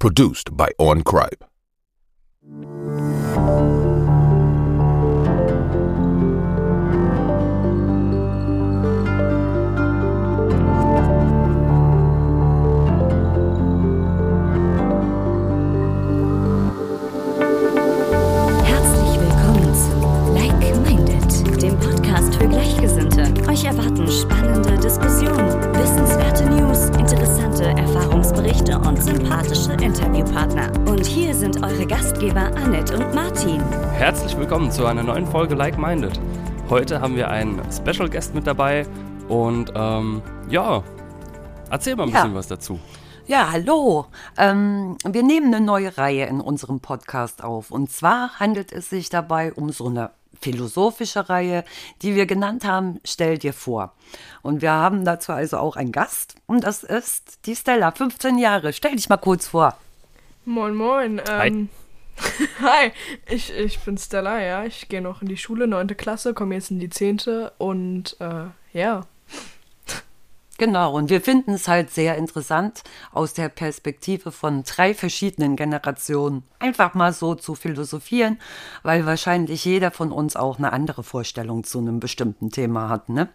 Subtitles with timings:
[0.00, 1.44] Produced by On Cripe.
[28.70, 30.70] Erfahrungsberichte und sympathische Interviewpartner.
[30.88, 33.60] Und hier sind eure Gastgeber Annette und Martin.
[33.92, 36.20] Herzlich willkommen zu einer neuen Folge Like Minded.
[36.68, 38.86] Heute haben wir einen Special Guest mit dabei
[39.28, 40.84] und ähm, ja,
[41.68, 42.20] erzähl mal ein Ja.
[42.20, 42.78] bisschen was dazu.
[43.26, 44.06] Ja, hallo.
[44.38, 47.70] Ähm, wir nehmen eine neue Reihe in unserem Podcast auf.
[47.72, 51.64] Und zwar handelt es sich dabei um so eine philosophische Reihe,
[52.02, 53.94] die wir genannt haben, Stell dir vor.
[54.42, 56.34] Und wir haben dazu also auch einen Gast.
[56.46, 58.72] Und das ist die Stella, 15 Jahre.
[58.72, 59.76] Stell dich mal kurz vor.
[60.44, 61.20] Moin, moin.
[61.28, 61.68] Ähm,
[62.60, 62.92] Hi,
[63.28, 64.64] ich, ich bin Stella, ja.
[64.64, 65.88] Ich gehe noch in die Schule, 9.
[65.96, 67.48] Klasse, komme jetzt in die 10.
[67.58, 69.06] und äh, ja.
[70.60, 76.42] Genau, und wir finden es halt sehr interessant, aus der Perspektive von drei verschiedenen Generationen
[76.58, 78.38] einfach mal so zu philosophieren,
[78.82, 83.08] weil wahrscheinlich jeder von uns auch eine andere Vorstellung zu einem bestimmten Thema hat.
[83.08, 83.30] Ne?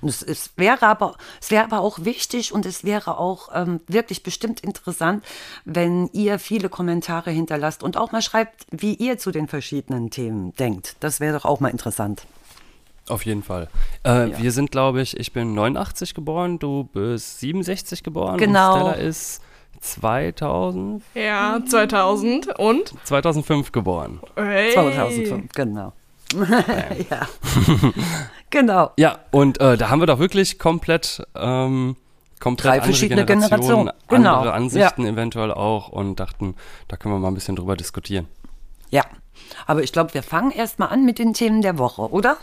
[0.00, 3.80] Und es, es wäre aber, es wäre aber auch wichtig und es wäre auch ähm,
[3.86, 5.22] wirklich bestimmt interessant,
[5.66, 10.54] wenn ihr viele Kommentare hinterlasst und auch mal schreibt, wie ihr zu den verschiedenen Themen
[10.54, 10.96] denkt.
[11.00, 12.22] Das wäre doch auch mal interessant.
[13.10, 13.68] Auf jeden Fall.
[14.04, 18.38] Äh, Wir sind, glaube ich, ich bin 89 geboren, du bist 67 geboren.
[18.38, 18.74] Genau.
[18.74, 19.42] Und Stella ist
[19.80, 22.94] 2000, Ja, 2000 und?
[23.04, 24.20] 2005 geboren.
[24.36, 24.72] Hey.
[24.72, 25.92] 2005, genau.
[27.10, 27.26] ja.
[28.50, 28.92] genau.
[28.96, 31.96] Ja, und äh, da haben wir doch wirklich komplett, ähm,
[32.38, 33.90] komplett Drei andere verschiedene Generationen.
[34.08, 34.36] Genau.
[34.36, 36.54] andere Ansichten eventuell auch und dachten,
[36.86, 38.28] da können wir mal ein bisschen drüber diskutieren.
[38.90, 39.02] Ja,
[39.66, 42.36] aber ich glaube, wir fangen erstmal an mit den Themen der Woche, oder?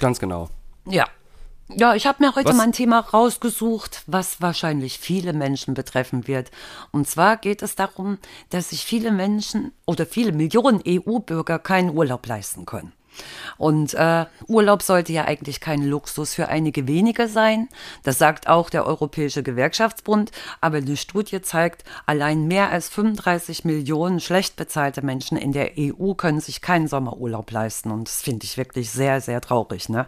[0.00, 0.48] Ganz genau.
[0.86, 1.06] Ja.
[1.68, 6.28] Ja, ich habe mir heute Was- mal ein Thema rausgesucht, was wahrscheinlich viele Menschen betreffen
[6.28, 6.52] wird.
[6.92, 8.18] Und zwar geht es darum,
[8.50, 12.92] dass sich viele Menschen oder viele Millionen EU-Bürger keinen Urlaub leisten können.
[13.58, 17.68] Und äh, Urlaub sollte ja eigentlich kein Luxus für einige wenige sein.
[18.02, 20.30] Das sagt auch der Europäische Gewerkschaftsbund.
[20.60, 26.14] Aber eine Studie zeigt, allein mehr als 35 Millionen schlecht bezahlte Menschen in der EU
[26.14, 27.90] können sich keinen Sommerurlaub leisten.
[27.90, 29.88] Und das finde ich wirklich sehr, sehr traurig.
[29.88, 30.06] Ne?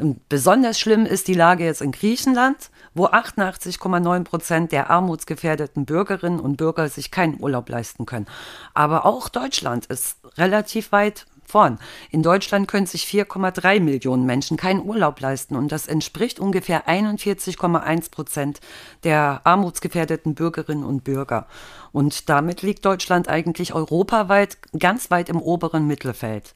[0.00, 6.40] Und besonders schlimm ist die Lage jetzt in Griechenland, wo 88,9 Prozent der armutsgefährdeten Bürgerinnen
[6.40, 8.26] und Bürger sich keinen Urlaub leisten können.
[8.72, 11.78] Aber auch Deutschland ist relativ weit vorn.
[12.10, 18.10] In Deutschland können sich 4,3 Millionen Menschen keinen Urlaub leisten und das entspricht ungefähr 41,1
[18.10, 18.60] Prozent
[19.04, 21.46] der armutsgefährdeten Bürgerinnen und Bürger.
[21.92, 26.54] Und damit liegt Deutschland eigentlich europaweit ganz weit im oberen Mittelfeld.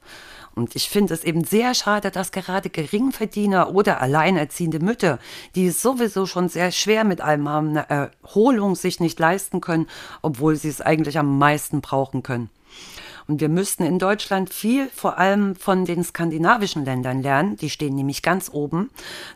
[0.55, 5.19] Und ich finde es eben sehr schade, dass gerade Geringverdiener oder alleinerziehende Mütter,
[5.53, 9.87] die es sowieso schon sehr schwer mit allem haben, eine Erholung sich nicht leisten können,
[10.21, 12.49] obwohl sie es eigentlich am meisten brauchen können.
[13.27, 17.55] Und wir müssten in Deutschland viel vor allem von den skandinavischen Ländern lernen.
[17.57, 18.91] Die stehen nämlich ganz oben.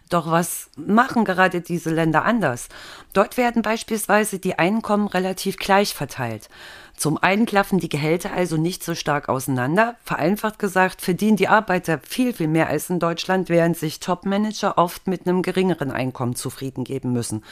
[0.10, 2.70] Doch was machen gerade diese Länder anders?
[3.14, 6.50] Dort werden beispielsweise die Einkommen relativ gleich verteilt.
[6.96, 9.96] Zum einen klaffen die Gehälter also nicht so stark auseinander.
[10.04, 15.08] Vereinfacht gesagt verdienen die Arbeiter viel, viel mehr als in Deutschland, während sich Topmanager oft
[15.08, 17.44] mit einem geringeren Einkommen zufrieden geben müssen.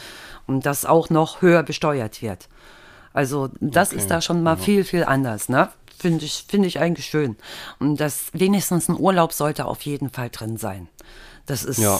[0.45, 2.49] Und das auch noch höher besteuert wird.
[3.13, 5.69] Also das ist da schon mal viel, viel anders, ne?
[5.99, 7.35] Finde ich, finde ich eigentlich schön.
[7.79, 10.87] Und das wenigstens ein Urlaub sollte auf jeden Fall drin sein.
[11.45, 11.99] Das ist Ja.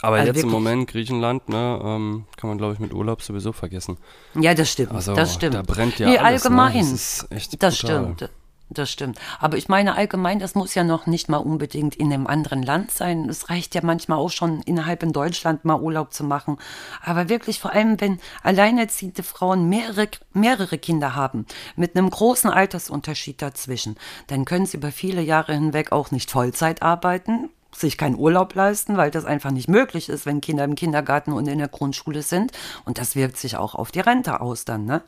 [0.00, 3.52] Aber Also jetzt im Moment Griechenland, ne, ähm, kann man glaube ich mit Urlaub sowieso
[3.52, 3.96] vergessen.
[4.34, 4.92] Ja, das stimmt.
[4.92, 5.54] Also, das stimmt.
[5.54, 6.50] da brennt ja nee, alles, ne?
[6.50, 6.78] allgemein.
[6.78, 8.14] Das ist echt Das brutal.
[8.16, 8.30] stimmt.
[8.70, 9.18] Das stimmt.
[9.40, 12.90] Aber ich meine, allgemein, das muss ja noch nicht mal unbedingt in einem anderen Land
[12.90, 13.26] sein.
[13.28, 16.58] Es reicht ja manchmal auch schon innerhalb in Deutschland mal Urlaub zu machen.
[17.02, 23.40] Aber wirklich vor allem, wenn alleinerziehende Frauen mehrere, mehrere Kinder haben, mit einem großen Altersunterschied
[23.40, 28.54] dazwischen, dann können sie über viele Jahre hinweg auch nicht Vollzeit arbeiten, sich keinen Urlaub
[28.54, 32.20] leisten, weil das einfach nicht möglich ist, wenn Kinder im Kindergarten und in der Grundschule
[32.20, 32.52] sind.
[32.84, 35.02] Und das wirkt sich auch auf die Rente aus dann, ne?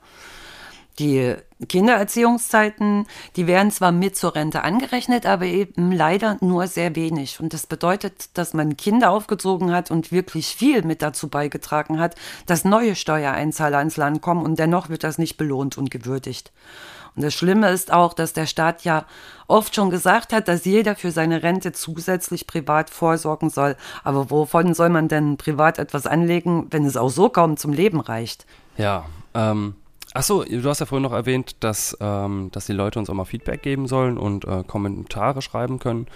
[1.01, 1.35] Die
[1.67, 3.07] Kindererziehungszeiten,
[3.37, 7.41] die werden zwar mit zur Rente angerechnet, aber eben leider nur sehr wenig.
[7.41, 12.17] Und das bedeutet, dass man Kinder aufgezogen hat und wirklich viel mit dazu beigetragen hat,
[12.45, 16.53] dass neue Steuereinzahler ins Land kommen und dennoch wird das nicht belohnt und gewürdigt.
[17.17, 19.07] Und das Schlimme ist auch, dass der Staat ja
[19.49, 23.75] oft schon gesagt hat, dass jeder für seine Rente zusätzlich privat vorsorgen soll.
[24.05, 28.01] Aber wovon soll man denn privat etwas anlegen, wenn es auch so kaum zum Leben
[28.01, 28.45] reicht?
[28.77, 29.75] Ja, ähm,
[30.13, 33.25] Achso, du hast ja vorhin noch erwähnt, dass, ähm, dass die Leute uns auch mal
[33.25, 36.09] Feedback geben sollen und äh, Kommentare schreiben können.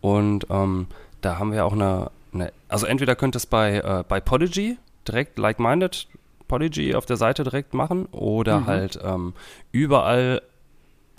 [0.00, 0.86] Und ähm,
[1.22, 4.76] da haben wir auch eine, eine, also entweder könnt ihr es bei, äh, bei Podigy
[5.06, 6.08] direkt like-minded
[6.46, 8.66] Podigy auf der Seite direkt machen oder Mhm.
[8.66, 9.32] halt ähm,
[9.72, 10.42] überall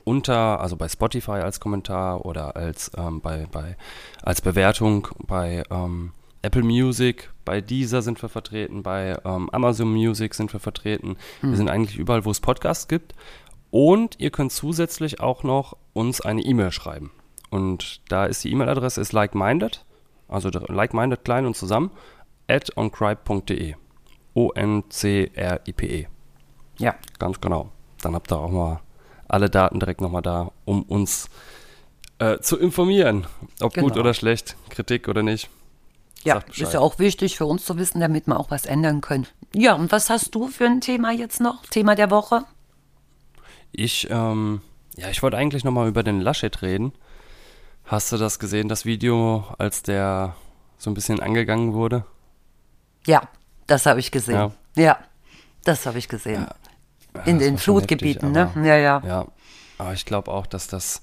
[0.04, 3.76] unter, also bei Spotify als Kommentar oder als, ähm, bei, bei,
[4.24, 10.34] als Bewertung bei ähm, Apple Music, bei Deezer sind wir vertreten, bei ähm, Amazon Music
[10.34, 11.18] sind wir vertreten.
[11.42, 13.14] Wir sind eigentlich überall, wo es Podcasts gibt.
[13.72, 17.12] Und ihr könnt zusätzlich auch noch uns eine E-Mail schreiben.
[17.50, 19.84] Und da ist die E-Mail-Adresse ist likeminded,
[20.28, 21.92] also likeminded klein und zusammen,
[22.48, 23.76] at oncribe.de.
[24.34, 26.08] O-N-C-R-I-P-E.
[26.78, 27.72] Ja, Ganz genau.
[28.02, 28.80] Dann habt ihr auch mal
[29.28, 31.30] alle Daten direkt nochmal da, um uns
[32.20, 33.28] äh, zu informieren.
[33.60, 34.00] Ob gut Genau.
[34.02, 35.50] oder schlecht, Kritik oder nicht.
[36.24, 39.28] Ja ist ja auch wichtig für uns zu wissen, damit wir auch was ändern können.
[39.54, 41.66] Ja, und was hast du für ein Thema jetzt noch?
[41.68, 42.44] Thema der Woche?
[43.72, 44.62] Ich, ähm,
[44.98, 46.94] ja, ich wollte eigentlich nochmal über den Laschet reden.
[47.86, 50.36] Hast du das gesehen, das Video, als der
[50.78, 52.06] so ein bisschen angegangen wurde?
[53.06, 53.22] Ja,
[53.68, 54.36] das habe ich gesehen.
[54.36, 54.52] Ja.
[54.76, 55.00] Ja,
[55.64, 56.48] das habe ich gesehen.
[57.16, 58.68] Ja, In den Flutgebieten, heftig, ne?
[58.68, 59.02] Ja, ja.
[59.06, 59.26] Ja,
[59.78, 61.02] aber ich glaube auch, dass das,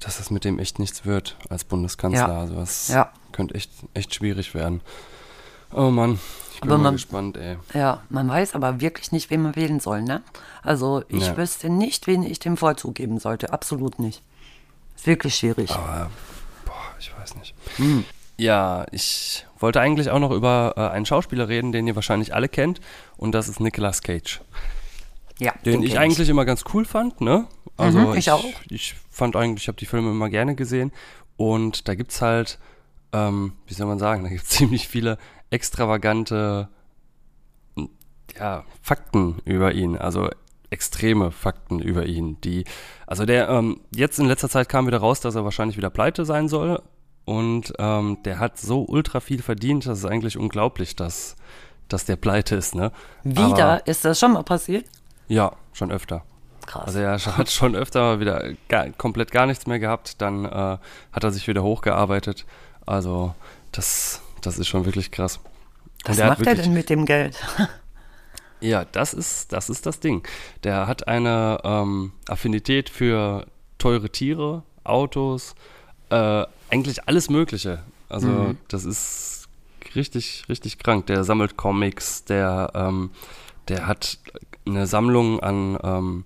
[0.00, 2.28] dass das mit dem echt nichts wird als Bundeskanzler.
[2.28, 2.40] Ja.
[2.40, 3.12] Also das Ja.
[3.32, 4.80] Könnte echt, echt schwierig werden.
[5.74, 6.18] Oh Mann,
[6.54, 7.56] ich bin man- gespannt, ey.
[7.74, 10.22] Ja, man weiß aber wirklich nicht, wen man wählen soll, ne?
[10.62, 11.36] Also ich Ja.
[11.36, 13.52] wüsste nicht, wen ich dem Vorzug geben sollte.
[13.52, 14.22] Absolut nicht.
[14.96, 15.70] Ist wirklich schwierig.
[15.70, 16.10] Aber,
[16.66, 17.54] boah, ich weiß nicht.
[18.36, 22.48] Ja, ich wollte eigentlich auch noch über äh, einen Schauspieler reden, den ihr wahrscheinlich alle
[22.48, 22.80] kennt.
[23.16, 24.40] Und das ist Nicolas Cage.
[25.38, 27.46] ja, Den, ich kenn eigentlich immer ganz cool fand, ne?
[27.76, 28.44] Also Mhm, ich auch.
[28.68, 30.92] Ich fand eigentlich, ich habe die Filme immer gerne gesehen.
[31.36, 32.58] Und da gibt's halt,
[33.12, 35.18] ähm, wie soll man sagen, da gibt's ziemlich viele
[35.50, 36.68] extravagante
[38.38, 39.96] ja, Fakten über ihn.
[39.96, 40.30] Also
[40.70, 42.64] extreme Fakten über ihn, die,
[43.06, 46.24] also der, ähm, jetzt in letzter Zeit kam wieder raus, dass er wahrscheinlich wieder pleite
[46.24, 46.80] sein soll.
[47.24, 51.36] Und ähm, der hat so ultra viel verdient, das ist eigentlich unglaublich, dass,
[51.88, 52.90] dass der pleite ist, ne?
[53.22, 54.86] Wieder Aber- ist das schon mal passiert?
[55.28, 56.24] Ja, schon öfter.
[56.66, 56.86] Krass.
[56.86, 60.78] Also er hat schon öfter wieder gar, komplett gar nichts mehr gehabt, dann äh,
[61.12, 62.46] hat er sich wieder hochgearbeitet.
[62.92, 63.34] Also
[63.72, 65.40] das, das ist schon wirklich krass.
[66.04, 67.36] Was er macht er wirklich- denn mit dem Geld?
[68.60, 70.22] Ja, das ist, das ist das Ding.
[70.62, 73.44] Der hat eine ähm, Affinität für
[73.78, 75.56] teure Tiere, Autos,
[76.10, 77.80] äh, eigentlich alles Mögliche.
[78.08, 78.58] Also Mhm.
[78.68, 79.48] das ist
[79.96, 81.06] richtig, richtig krank.
[81.06, 83.10] Der sammelt Comics, der, ähm,
[83.66, 84.18] der hat
[84.64, 86.24] eine Sammlung an, ähm,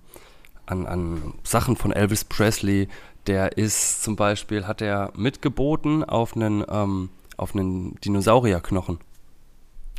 [0.67, 2.87] an, an Sachen von Elvis Presley.
[3.27, 8.99] Der ist zum Beispiel, hat er mitgeboten auf einen, ähm, auf einen Dinosaurierknochen.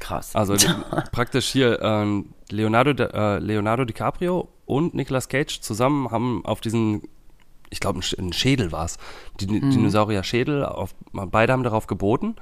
[0.00, 0.34] Krass.
[0.34, 0.54] Also
[1.12, 7.02] praktisch hier ähm, Leonardo, äh, Leonardo DiCaprio und Nicolas Cage zusammen haben auf diesen,
[7.70, 8.96] ich glaube, ein, Sch- ein Schädel war es,
[9.40, 12.36] die Dinosaurier-Schädel, auf, beide haben darauf geboten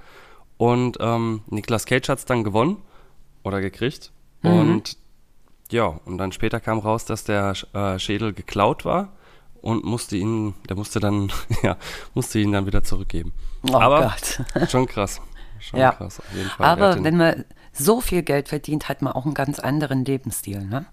[0.58, 2.76] und ähm, Nicolas Cage hat es dann gewonnen
[3.42, 4.12] oder gekriegt
[4.42, 4.96] und
[5.70, 9.12] ja, und dann später kam raus, dass der äh, Schädel geklaut war
[9.66, 11.30] und musste ihn, der musste dann,
[11.62, 11.76] ja,
[12.14, 13.32] musste ihn dann wieder zurückgeben.
[13.70, 14.14] Oh Aber
[14.54, 14.70] Gott.
[14.70, 15.20] schon krass.
[15.58, 15.92] Schon Ja.
[15.92, 16.66] krass, auf jeden Fall.
[16.66, 20.86] Aber wenn man so viel Geld verdient, hat man auch einen ganz anderen Lebensstil, ne?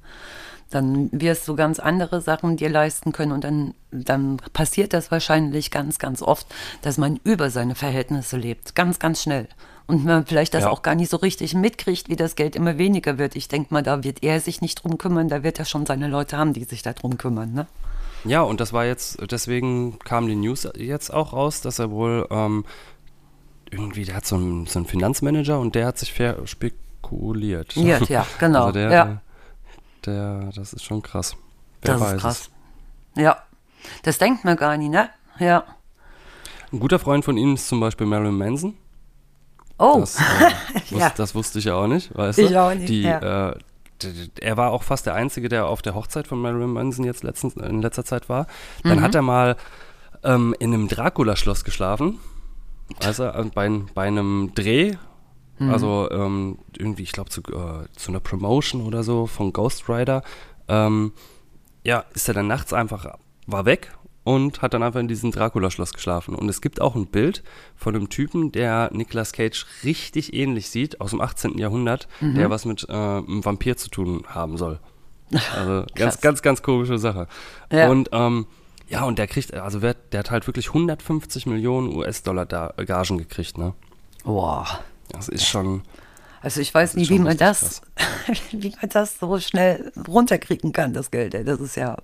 [0.69, 5.69] Dann wirst du ganz andere Sachen dir leisten können und dann, dann passiert das wahrscheinlich
[5.69, 6.47] ganz, ganz oft,
[6.81, 8.73] dass man über seine Verhältnisse lebt.
[8.73, 9.47] Ganz, ganz schnell.
[9.85, 10.69] Und man vielleicht das Ja.
[10.71, 13.35] auch gar nicht so richtig mitkriegt, wie das Geld immer weniger wird.
[13.35, 16.07] Ich denke mal, da wird er sich nicht drum kümmern, da wird er schon seine
[16.07, 17.67] Leute haben, die sich da drum kümmern, ne?
[18.25, 22.27] Ja, und das war jetzt, deswegen kam die News jetzt auch raus, dass er wohl
[22.31, 22.63] ähm,
[23.69, 27.75] irgendwie, der hat so einen, so einen Finanzmanager und der hat sich verspekuliert.
[27.75, 28.61] Ja, ja, genau.
[28.67, 29.21] Also der, ja,
[30.05, 31.35] der, der, das ist schon krass.
[31.81, 32.21] Wer das ist es.
[32.21, 32.49] krass.
[33.15, 33.37] Ja,
[34.03, 35.09] das denkt man gar nicht, ne?
[35.39, 35.63] Ja.
[36.71, 38.73] Ein guter Freund von ihm ist zum Beispiel Marilyn Manson.
[39.77, 40.21] Oh, Das, äh,
[40.91, 41.09] wus- Ja.
[41.15, 42.61] das wusste ich ja auch nicht, weißt Ich du?
[42.61, 43.49] auch nicht, Die, ja.
[43.51, 43.55] äh,
[44.39, 47.55] er war auch fast der Einzige, der auf der Hochzeit von Marilyn Manson jetzt letztens,
[47.55, 48.47] in letzter Zeit war.
[48.83, 49.01] Dann Mhm.
[49.01, 49.55] hat er mal
[50.23, 52.19] ähm, in einem Dracula-Schloss geschlafen.
[52.99, 54.95] Äh, bei, bei einem Dreh.
[55.59, 55.69] Mhm.
[55.71, 60.23] Also ähm, irgendwie, ich glaube, zu, äh, zu einer Promotion oder so von Ghost Rider.
[60.67, 61.13] Ähm,
[61.83, 63.17] ja, ist er dann nachts einfach,
[63.47, 63.91] war weg
[64.23, 66.35] und hat dann einfach in diesem Dracula-Schloss geschlafen.
[66.35, 67.43] Und es gibt auch ein Bild
[67.75, 71.57] von einem Typen, der Nicolas Cage richtig ähnlich sieht, aus dem 18.
[71.57, 72.35] Jahrhundert, Mhm.
[72.35, 74.79] der was mit äh, einem Vampir zu tun haben soll.
[75.55, 77.27] Also ganz, ganz, ganz komische Sache.
[77.71, 77.89] Ja.
[77.89, 78.45] Und ähm,
[78.87, 83.57] ja, und der kriegt, also der hat halt wirklich 150 Millionen US-Dollar da, Gagen gekriegt,
[83.57, 83.73] ne?
[84.23, 84.67] boah.
[85.09, 85.81] Das ist schon,
[86.41, 87.81] Also ich weiß nicht, wie man das,
[88.51, 91.33] wie man das so schnell runterkriegen kann, das Geld.
[91.33, 91.43] Ey.
[91.43, 91.97] Das ist ja.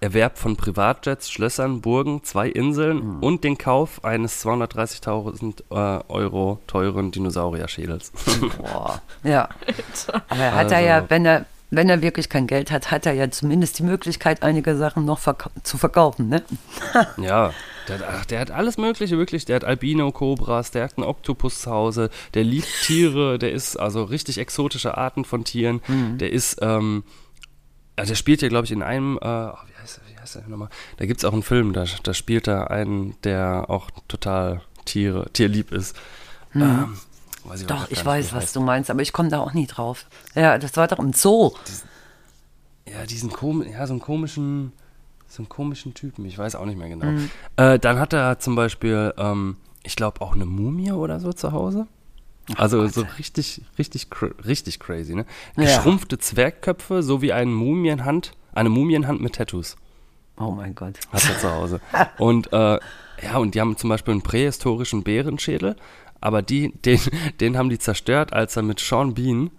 [0.00, 3.18] Erwerb von Privatjets, Schlössern, Burgen, zwei Inseln Hm.
[3.22, 8.12] und den Kauf eines 230.000 äh, Euro teuren Dinosaurierschädels.
[8.58, 9.00] Boah.
[9.24, 9.48] Ja.
[10.28, 13.06] Aber er hat er ja, Also- wenn er, wenn er wirklich kein Geld hat, hat
[13.06, 16.42] er ja zumindest die Möglichkeit, einige Sachen noch verkau zu verkaufen, ne?
[17.16, 17.52] ja,
[17.88, 19.44] der, hat- ach, der hat alles Mögliche, wirklich.
[19.46, 24.04] Der hat Albino-Kobras, der hat einen Oktopus zu Hause, der liebt Tiere, der ist also
[24.04, 25.80] richtig exotische Arten von Tieren.
[25.88, 26.18] Mhm.
[26.18, 27.02] Der ist, ähm,
[27.96, 29.54] also der spielt ja, glaube ich, in einem, äh, oh,
[30.34, 30.68] heißt der, nochmal?
[30.96, 35.30] Da gibt es auch einen Film, da, da spielt er einen, der auch total Tiere,
[35.32, 35.96] tierlieb ist.
[36.54, 36.96] Ähm,
[37.44, 38.56] weiß ich Doch, ich weiß, was heißt.
[38.56, 40.06] du meinst, aber ich komme da auch nie drauf.
[40.34, 41.52] Ja, das war doch im Zoo.
[42.90, 44.72] Ja, diesen komischen, ja, so einen komischen,
[45.28, 47.06] so einen komischen Typen, ich weiß auch nicht mehr genau.
[47.06, 47.30] Mhm.
[47.56, 51.52] Äh, dann hat er zum Beispiel, ähm, ich glaube, auch eine Mumie oder so zu
[51.52, 51.86] Hause.
[52.54, 54.06] Also so richtig, richtig,
[54.46, 55.26] richtig crazy, ne?
[55.56, 55.64] Ja.
[55.64, 59.76] Geschrumpfte Zwergköpfe sowie eine Mumienhand, eine Mumienhand mit Tattoos
[60.38, 60.98] Oh mein Gott.
[61.12, 61.80] hat er zu Hause.
[62.18, 62.78] Und äh,
[63.22, 65.76] ja, und die haben zum Beispiel einen prähistorischen Bärenschädel,
[66.20, 67.00] aber die, den,
[67.40, 69.50] den haben die zerstört, als er mit Sean Bean,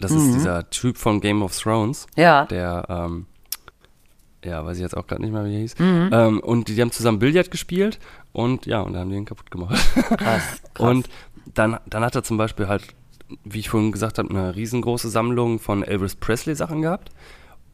[0.00, 2.44] das ist dieser Typ von Game of Thrones, Ja.
[2.46, 3.26] der, ähm,
[4.44, 5.74] ja, weiß ich jetzt auch gerade nicht mehr, wie er hieß.
[5.80, 7.98] Ähm, und die, die haben zusammen Billard gespielt
[8.32, 9.74] und ja, und dann haben die ihn kaputt gemacht.
[9.94, 10.18] Krass.
[10.18, 10.60] krass.
[10.78, 11.08] Und
[11.54, 12.84] dann, dann hat er zum Beispiel halt,
[13.44, 17.10] wie ich vorhin gesagt habe, eine riesengroße Sammlung von Elvis Presley Sachen gehabt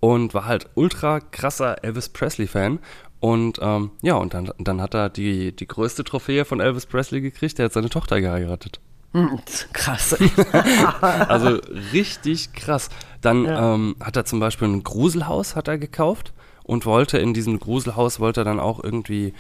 [0.02, 2.80] und war halt ultra krasser Elvis Presley Fan.
[3.20, 7.20] Und ähm, ja, und dann, dann hat er die, die größte Trophäe von Elvis Presley
[7.20, 8.80] gekriegt, der hat seine Tochter geheiratet.
[9.12, 9.38] Hm,
[9.72, 10.16] krass.
[11.00, 11.60] Also
[11.92, 12.88] richtig krass.
[13.20, 16.32] Dann ähm, hat er zum Beispiel ein Gruselhaus hat er gekauft
[16.64, 19.34] und wollte in diesem Gruselhaus wollte er dann auch irgendwie,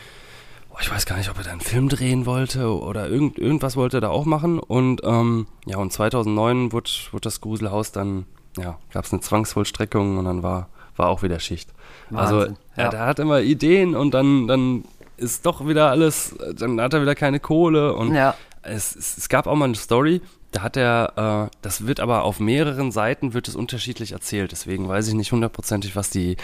[0.70, 3.74] oh, ich weiß gar nicht, ob er da einen Film drehen wollte oder irgend, irgendwas
[3.74, 4.60] wollte er da auch machen.
[4.60, 8.26] Und ähm, ja, und 2009 wurde, wurde das Gruselhaus dann,
[8.58, 11.70] ja, gab es eine Zwangsvollstreckung und dann war, war auch wieder Schicht.
[12.12, 12.82] also Wahnsinn, ja.
[12.84, 12.88] ja.
[12.90, 14.84] der hat immer Ideen und dann, dann
[15.16, 18.34] ist doch wieder alles, dann hat er wieder keine Kohle und Ja.
[18.62, 22.24] es, es, es gab auch mal eine Story, da hat er, äh, das wird aber
[22.24, 26.36] auf mehreren Seiten wird es unterschiedlich erzählt, deswegen weiß ich nicht hundertprozentig, was die,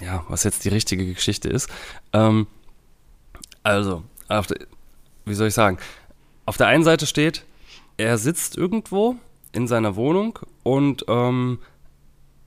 [0.00, 1.68] ja, was jetzt die richtige Geschichte ist.
[2.12, 2.46] Ähm,
[3.64, 4.58] also, auf der,
[5.24, 5.78] wie soll ich sagen,
[6.46, 7.44] auf der einen Seite steht,
[7.96, 9.16] er sitzt irgendwo
[9.52, 11.58] in seiner Wohnung und ähm,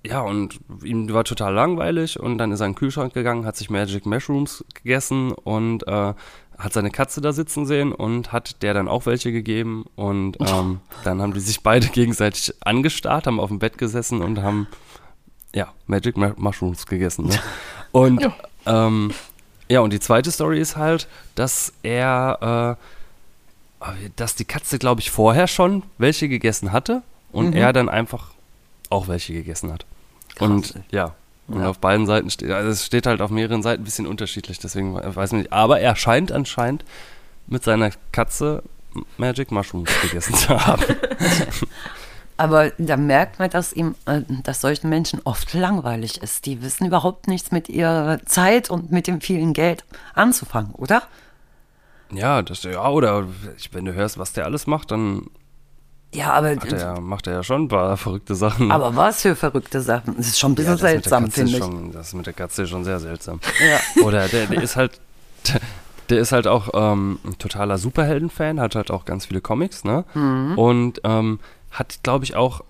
[0.05, 3.55] ja, und ihm war total langweilig und dann ist er in den Kühlschrank gegangen, hat
[3.55, 6.13] sich Magic Mushrooms gegessen und äh,
[6.57, 10.79] hat seine Katze da sitzen sehen und hat der dann auch welche gegeben und ähm,
[11.03, 14.67] dann haben die sich beide gegenseitig angestarrt, haben auf dem Bett gesessen und haben
[15.53, 17.27] ja, Magic Mu- Mushrooms gegessen.
[17.27, 17.39] Ne?
[17.91, 18.33] Und Ja.
[18.87, 19.11] ähm,
[19.69, 23.00] ja, und die zweite Story ist halt, dass er, äh,
[24.15, 28.31] dass die Katze, glaube ich, vorher schon welche gegessen hatte und er dann einfach
[28.89, 29.85] auch welche gegessen hat.
[30.39, 30.83] Und Krass.
[30.91, 31.13] ja,
[31.47, 31.69] und Ja.
[31.69, 34.95] auf beiden Seiten steht, also es steht halt auf mehreren Seiten ein bisschen unterschiedlich, deswegen
[34.95, 35.53] weiß man nicht.
[35.53, 36.83] Aber er scheint anscheinend
[37.47, 38.63] mit seiner Katze
[39.17, 40.83] Magic Mushrooms gegessen zu haben.
[42.37, 46.45] Aber da merkt man, dass ihm, äh, dass solchen Menschen oft langweilig ist.
[46.45, 49.83] Die wissen überhaupt nichts mit ihrer Zeit und mit dem vielen Geld
[50.15, 51.03] anzufangen, oder?
[52.11, 53.25] Ja, das, ja, oder
[53.71, 55.27] wenn du hörst, was der alles macht, dann
[56.13, 58.71] Ja, aber, hat er, macht er ja schon ein paar verrückte Sachen.
[58.71, 60.17] aber was für verrückte Sachen.
[60.17, 61.63] Das ist schon ein bisschen ja, seltsam, finde ist ich.
[61.63, 63.39] Schon, das mit der Katze ist schon sehr seltsam.
[63.65, 63.79] Ja.
[64.03, 64.99] Oder der, der ist halt,
[65.47, 65.61] der,
[66.09, 70.03] der ist halt auch ähm, ein totaler Superhelden-Fan, hat halt auch ganz viele Comics, ne?
[70.13, 70.57] Mhm.
[70.57, 71.39] Und ähm,
[71.71, 72.61] hat, glaube ich, auch,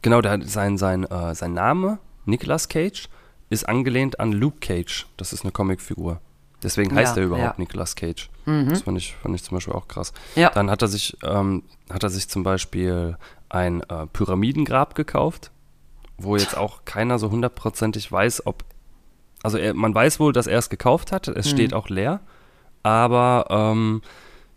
[0.00, 3.08] genau, der hat sein, sein, äh, sein Name, Nicolas Cage,
[3.50, 5.06] ist angelehnt an Luke Cage.
[5.18, 6.20] Das ist eine Comicfigur.
[6.64, 7.50] Deswegen heißt Ja, er überhaupt ja.
[7.50, 7.62] Mhm.
[7.62, 8.30] Nicolas Cage.
[8.46, 10.12] Das fand ich, fand ich zum Beispiel auch krass.
[10.34, 10.50] Ja.
[10.50, 13.16] Dann hat er sich, ähm, hat er sich zum Beispiel
[13.48, 15.50] ein äh, Pyramidengrab gekauft,
[16.18, 18.64] wo jetzt auch keiner so hundertprozentig weiß, ob.
[19.42, 21.28] Also er, man weiß wohl, dass er es gekauft hat.
[21.28, 22.20] Es steht auch leer.
[22.82, 24.02] Aber ähm,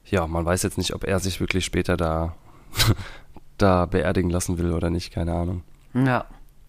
[0.06, 2.36] ja, man weiß jetzt nicht, ob er sich wirklich später da,
[3.58, 5.12] da beerdigen lassen will oder nicht.
[5.14, 5.64] Keine Ahnung.
[5.94, 6.26] Ja.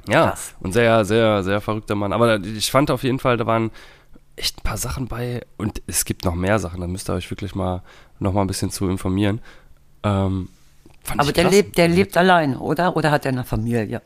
[0.09, 0.55] Ja, Krass.
[0.61, 2.13] und sehr, sehr, sehr verrückter Mann.
[2.13, 3.71] Aber ich fand auf jeden Fall, da waren
[4.39, 7.31] echt ein paar Sachen bei und es gibt noch mehr Sachen, da müsst ihr euch
[7.31, 7.83] wirklich mal
[8.19, 9.41] noch mal ein bisschen zu informieren.
[10.03, 10.49] Ähm,
[11.03, 11.53] fand Aber ich der krass.
[11.53, 12.97] lebt, der lebt allein, oder?
[12.97, 14.03] Oder hat er eine Familie?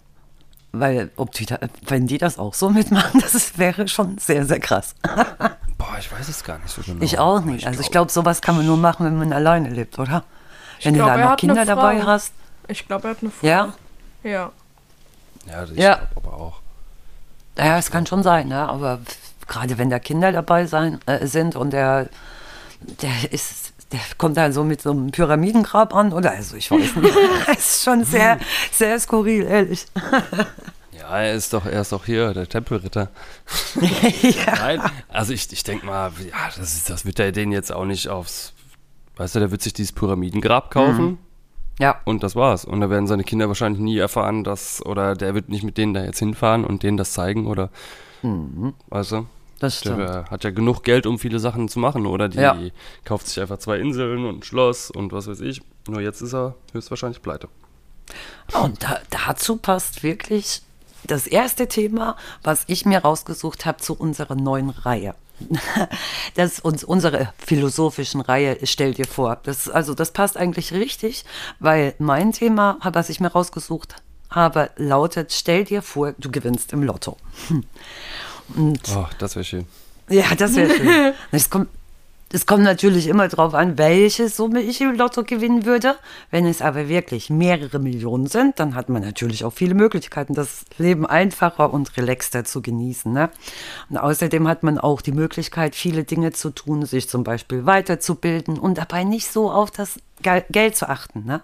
[0.72, 4.46] Weil, ob die da, wenn die das auch so mitmachen, das ist, wäre schon sehr,
[4.46, 4.94] sehr krass.
[5.78, 7.02] Boah, ich weiß es gar nicht so genau.
[7.02, 7.66] Ich auch nicht.
[7.66, 10.24] Also ich glaube, sowas kann man nur machen, wenn man alleine lebt, oder?
[10.82, 12.32] Wenn glaub, du da noch Kinder dabei hast.
[12.68, 13.46] Ich glaube, er hat eine Frau.
[13.46, 13.74] Ja?
[14.22, 14.52] Ja.
[15.46, 15.96] Ja, ich Ja.
[15.96, 16.60] glaub aber auch.
[17.58, 18.66] Ja, es kann schon sein, ne?
[18.68, 19.00] aber
[19.46, 22.08] gerade wenn da Kinder dabei sein, äh, sind und der,
[23.02, 26.32] der ist, der kommt dann so mit so einem Pyramidengrab an, oder?
[26.32, 27.16] Also ich weiß nicht.
[27.46, 28.38] das ist schon sehr,
[28.70, 29.86] sehr skurril, ehrlich.
[30.92, 33.10] Ja, er ist doch, er ist doch hier, der Tempelritter.
[34.22, 34.54] ja.
[34.54, 37.84] Nein, also ich, ich denke mal, ja, das, ist, das wird er den jetzt auch
[37.84, 38.52] nicht aufs,
[39.16, 41.04] weißt du, der wird sich dieses Pyramidengrab kaufen.
[41.04, 41.18] Mhm.
[41.80, 42.00] Ja.
[42.04, 42.64] Und das war's.
[42.64, 45.92] Und da werden seine Kinder wahrscheinlich nie erfahren, dass, oder der wird nicht mit denen
[45.92, 47.70] da jetzt hinfahren und denen das zeigen, oder,
[48.22, 48.74] mhm.
[48.88, 49.26] weißt du?
[49.58, 50.00] Das stimmt.
[50.00, 52.28] Der hat ja genug Geld, um viele Sachen zu machen, oder?
[52.28, 52.58] Die ja.
[53.04, 55.62] kauft sich einfach zwei Inseln und ein Schloss und was weiß ich.
[55.86, 57.48] Nur jetzt ist er höchstwahrscheinlich pleite.
[58.60, 60.62] Und da, dazu passt wirklich
[61.04, 65.14] das erste Thema, was ich mir rausgesucht habe zu unserer neuen Reihe.
[66.34, 69.38] Das uns unsere philosophischen Reihe stell dir vor.
[69.42, 71.24] Das, also das passt eigentlich richtig,
[71.60, 73.96] weil mein Thema, was ich mir rausgesucht
[74.34, 77.16] habe, lautet: Stell dir vor, du gewinnst im Lotto.
[78.56, 79.66] Und oh, das wäre schön.
[80.08, 81.14] Ja, das wäre schön.
[81.30, 81.68] Es kommt,
[82.34, 85.96] es kommt natürlich immer darauf an, welche Summe ich im Lotto gewinnen würde.
[86.30, 90.64] Wenn es aber wirklich mehrere Millionen sind, dann hat man natürlich auch viele Möglichkeiten, das
[90.78, 93.12] Leben einfacher und relaxter zu genießen.
[93.12, 93.28] Ne?
[93.90, 98.58] Und außerdem hat man auch die Möglichkeit, viele Dinge zu tun, sich zum Beispiel weiterzubilden
[98.58, 101.26] und dabei nicht so auf das Geld zu achten.
[101.26, 101.42] Ne?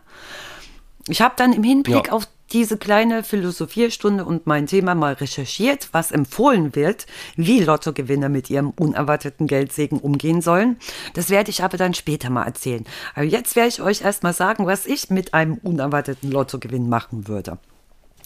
[1.06, 2.12] Ich habe dann im Hinblick ja.
[2.12, 8.50] auf diese kleine Philosophiestunde und mein Thema mal recherchiert, was empfohlen wird, wie Lottogewinner mit
[8.50, 10.76] ihrem unerwarteten Geldsegen umgehen sollen.
[11.14, 12.84] Das werde ich aber dann später mal erzählen.
[13.14, 17.58] Aber jetzt werde ich euch erstmal sagen, was ich mit einem unerwarteten Lottogewinn machen würde.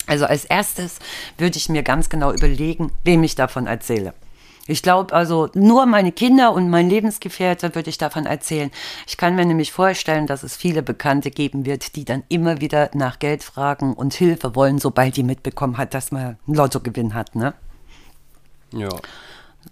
[0.06, 0.98] Also als erstes
[1.38, 4.14] würde ich mir ganz genau überlegen, wem ich davon erzähle.
[4.66, 8.70] Ich glaube also, nur meine Kinder und mein Lebensgefährte würde ich davon erzählen.
[9.06, 12.90] Ich kann mir nämlich vorstellen, dass es viele Bekannte geben wird, die dann immer wieder
[12.94, 17.34] nach Geld fragen und Hilfe wollen, sobald die mitbekommen hat, dass man einen Lottogewinn hat,
[17.34, 17.54] ne?
[18.72, 18.88] Ja.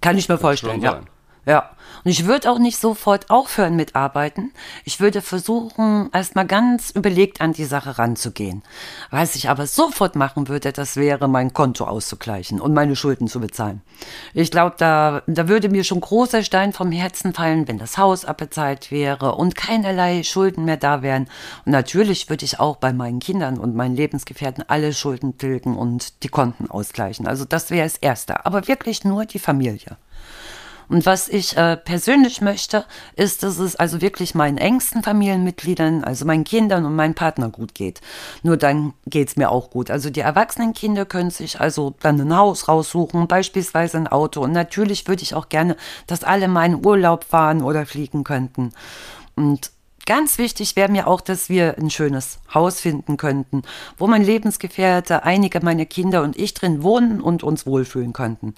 [0.00, 0.92] Kann ich mir vorstellen, ja.
[0.92, 1.06] Sein.
[1.50, 1.68] Ja,
[2.04, 4.52] und ich würde auch nicht sofort aufhören mit Arbeiten.
[4.84, 8.62] Ich würde versuchen, erstmal ganz überlegt an die Sache ranzugehen.
[9.10, 13.40] Was ich aber sofort machen würde, das wäre, mein Konto auszugleichen und meine Schulden zu
[13.40, 13.82] bezahlen.
[14.32, 18.24] Ich glaube, da, da würde mir schon großer Stein vom Herzen fallen, wenn das Haus
[18.24, 21.28] abbezahlt wäre und keinerlei Schulden mehr da wären.
[21.66, 26.22] Und natürlich würde ich auch bei meinen Kindern und meinen Lebensgefährten alle Schulden tilgen und
[26.22, 27.26] die Konten ausgleichen.
[27.26, 28.46] Also das wäre das Erste.
[28.46, 29.96] Aber wirklich nur die Familie.
[30.90, 36.24] Und was ich äh, persönlich möchte, ist, dass es also wirklich meinen engsten Familienmitgliedern, also
[36.24, 38.00] meinen Kindern und meinem Partner gut geht.
[38.42, 39.88] Nur dann geht es mir auch gut.
[39.88, 44.42] Also die erwachsenen Kinder können sich also dann ein Haus raussuchen, beispielsweise ein Auto.
[44.42, 45.76] Und natürlich würde ich auch gerne,
[46.08, 48.72] dass alle meinen Urlaub fahren oder fliegen könnten.
[49.36, 49.70] Und
[50.06, 53.62] Ganz wichtig wäre mir auch, dass wir ein schönes Haus finden könnten,
[53.96, 58.54] wo mein Lebensgefährte, einige meiner Kinder und ich drin wohnen und uns wohlfühlen könnten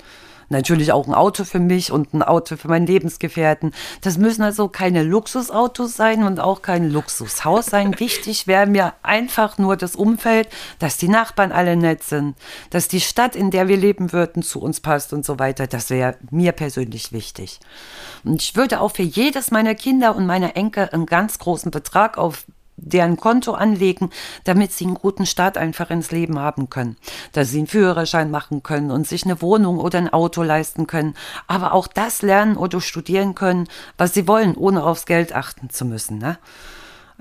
[0.52, 3.72] natürlich auch ein Auto für mich und ein Auto für meinen Lebensgefährten.
[4.00, 7.94] Das müssen also keine Luxusautos sein und auch kein Luxushaus sein.
[7.98, 12.36] Wichtig wäre mir einfach nur das Umfeld, dass die Nachbarn alle nett sind,
[12.70, 15.66] dass die Stadt, in der wir leben würden, zu uns passt und so weiter.
[15.66, 17.58] Das wäre mir persönlich wichtig.
[18.22, 22.18] Und ich würde auch für jedes meiner Kinder und meiner Enkel einen ganz großen Betrag
[22.18, 22.44] auf
[22.82, 24.10] deren Konto anlegen,
[24.44, 26.96] damit sie einen guten Start einfach ins Leben haben können.
[27.32, 31.14] Dass sie einen Führerschein machen können und sich eine Wohnung oder ein Auto leisten können,
[31.46, 35.84] aber auch das lernen oder studieren können, was sie wollen, ohne aufs Geld achten zu
[35.84, 36.18] müssen.
[36.18, 36.38] Ne?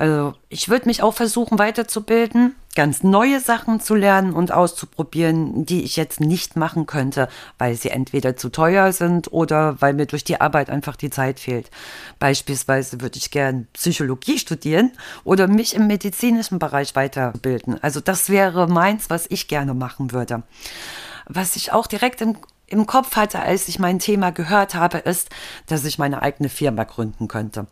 [0.02, 5.84] Also ich würde mich auch versuchen weiterzubilden, ganz neue Sachen zu lernen und auszuprobieren, die
[5.84, 10.24] ich jetzt nicht machen könnte, weil sie entweder zu teuer sind oder weil mir durch
[10.24, 11.70] die Arbeit einfach die Zeit fehlt.
[12.18, 14.92] Beispielsweise würde ich gern Psychologie studieren
[15.24, 17.78] oder mich im medizinischen Bereich weiterbilden.
[17.84, 20.42] Also das wäre meins, was ich gerne machen würde.
[21.28, 22.38] Was ich auch direkt im
[22.72, 25.30] im Kopf hatte, als ich mein Thema gehört habe, ist,
[25.68, 27.68] dass ich meine eigene Firma gründen könnte.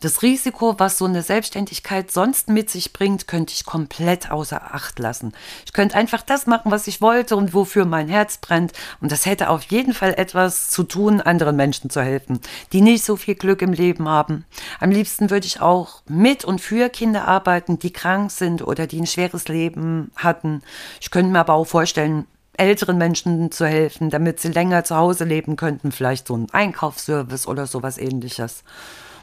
[0.00, 5.00] Das Risiko, was so eine Selbstständigkeit sonst mit sich bringt, könnte ich komplett außer Acht
[5.00, 5.32] lassen.
[5.66, 8.72] Ich könnte einfach das machen, was ich wollte und wofür mein Herz brennt.
[9.00, 12.38] Und das hätte auf jeden Fall etwas zu tun, anderen Menschen zu helfen,
[12.72, 14.44] die nicht so viel Glück im Leben haben.
[14.78, 19.00] Am liebsten würde ich auch mit und für Kinder arbeiten, die krank sind oder die
[19.00, 20.62] ein schweres Leben hatten.
[21.00, 25.24] Ich könnte mir aber auch vorstellen, älteren Menschen zu helfen, damit sie länger zu Hause
[25.24, 28.62] leben könnten, vielleicht so ein Einkaufsservice oder sowas ähnliches.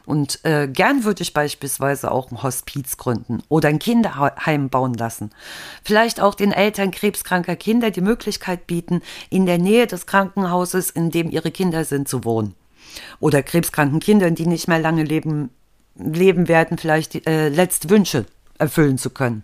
[0.06, 5.32] Und äh, gern würde ich beispielsweise auch ein Hospiz gründen oder ein Kinderheim bauen lassen.
[5.84, 11.12] Vielleicht auch den Eltern krebskranker Kinder die Möglichkeit bieten, in der Nähe des Krankenhauses, in
[11.12, 12.54] dem ihre Kinder sind, zu wohnen.
[13.20, 15.50] Oder krebskranken Kindern, die nicht mehr lange leben,
[15.96, 18.26] leben werden, vielleicht äh, letzte Wünsche
[18.58, 19.44] erfüllen zu können.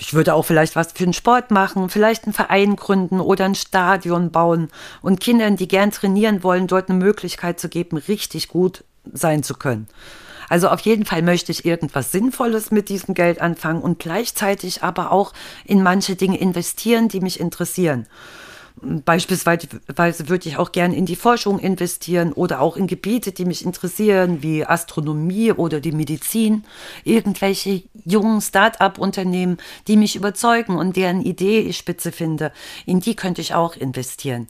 [0.00, 3.56] Ich würde auch vielleicht was für den Sport machen, vielleicht einen Verein gründen oder ein
[3.56, 4.68] Stadion bauen
[5.02, 9.54] und Kindern, die gern trainieren wollen, dort eine Möglichkeit zu geben, richtig gut sein zu
[9.54, 9.88] können.
[10.48, 15.12] Also auf jeden Fall möchte ich irgendwas Sinnvolles mit diesem Geld anfangen und gleichzeitig aber
[15.12, 15.32] auch
[15.64, 18.06] in manche Dinge investieren, die mich interessieren.
[18.80, 23.64] Beispielsweise würde ich auch gerne in die Forschung investieren oder auch in Gebiete, die mich
[23.64, 26.64] interessieren, wie Astronomie oder die Medizin.
[27.02, 32.52] Irgendwelche jungen Start-up-Unternehmen, die mich überzeugen und deren Idee ich spitze finde,
[32.86, 34.46] in die könnte ich auch investieren.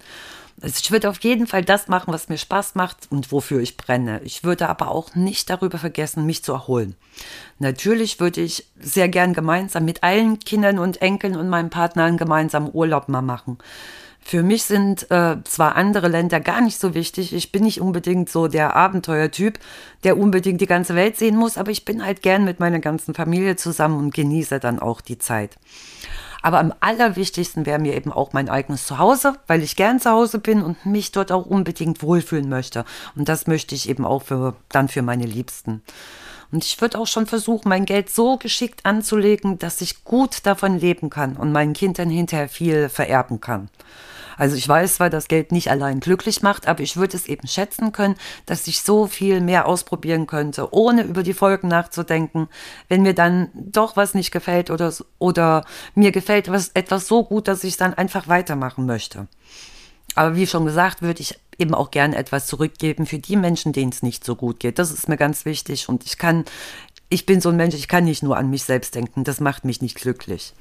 [0.60, 3.76] Also ich würde auf jeden Fall das machen, was mir Spaß macht und wofür ich
[3.76, 4.20] brenne.
[4.24, 6.96] Ich würde aber auch nicht darüber vergessen, mich zu erholen.
[7.58, 12.16] Natürlich würde ich sehr gern gemeinsam mit allen Kindern und Enkeln und meinem Partner einen
[12.16, 13.58] gemeinsamen Urlaub mal machen.
[14.20, 17.32] Für mich sind äh, zwar andere Länder gar nicht so wichtig.
[17.32, 19.58] Ich bin nicht unbedingt so der Abenteuertyp,
[20.04, 23.14] der unbedingt die ganze Welt sehen muss, aber ich bin halt gern mit meiner ganzen
[23.14, 25.56] Familie zusammen und genieße dann auch die Zeit.
[26.42, 30.38] Aber am allerwichtigsten wäre mir eben auch mein eigenes Zuhause, weil ich gern zu Hause
[30.38, 32.84] bin und mich dort auch unbedingt wohlfühlen möchte.
[33.16, 35.82] Und das möchte ich eben auch für, dann für meine Liebsten.
[36.50, 40.78] Und ich würde auch schon versuchen, mein Geld so geschickt anzulegen, dass ich gut davon
[40.78, 43.68] leben kann und meinen Kindern hinterher viel vererben kann.
[44.38, 47.48] Also ich weiß zwar, dass Geld nicht allein glücklich macht, aber ich würde es eben
[47.48, 48.14] schätzen können,
[48.46, 52.48] dass ich so viel mehr ausprobieren könnte, ohne über die Folgen nachzudenken.
[52.88, 57.48] Wenn mir dann doch was nicht gefällt oder, oder mir gefällt was, etwas so gut,
[57.48, 59.26] dass ich es dann einfach weitermachen möchte.
[60.14, 63.90] Aber wie schon gesagt, würde ich eben auch gerne etwas zurückgeben für die Menschen, denen
[63.90, 64.78] es nicht so gut geht.
[64.78, 66.44] Das ist mir ganz wichtig und ich kann,
[67.08, 69.24] ich bin so ein Mensch, ich kann nicht nur an mich selbst denken.
[69.24, 70.54] Das macht mich nicht glücklich.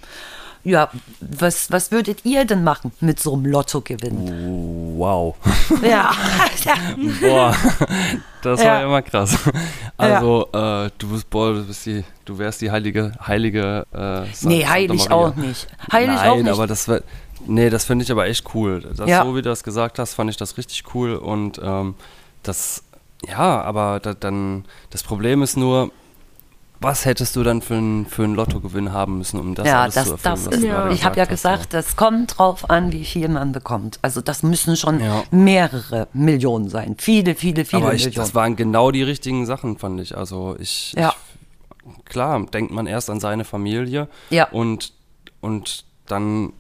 [0.64, 0.90] Ja,
[1.22, 4.98] was, was würdet ihr denn machen mit so einem Lottogewinn?
[4.98, 5.36] Wow.
[5.82, 6.12] Ja.
[7.22, 7.56] Boah,
[8.42, 9.38] das war ja immer krass.
[9.98, 13.86] Also, äh, du bist, boah, du bist die, du wärst die heilige, heilige.
[13.94, 15.68] Äh, nee, heilig auch nicht.
[15.92, 16.50] Heilig Nein, auch nicht.
[16.50, 17.04] aber das wird.
[17.46, 18.82] Nee, das finde ich aber echt cool.
[18.82, 19.24] Das, Ja.
[19.24, 21.16] So wie du das gesagt hast, fand ich das richtig cool.
[21.16, 21.96] Und ähm,
[22.44, 22.84] das,
[23.28, 25.92] ja, aber da, dann, das Problem ist nur,
[26.80, 29.96] was hättest du dann für einen für einen Lottogewinn haben müssen, um das ja, alles
[29.96, 30.36] das, zu erfüllen?
[30.36, 30.90] das was ist, du Ja.
[30.92, 34.00] ich habe ja hast, gesagt, das kommt drauf an, wie viel man bekommt.
[34.02, 35.24] Also das müssen schon Ja.
[35.32, 36.96] mehrere Millionen sein.
[37.00, 38.26] Viele, viele, viele Aber ich, Millionen.
[38.26, 40.16] das waren genau die richtigen Sachen, fand ich.
[40.18, 41.14] Also ich, Ja.
[41.98, 44.48] ich klar, denkt man erst an seine Familie Ja.
[44.50, 44.94] und,
[45.42, 46.54] und dann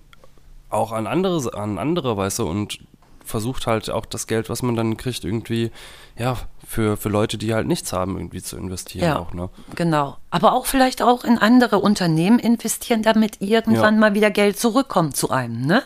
[0.70, 2.80] auch an andere, an andere, weißt du, und
[3.24, 5.72] versucht halt auch das Geld, was man dann kriegt, irgendwie,
[6.18, 6.38] ja,
[6.70, 9.20] für, für Leute, die halt nichts haben, irgendwie zu investieren Ja.
[9.20, 9.50] auch, ne?
[9.76, 10.18] Genau.
[10.30, 14.00] Aber auch vielleicht auch in andere Unternehmen investieren, damit irgendwann Ja.
[14.02, 15.82] mal wieder Geld zurückkommt zu einem, ne?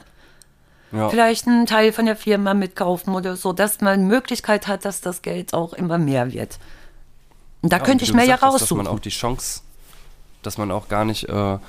[0.91, 1.07] Ja.
[1.09, 5.21] Vielleicht einen Teil von der Firma mitkaufen oder so, dass man Möglichkeit hat, dass das
[5.21, 6.57] Geld auch immer mehr wird.
[7.61, 8.77] Und da Ja, könnte und ich mir ja hast, Dass raussuchen.
[8.85, 9.61] man auch die Chance,
[10.41, 11.59] dass man auch gar nicht, äh,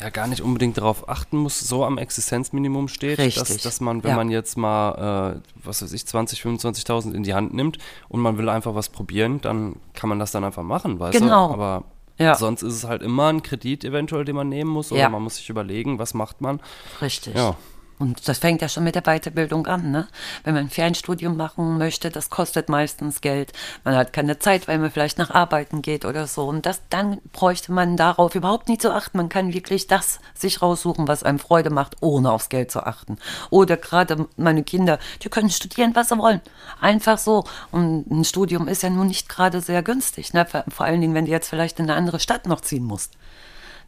[0.00, 4.10] ja, gar nicht unbedingt darauf achten muss, so am Existenzminimum steht, dass, dass man, wenn
[4.10, 4.16] Ja.
[4.16, 7.78] man jetzt mal, äh, was weiß ich, 20, 25.000 in die Hand nimmt
[8.08, 11.48] und man will einfach was probieren, dann kann man das dann einfach machen, weißt Genau.
[11.48, 11.54] du?
[11.54, 11.84] Aber
[12.18, 12.34] Ja.
[12.34, 15.08] sonst ist es halt immer ein Kredit eventuell, den man nehmen muss oder Ja.
[15.08, 16.60] man muss sich überlegen, was macht man.
[17.00, 17.34] Richtig.
[17.34, 17.56] Ja.
[17.98, 20.06] Und das fängt ja schon mit der Weiterbildung an, ne?
[20.44, 23.52] Wenn man ein Fernstudium machen möchte, das kostet meistens Geld.
[23.84, 26.46] Man hat keine Zeit, weil man vielleicht nach Arbeiten geht oder so.
[26.46, 29.16] Und das, dann bräuchte man darauf überhaupt nicht zu achten.
[29.16, 33.16] Man kann wirklich das sich raussuchen, was einem Freude macht, ohne aufs Geld zu achten.
[33.50, 36.42] Oder gerade meine Kinder, die können studieren, was sie wollen.
[36.80, 37.44] Einfach so.
[37.70, 40.46] Und ein Studium ist ja nun nicht gerade sehr günstig, ne?
[40.46, 43.14] Vor, allen Dingen, wenn du jetzt vielleicht in eine andere Stadt noch ziehen musst.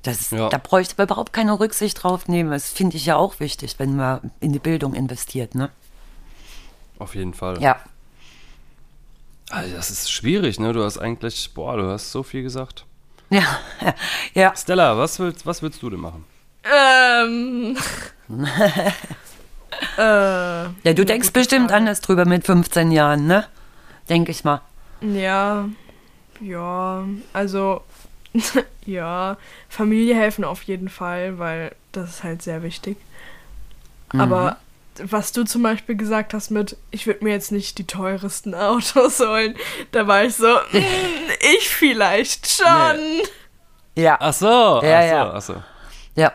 [0.03, 0.49] Das ist, Ja.
[0.49, 2.51] Da bräuchte man überhaupt keine Rücksicht drauf nehmen.
[2.51, 5.55] Das finde ich ja auch wichtig, wenn man in die Bildung investiert.
[5.55, 5.71] Ne?
[6.99, 7.61] Auf jeden Fall.
[7.61, 7.79] Ja.
[9.51, 10.73] Also das ist schwierig, ne?
[10.73, 12.85] Du hast eigentlich, boah, du hast so viel gesagt.
[13.31, 13.59] Ja.
[14.35, 14.55] ja.
[14.57, 16.25] Stella, was willst, was willst du denn machen?
[16.65, 17.77] Ähm.
[19.97, 23.47] äh, Ja, du denkst bestimmt anders drüber mit 15 Jahren, ne?
[24.09, 24.61] Denke ich mal.
[25.01, 25.69] ja,
[26.41, 27.83] ja, also,
[28.87, 29.37] ja,
[29.69, 32.97] Familie helfen auf jeden Fall, weil das ist halt sehr wichtig.
[34.11, 34.57] Aber
[35.03, 39.21] was du zum Beispiel gesagt hast mit, ich würde mir jetzt nicht die teuresten Autos
[39.21, 39.55] holen,
[39.93, 40.79] da war ich so, "Mm,
[41.57, 43.23] ich vielleicht schon.
[43.95, 44.17] Ja.
[44.21, 45.33] Ach so, Ja, ach so, ja.
[45.35, 45.63] ach so.
[46.15, 46.33] Ja.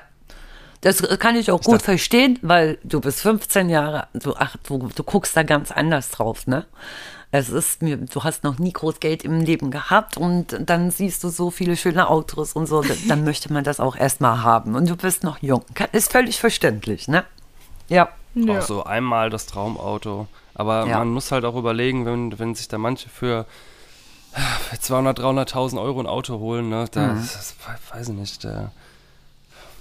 [0.82, 5.04] Das kann ich auch gut verstehen, weil du bist 15 Jahre, du, ach, du, du
[5.04, 6.66] guckst da ganz anders drauf, ne?
[7.36, 11.24] Es ist mir, du hast noch nie groß Geld im Leben gehabt und dann siehst
[11.24, 14.76] du so viele schöne Autos und so, dann, möchte man das auch erstmal haben.
[14.76, 15.64] Und du bist noch jung.
[15.94, 17.24] Ist völlig verständlich, ne?
[17.90, 18.10] Ja.
[18.36, 18.60] Ja.
[18.60, 20.28] Auch so einmal das Traumauto.
[20.54, 21.00] Aber Ja.
[21.00, 23.48] man muss halt auch überlegen, wenn, wenn sich da manche für,
[24.70, 27.56] für 200.000, 300.000 Euro ein Auto holen, ne, da das, das,
[27.92, 28.68] weiß ich nicht, äh,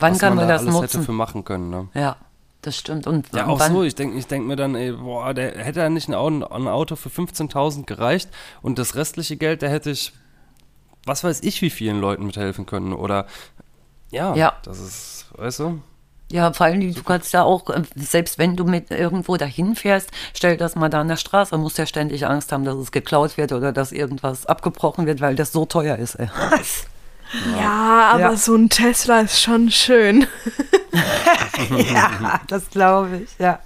[0.01, 1.03] Wann was kann man man da das alles hätte nutzen?
[1.05, 1.69] für machen können.
[1.69, 1.89] Ne?
[1.93, 2.17] Ja,
[2.63, 3.07] das stimmt.
[3.07, 3.83] Und Ja, auch so.
[3.83, 6.69] Ich denke ich denk mir dann, ey, boah, der hätte ja nicht ein Auto, ein
[6.69, 8.29] Auto für 15.000 gereicht
[8.63, 10.13] und das restliche Geld, da hätte ich
[11.05, 12.93] was weiß ich, wie vielen Leuten mithelfen können.
[12.93, 13.27] Oder
[14.11, 14.53] ja, Ja.
[14.65, 15.83] das ist, weißt du?
[16.31, 20.11] Ja, vor allem, du kannst ja auch, äh, selbst wenn du mit irgendwo dahin fährst,
[20.33, 23.37] stell das mal da an der Straße, musst ja ständig Angst haben, dass es geklaut
[23.37, 26.15] wird oder dass irgendwas abgebrochen wird, weil das so teuer ist.
[26.15, 26.29] Ey.
[27.59, 28.37] Ja, aber Ja.
[28.37, 30.27] so ein Tesla ist schon schön.
[31.93, 33.59] ja, das glaube ich, ja.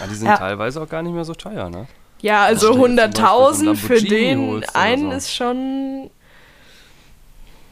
[0.00, 0.36] Ja, die sind Ja.
[0.36, 1.86] teilweise auch gar nicht mehr so teuer, ne?
[2.20, 5.16] Ja, also Wenn du zum Beispiel so einen 100.000 für Lamborghini den einen so.
[5.16, 6.10] ist schon,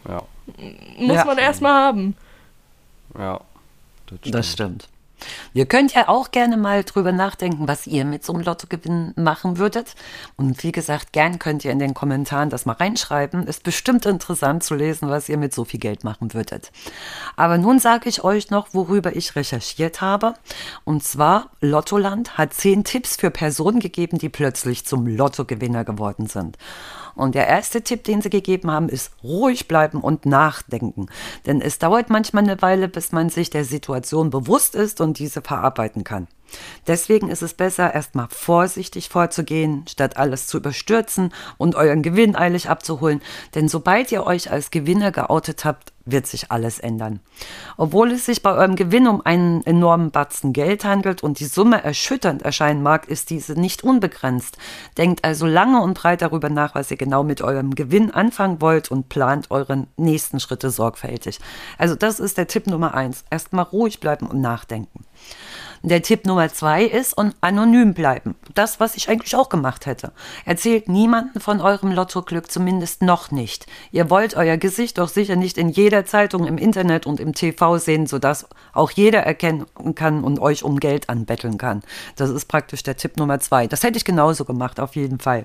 [0.08, 0.22] Ja,
[0.98, 1.24] muss Ja.
[1.24, 2.16] man erstmal haben.
[3.18, 3.40] ja.
[4.26, 4.88] Das stimmt.
[5.52, 9.58] Ihr könnt ja auch gerne mal drüber nachdenken, was ihr mit so einem Lottogewinn machen
[9.58, 9.94] würdet.
[10.36, 13.46] Und wie gesagt, gern könnt ihr in den Kommentaren das mal reinschreiben.
[13.46, 16.72] Ist bestimmt interessant zu lesen, was ihr mit so viel Geld machen würdet.
[17.36, 20.34] Aber nun sage ich euch noch, worüber ich recherchiert habe.
[20.84, 26.58] Und zwar, Lottoland hat zehn Tipps für Personen gegeben, die plötzlich zum Lottogewinner geworden sind.
[27.14, 31.06] Und der erste Tipp, den sie gegeben haben, ist ruhig bleiben und nachdenken.
[31.46, 35.42] Denn es dauert manchmal eine Weile, bis man sich der Situation bewusst ist und diese
[35.42, 36.28] verarbeiten kann.
[36.86, 42.68] Deswegen ist es besser, erstmal vorsichtig vorzugehen, statt alles zu überstürzen und euren Gewinn eilig
[42.68, 43.22] abzuholen.
[43.54, 47.20] Denn sobald ihr euch als Gewinner geoutet habt, wird sich alles ändern.
[47.76, 51.82] Obwohl es sich bei eurem Gewinn um einen enormen Batzen Geld handelt und die Summe
[51.82, 54.58] erschütternd erscheinen mag, ist diese nicht unbegrenzt.
[54.98, 58.90] Denkt also lange und breit darüber nach, was ihr genau mit eurem Gewinn anfangen wollt
[58.90, 61.40] und plant eure nächsten Schritte sorgfältig.
[61.78, 63.24] Also das ist der Tipp Nummer eins.
[63.30, 65.04] Erstmal ruhig bleiben und nachdenken.
[65.86, 68.36] Der Tipp Nummer zwei ist und anonym bleiben.
[68.54, 70.12] Das, was ich eigentlich auch gemacht hätte.
[70.46, 73.66] Erzählt niemanden von eurem Lottoglück, zumindest noch nicht.
[73.92, 77.76] Ihr wollt euer Gesicht doch sicher nicht in jeder Zeitung, im Internet und im TV
[77.76, 81.82] sehen, sodass auch jeder erkennen kann und euch um Geld anbetteln kann.
[82.16, 83.66] Das ist praktisch der Tipp Nummer zwei.
[83.66, 85.44] Das hätte ich genauso gemacht, auf jeden Fall.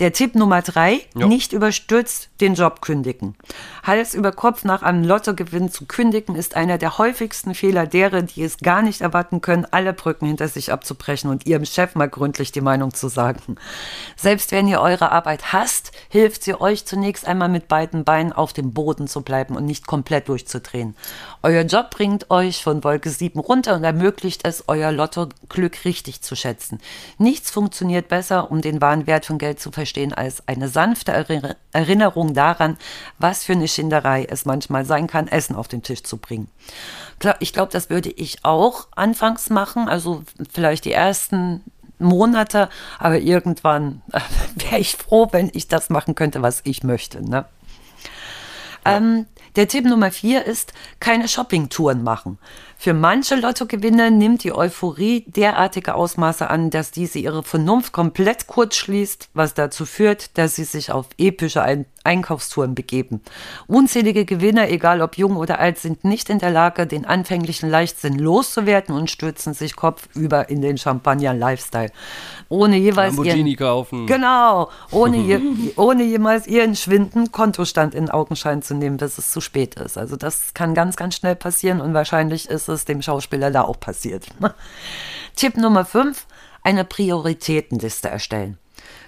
[0.00, 1.26] Der Tipp Nummer drei, Ja.
[1.26, 3.36] nicht überstürzt den Job kündigen.
[3.84, 8.42] Hals über Kopf nach einem Lottogewinn zu kündigen, ist einer der häufigsten Fehler derer, die
[8.42, 12.50] es gar nicht erwarten können, alle Brücken hinter sich abzubrechen und ihrem Chef mal gründlich
[12.50, 13.54] die Meinung zu sagen.
[14.16, 18.52] Selbst wenn ihr eure Arbeit hasst, hilft sie euch zunächst einmal mit beiden Beinen auf
[18.52, 20.96] dem Boden zu bleiben und nicht komplett durchzudrehen.
[21.44, 26.36] Euer Job bringt euch von Wolke 7 runter und ermöglicht es, euer Lottoglück richtig zu
[26.36, 26.80] schätzen.
[27.18, 31.56] Nichts funktioniert besser, um den wahren Wert von Geld zu verstehen, als eine sanfte Erinner-
[31.72, 32.78] Erinnerung daran,
[33.18, 36.48] was für eine Schinderei es manchmal sein kann, Essen auf den Tisch zu bringen.
[37.40, 41.62] Ich glaube, das würde ich auch anfangs machen, also vielleicht die ersten
[41.98, 44.00] Monate, aber irgendwann
[44.54, 47.22] wäre ich froh, wenn ich das machen könnte, was ich möchte.
[47.22, 47.44] Ne?
[48.86, 49.26] Ähm,
[49.56, 52.38] der Tipp Nummer vier ist, keine Shoppingtouren machen.
[52.84, 58.76] Für manche Lottogewinner nimmt die Euphorie derartige Ausmaße an, dass diese ihre Vernunft komplett kurz
[58.76, 63.22] schließt, was dazu führt, dass sie sich auf epische Ein Einkaufstouren begeben.
[63.66, 68.18] Unzählige Gewinner, egal ob jung oder alt, sind nicht in der Lage, den anfänglichen Leichtsinn
[68.18, 71.90] loszuwerden und stürzen sich kopfüber in den Champagner-Lifestyle.
[72.50, 74.06] Ohne jeweils Lamborghini ihren, kaufen.
[74.06, 75.40] Genau, ohne, je,
[75.76, 79.96] ohne jemals ihren schwinden Kontostand in Augenschein zu nehmen, bis es zu spät ist.
[79.96, 83.78] Also das kann ganz, ganz schnell passieren und wahrscheinlich ist es dem Schauspieler da auch
[83.78, 84.26] passiert.
[85.36, 86.26] Tipp Nummer 5,
[86.62, 88.58] eine Prioritätenliste erstellen.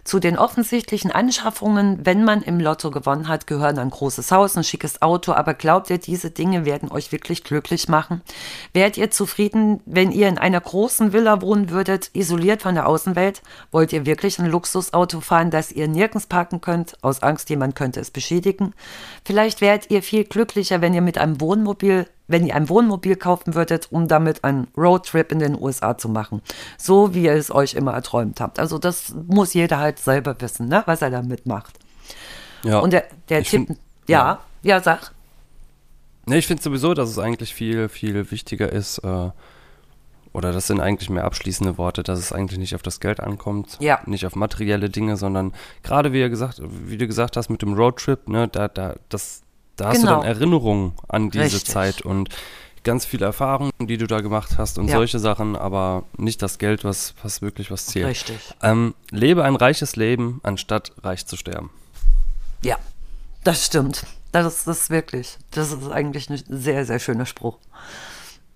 [0.05, 4.63] Zu den offensichtlichen Anschaffungen, wenn man im Lotto gewonnen hat, gehören ein großes Haus, ein
[4.63, 5.33] schickes Auto.
[5.33, 8.23] Aber glaubt ihr, diese Dinge werden euch wirklich glücklich machen?
[8.73, 13.43] Wärt ihr zufrieden, wenn ihr in einer großen Villa wohnen würdet, isoliert von der Außenwelt?
[13.73, 17.99] Wollt ihr wirklich ein Luxusauto fahren, das ihr nirgends parken könnt, aus Angst, jemand könnte
[17.99, 18.75] es beschädigen?
[19.25, 23.55] Vielleicht wärt ihr viel glücklicher, wenn ihr mit einem Wohnmobil wenn ihr ein Wohnmobil kaufen
[23.55, 26.43] würdet, um damit einen Roadtrip in den USA zu machen.
[26.79, 28.59] So wie ihr es euch immer erträumt habt.
[28.59, 31.79] Also das muss jeder halt selber wissen, ne, was er damit macht.
[32.65, 32.81] Ja.
[32.81, 35.13] Und der, der Tipp, find- ja, ja, sag.
[36.27, 39.31] Ne, ich finde sowieso, dass es eigentlich viel, viel wichtiger ist, äh,
[40.33, 43.79] oder das sind eigentlich mehr abschließende Worte, dass es eigentlich nicht auf das Geld ankommt,
[43.81, 44.01] Ja.
[44.07, 47.75] nicht auf materielle Dinge, sondern gerade wie, ihr gesagt, wie du gesagt hast mit dem
[47.75, 49.43] Roadtrip, ne, da, da, das,
[49.77, 50.17] da hast Genau.
[50.17, 51.65] du dann Erinnerungen an diese Richtig.
[51.67, 52.29] Zeit und
[52.85, 54.97] ganz viele Erfahrungen, die du da gemacht hast und Ja.
[54.97, 58.07] solche Sachen, aber nicht das Geld, was, was wirklich was zählt.
[58.07, 58.39] Richtig.
[58.63, 61.71] Ähm, lebe ein reiches Leben, anstatt reich zu sterben.
[62.63, 62.77] Ja,
[63.45, 64.07] das stimmt.
[64.33, 67.59] Das ist, das wirklich, das ist eigentlich ein sehr, sehr schöner Spruch.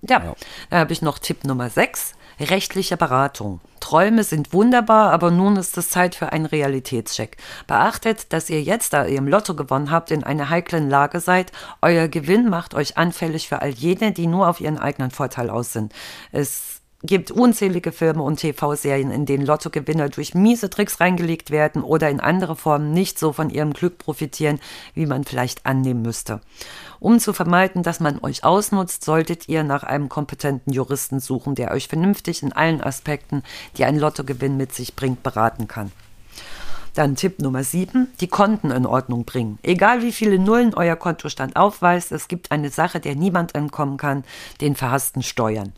[0.02, 0.34] Ja, Ja.
[0.70, 2.14] dann habe ich noch Tipp Nummer 6.
[2.40, 3.60] Rechtliche Beratung.
[3.80, 7.36] Träume sind wunderbar, aber nun ist es Zeit für einen Realitätscheck.
[7.66, 11.52] Beachtet, dass ihr jetzt, da ihr im Lotto gewonnen habt, in einer heiklen Lage seid.
[11.82, 15.74] Euer Gewinn macht euch anfällig für all jene, die nur auf ihren eigenen Vorteil aus
[15.74, 15.92] sind.
[16.32, 22.10] Es gibt unzählige Filme und TV-Serien, in denen Lottogewinner durch miese Tricks reingelegt werden oder
[22.10, 24.60] in andere Formen nicht so von ihrem Glück profitieren,
[24.94, 26.40] wie man vielleicht annehmen müsste.
[27.00, 31.72] Um zu vermeiden, dass man euch ausnutzt, solltet ihr nach einem kompetenten Juristen suchen, der
[31.72, 33.42] euch vernünftig in allen Aspekten,
[33.78, 35.90] die ein Lottogewinn mit sich bringt, beraten kann.
[36.94, 39.58] Dann Tipp Nummer 7, die Konten in Ordnung bringen.
[39.62, 44.24] Egal wie viele Nullen euer Kontostand aufweist, es gibt eine Sache, der niemand entkommen kann,
[44.60, 45.72] den verhassten Steuern.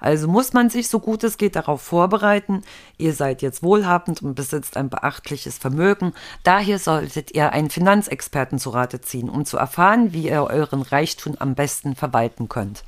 [0.00, 2.62] Also muss man sich so gut es geht darauf vorbereiten.
[2.96, 6.12] Ihr seid jetzt wohlhabend und besitzt ein beachtliches Vermögen.
[6.42, 11.36] Daher solltet ihr einen Finanzexperten zu Rate ziehen, um zu erfahren, wie ihr euren Reichtum
[11.38, 12.84] am besten verwalten könnt.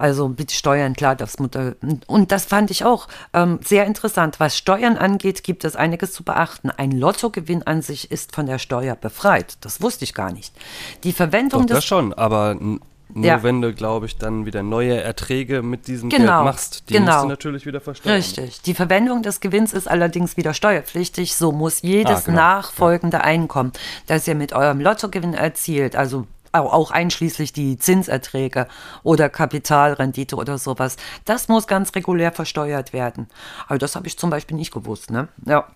[0.00, 1.74] Also mit Steuern, klar, das Mutter.
[2.06, 4.40] Und das fand ich auch ähm, sehr interessant.
[4.40, 6.70] Was Steuern angeht, gibt es einiges zu beachten.
[6.70, 9.58] Ein Lottogewinn an sich ist von der Steuer befreit.
[9.60, 10.54] Das wusste ich gar nicht.
[11.04, 12.56] Die Verwendung Doch, des das schon, aber
[13.14, 13.42] nur Ja.
[13.42, 17.12] wenn du, glaube ich, dann wieder neue Erträge mit diesem Genau, Geld machst, die genau.
[17.12, 18.16] musst du natürlich wieder versteuern.
[18.16, 18.62] Richtig.
[18.62, 21.34] Die Verwendung des Gewinns ist allerdings wieder steuerpflichtig.
[21.36, 22.36] So muss jedes Ah, genau.
[22.38, 23.72] nachfolgende Einkommen,
[24.06, 28.66] das ihr mit eurem Lottogewinn erzielt, also au- auch einschließlich die Zinserträge
[29.04, 33.28] oder Kapitalrendite oder sowas, das muss ganz regulär versteuert werden.
[33.68, 35.28] Aber das habe ich zum Beispiel nicht gewusst, ne?
[35.46, 35.66] Ja.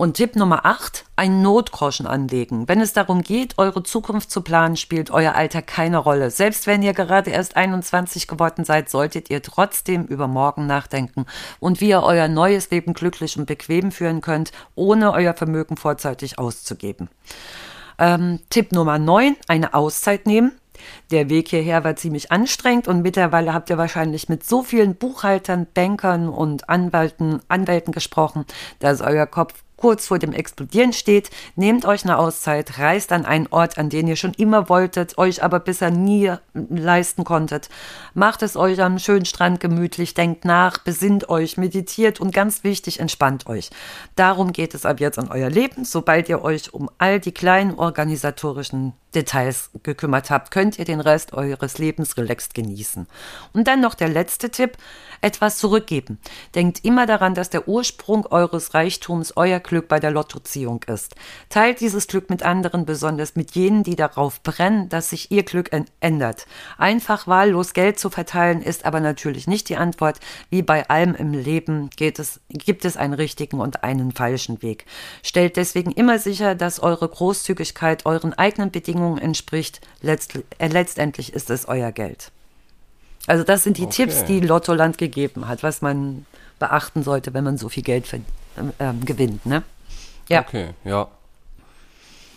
[0.00, 2.66] Und Tipp Nummer 8, einen Notgroschen anlegen.
[2.66, 6.30] Wenn es darum geht, eure Zukunft zu planen, spielt euer Alter keine Rolle.
[6.30, 11.26] Selbst wenn ihr gerade erst 21 geworden seid, solltet ihr trotzdem über morgen nachdenken
[11.58, 16.38] und wie ihr euer neues Leben glücklich und bequem führen könnt, ohne euer Vermögen vorzeitig
[16.38, 17.10] auszugeben.
[17.98, 20.52] Ähm, Tipp Nummer 9, eine Auszeit nehmen.
[21.10, 25.66] Der Weg hierher war ziemlich anstrengend und mittlerweile habt ihr wahrscheinlich mit so vielen Buchhaltern,
[25.74, 28.46] Bankern und Anwälten, Anwälten gesprochen,
[28.78, 31.30] dass euer Kopf kurz vor dem Explodieren steht.
[31.56, 35.42] Nehmt euch eine Auszeit, reist an einen Ort, an den ihr schon immer wolltet, euch
[35.42, 37.68] aber bisher nie leisten konntet.
[38.14, 43.00] Macht es euch am schönen Strand gemütlich, denkt nach, besinnt euch, meditiert und ganz wichtig,
[43.00, 43.70] entspannt euch.
[44.14, 45.84] Darum geht es ab jetzt in euer Leben.
[45.84, 51.32] Sobald ihr euch um all die kleinen organisatorischen Details gekümmert habt, könnt ihr den Rest
[51.32, 53.06] eures Lebens relaxed genießen.
[53.52, 54.76] Und dann noch der letzte Tipp,
[55.20, 56.18] etwas zurückgeben.
[56.54, 61.14] Denkt immer daran, dass der Ursprung eures Reichtums euer Glück bei der Lottoziehung ist.
[61.48, 65.70] Teilt dieses Glück mit anderen, besonders mit jenen, die darauf brennen, dass sich ihr Glück
[66.00, 66.46] ändert.
[66.78, 70.20] Einfach wahllos Geld zu verteilen ist aber natürlich nicht die Antwort.
[70.48, 74.86] Wie bei allem im Leben es, gibt es einen richtigen und einen falschen Weg.
[75.22, 79.80] Stellt deswegen immer sicher, dass eure Großzügigkeit euren eigenen Bedingungen entspricht.
[80.00, 82.32] Letzt, äh, letztendlich ist es euer Geld.
[83.26, 84.06] Also das sind die Okay.
[84.06, 86.26] Tipps, die Lottoland gegeben hat, was man
[86.58, 88.06] beachten sollte, wenn man so viel Geld
[88.78, 89.46] ähm, gewinnt.
[89.46, 89.62] Ne?
[90.28, 90.40] Ja.
[90.40, 91.08] Okay, ja.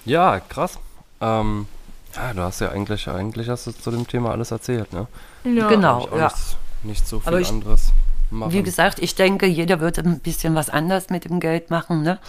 [0.06, 0.78] Ja, krass.
[1.22, 1.68] Ähm,
[2.16, 5.08] ja, du hast ja eigentlich, eigentlich hast du zu dem Thema alles erzählt, ne?
[5.46, 5.68] Ja.
[5.68, 6.08] Genau.
[6.16, 6.26] Ja.
[6.26, 7.92] Nicht, nicht so viel ich- anderes
[8.30, 8.52] machen.
[8.52, 12.04] Wie gesagt, ich denke, jeder wird ein bisschen was anders mit dem Geld machen.
[12.04, 12.20] Ne?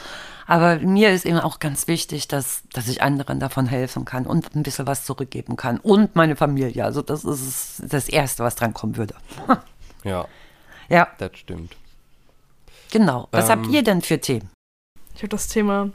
[0.47, 4.55] Aber mir ist eben auch ganz wichtig, dass, dass ich anderen davon helfen kann und
[4.55, 5.79] ein bisschen was zurückgeben kann.
[5.79, 6.85] Und meine Familie.
[6.85, 9.15] Also das ist das Erste, was dran kommen würde.
[10.05, 10.27] ja,
[10.89, 11.75] Ja, das stimmt.
[12.91, 13.29] genau.
[13.31, 14.51] Was Ähm, habt ihr denn für Themen?
[15.15, 15.91] Ich habe das Thema,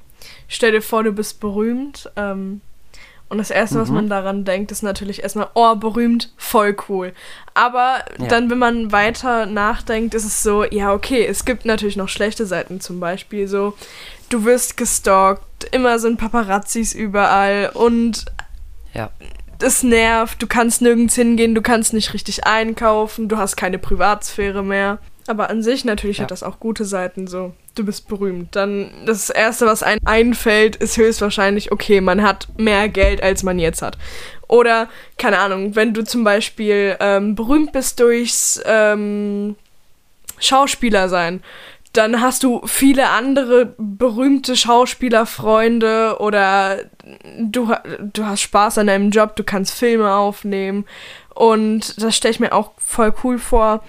[0.47, 2.09] stell dir vor, du bist berühmt.
[2.15, 2.61] Ähm,
[3.27, 3.95] und das Erste, was Mhm.
[3.95, 7.13] man daran denkt, ist natürlich erstmal, oh, berühmt, voll cool.
[7.53, 8.25] Aber Ja.
[8.27, 12.47] dann, wenn man weiter nachdenkt, ist es so, ja, okay, es gibt natürlich noch schlechte
[12.47, 13.75] Seiten, zum Beispiel so,
[14.29, 18.25] du wirst gestalkt, immer sind Paparazzis überall und
[18.93, 19.09] Ja.
[19.61, 24.63] es nervt, du kannst nirgends hingehen, du kannst nicht richtig einkaufen, du hast keine Privatsphäre
[24.63, 24.99] mehr.
[25.27, 26.23] Aber an sich natürlich Ja.
[26.23, 27.53] hat das auch gute Seiten so.
[27.75, 28.55] Du bist berühmt.
[28.55, 33.59] Dann das Erste, was einem einfällt, ist höchstwahrscheinlich, okay, man hat mehr Geld, als man
[33.59, 33.97] jetzt hat.
[34.47, 34.89] Oder,
[35.19, 39.55] keine Ahnung, wenn du zum Beispiel ähm, berühmt bist durchs ähm,
[40.39, 41.43] Schauspieler sein,
[41.93, 46.79] dann hast du viele andere berühmte Schauspielerfreunde oder
[47.39, 47.73] du,
[48.13, 50.85] du hast Spaß an deinem Job, du kannst Filme aufnehmen
[51.33, 53.83] und das stelle ich mir auch voll cool vor.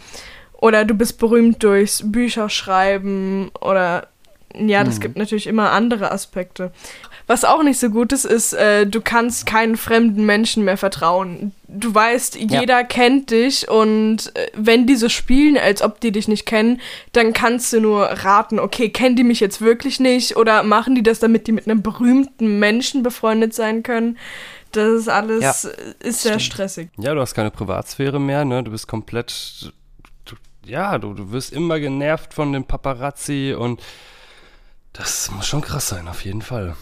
[0.55, 4.09] Oder du bist berühmt durchs Bücherschreiben oder
[4.55, 6.73] ja, das gibt natürlich immer andere Aspekte.
[7.31, 11.53] Was auch nicht so gut ist, ist, äh, du kannst keinen fremden Menschen mehr vertrauen.
[11.69, 16.27] Du weißt, jeder kennt dich und äh, wenn die so spielen, als ob die dich
[16.27, 16.81] nicht kennen,
[17.13, 21.05] dann kannst du nur raten, okay, kennen die mich jetzt wirklich nicht oder machen die
[21.05, 24.19] das, damit die mit einem berühmten Menschen befreundet sein können?
[24.73, 26.43] Das ist alles, Ja, äh, ist sehr stimmt.
[26.43, 26.89] stressig.
[26.99, 28.65] Ja, du hast keine Privatsphäre mehr, ne?
[28.65, 29.73] Du bist komplett.
[30.25, 30.35] Du,
[30.67, 33.81] ja, du, du wirst immer genervt von dem Paparazzi und
[34.93, 36.75] das muss schon krass sein, auf jeden Fall.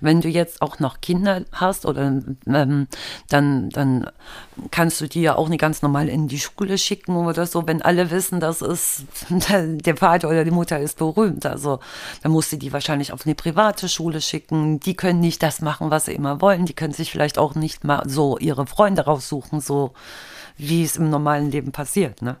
[0.00, 2.88] Wenn du jetzt auch noch Kinder hast oder ähm,
[3.28, 4.10] dann, dann
[4.70, 7.82] kannst du die ja auch nicht ganz normal in die Schule schicken oder so, wenn
[7.82, 11.46] alle wissen, dass es der Vater oder die Mutter ist berühmt.
[11.46, 11.80] Also
[12.22, 14.80] dann musst du die wahrscheinlich auf eine private Schule schicken.
[14.80, 16.66] Die können nicht das machen, was sie immer wollen.
[16.66, 19.92] Die können sich vielleicht auch nicht mal so ihre Freunde raussuchen, so
[20.56, 22.36] wie es im normalen Leben passiert, ne?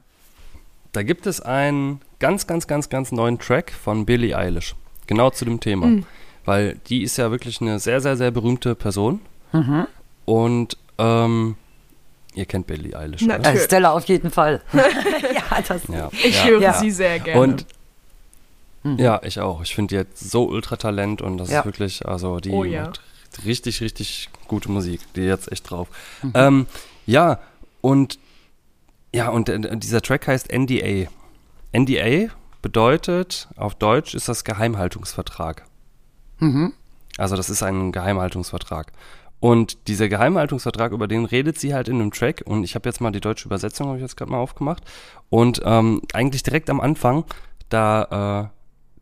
[0.92, 4.74] Da gibt es einen ganz, ganz, ganz, ganz neuen Track von Billie Eilish.
[5.06, 5.86] Genau zu dem Thema.
[5.86, 6.06] Mhm.
[6.44, 9.20] Weil die ist ja wirklich eine sehr, sehr, sehr berühmte Person.
[9.52, 9.86] Mhm.
[10.24, 11.56] Und ähm,
[12.34, 13.22] ihr kennt Billie Eilish.
[13.22, 14.62] Äh, Stella auf jeden Fall.
[14.72, 16.44] ja, das Ja, Ich ja.
[16.50, 16.72] höre Ja.
[16.74, 17.40] sie sehr gerne.
[17.40, 17.66] Und
[18.82, 18.96] Mhm.
[18.98, 19.60] ja, ich auch.
[19.62, 21.58] Ich finde die hat so Ultratalent und das Ja.
[21.60, 22.84] ist wirklich, also die Oh ja.
[22.86, 23.00] macht
[23.44, 25.00] richtig, richtig gute Musik.
[25.14, 25.88] Die jetzt echt drauf.
[26.22, 26.32] Mhm.
[26.34, 26.66] Ähm,
[27.04, 27.40] ja,
[27.82, 28.18] und
[29.14, 31.08] ja, und äh, dieser Track heißt NDA.
[31.72, 32.30] NDA
[32.62, 35.64] bedeutet, auf Deutsch ist das Geheimhaltungsvertrag.
[36.40, 36.72] Mhm.
[37.16, 38.92] Also das ist ein Geheimhaltungsvertrag.
[39.40, 42.42] Und dieser Geheimhaltungsvertrag, über den redet sie halt in einem Track.
[42.44, 44.84] Und ich habe jetzt mal die deutsche Übersetzung, habe ich jetzt gerade mal aufgemacht.
[45.30, 47.24] Und ähm, eigentlich direkt am Anfang,
[47.70, 48.56] da, äh,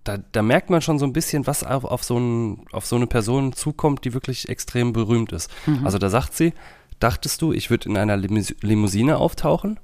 [0.04, 2.94] da, da merkt man schon so ein bisschen, was auf, auf, so ein, auf so
[2.94, 5.50] eine Person zukommt, die wirklich extrem berühmt ist.
[5.84, 6.54] Also da sagt sie,
[7.00, 9.80] dachtest du, ich würde in einer Limus Limousine auftauchen?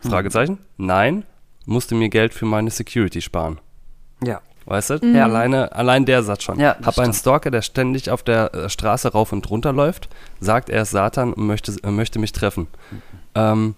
[0.00, 0.58] Fragezeichen.
[0.76, 1.24] Nein,
[1.66, 3.58] musste mir Geld für meine Security sparen.
[4.24, 4.40] Ja.
[4.66, 4.94] Weißt du?
[5.14, 5.24] Ja.
[5.24, 6.58] Alleine, allein der Satz schon.
[6.58, 7.12] Ja, Hab einen.
[7.12, 10.08] Stalker, der ständig auf der äh, Straße rauf und runter läuft,
[10.40, 12.66] sagt, er ist Satan und möchte, äh, möchte mich treffen.
[13.34, 13.74] Ähm,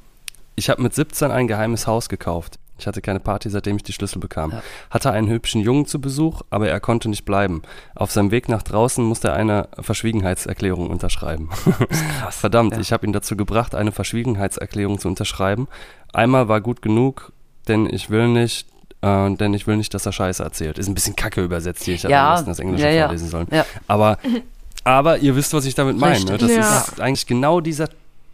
[0.57, 2.59] ich habe mit 17 ein geheimes Haus gekauft.
[2.81, 4.53] Ich hatte keine Party, seitdem ich die Schlüssel bekam.
[4.53, 4.63] Ja.
[4.91, 7.63] Hatte einen hübschen Jungen zu Besuch, aber er konnte nicht bleiben.
[7.97, 11.51] Auf seinem Weg nach draußen musste er eine Verschwiegenheitserklärung unterschreiben.
[12.31, 12.81] Verdammt, Ja.
[12.81, 15.67] ich habe ihn dazu gebracht, eine Verschwiegenheitserklärung zu unterschreiben.
[16.13, 17.33] Einmal war gut genug,
[17.67, 18.69] denn ich will nicht,
[19.03, 20.79] äh, denn ich will nicht, dass er Scheiße erzählt.
[20.79, 21.95] Ist ein bisschen kacke übersetzt hier.
[21.95, 23.05] Ich hätte Ja, das Englische ja, ja.
[23.07, 23.47] vorlesen sollen.
[23.51, 23.65] Ja.
[23.87, 24.19] Aber,
[24.85, 26.25] aber ihr wisst, was ich damit meine.
[26.25, 26.39] Ne?
[26.39, 27.89] Das ist eigentlich genau dieser,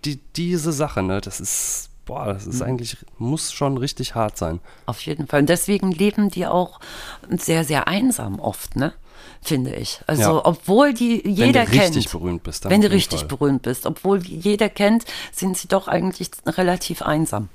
[0.04, 1.02] die, diese Sache.
[1.02, 1.20] Ne?
[1.20, 2.52] Das ist, boah, das Mhm.
[2.52, 4.60] ist eigentlich, muss schon richtig hart sein.
[4.86, 5.40] Auf jeden Fall.
[5.40, 6.80] Und deswegen leben die auch
[7.30, 8.92] sehr, sehr einsam oft, ne?
[9.42, 10.00] Finde ich.
[10.06, 10.40] Also, Ja.
[10.46, 12.12] obwohl die jeder Wenn du richtig kennt.
[12.12, 12.64] berühmt bist.
[12.64, 13.28] dann wenn du richtig Fall.
[13.28, 17.48] berühmt bist, obwohl jeder kennt, sind sie doch eigentlich relativ einsam.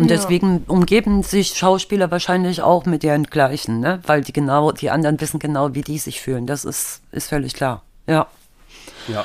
[0.00, 0.16] Und Ja.
[0.16, 4.00] deswegen umgeben sich Schauspieler wahrscheinlich auch mit deren Gleichen, ne?
[4.06, 6.46] Weil die genau, die anderen wissen genau, wie die sich fühlen.
[6.46, 7.82] Das ist, ist völlig klar.
[8.06, 8.26] Ja.
[9.08, 9.24] Ja.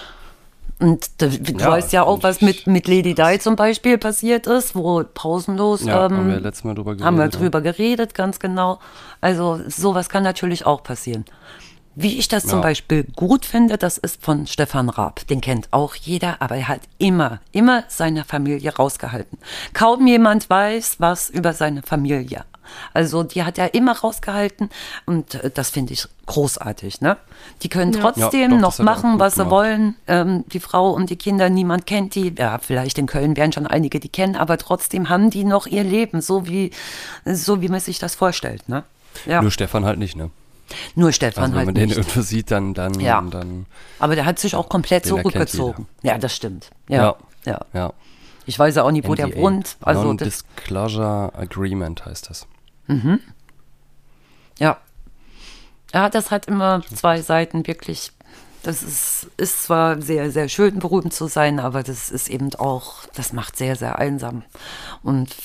[0.77, 4.45] Und du, du Ja, weißt ja auch, was mit, mit Lady Di zum Beispiel passiert
[4.47, 7.05] ist, wo pausenlos Ja, ähm, haben wir letztes Mal drüber geredet.
[7.05, 7.29] haben wir ja.
[7.29, 8.79] drüber geredet, ganz genau.
[9.21, 11.23] Also sowas kann natürlich auch passieren.
[11.95, 12.63] Wie ich das zum Ja.
[12.63, 15.25] Beispiel gut finde, das ist von Stefan Raab.
[15.27, 19.37] Den kennt auch jeder, aber er hat immer, immer seine Familie rausgehalten.
[19.73, 22.43] Kaum jemand weiß was über seine Familie.
[22.93, 24.69] Also die hat er immer rausgehalten
[25.05, 26.99] und äh, das finde ich großartig.
[26.99, 27.15] Ne?
[27.61, 28.01] Die können Ja.
[28.01, 29.95] trotzdem Ja, doch, noch machen, was sie wollen.
[30.07, 32.33] Ähm, die Frau und die Kinder, niemand kennt die.
[32.37, 35.83] Ja, vielleicht in Köln werden schon einige die kennen, aber trotzdem haben die noch ihr
[35.83, 36.71] Leben, so wie,
[37.25, 38.67] so wie man sich das vorstellt.
[38.67, 38.83] Ne?
[39.27, 40.31] Ja, nur, Stefan halt nicht, ne?
[41.11, 41.97] Stefan Also wenn halt man den nicht.
[41.97, 43.21] irgendwo sieht, dann, dann, Ja.
[43.21, 43.65] dann
[43.99, 45.87] Aber der hat sich auch komplett zurückgezogen.
[46.01, 46.71] Ja, das stimmt.
[46.89, 47.59] Ja, ja.
[47.73, 47.93] ja.
[48.47, 49.37] Ich weiß ja auch nicht, wo der NDA.
[49.41, 49.77] wohnt.
[49.81, 52.47] Also Non-Disclosure Agreement heißt das.
[54.59, 54.77] ja.
[55.93, 58.11] Ja, das hat immer zwei Seiten wirklich.
[58.63, 63.05] Das ist, ist zwar sehr, sehr schön, berühmt zu sein, aber das ist eben auch,
[63.15, 64.43] das macht sehr, sehr einsam.
[65.03, 65.35] Und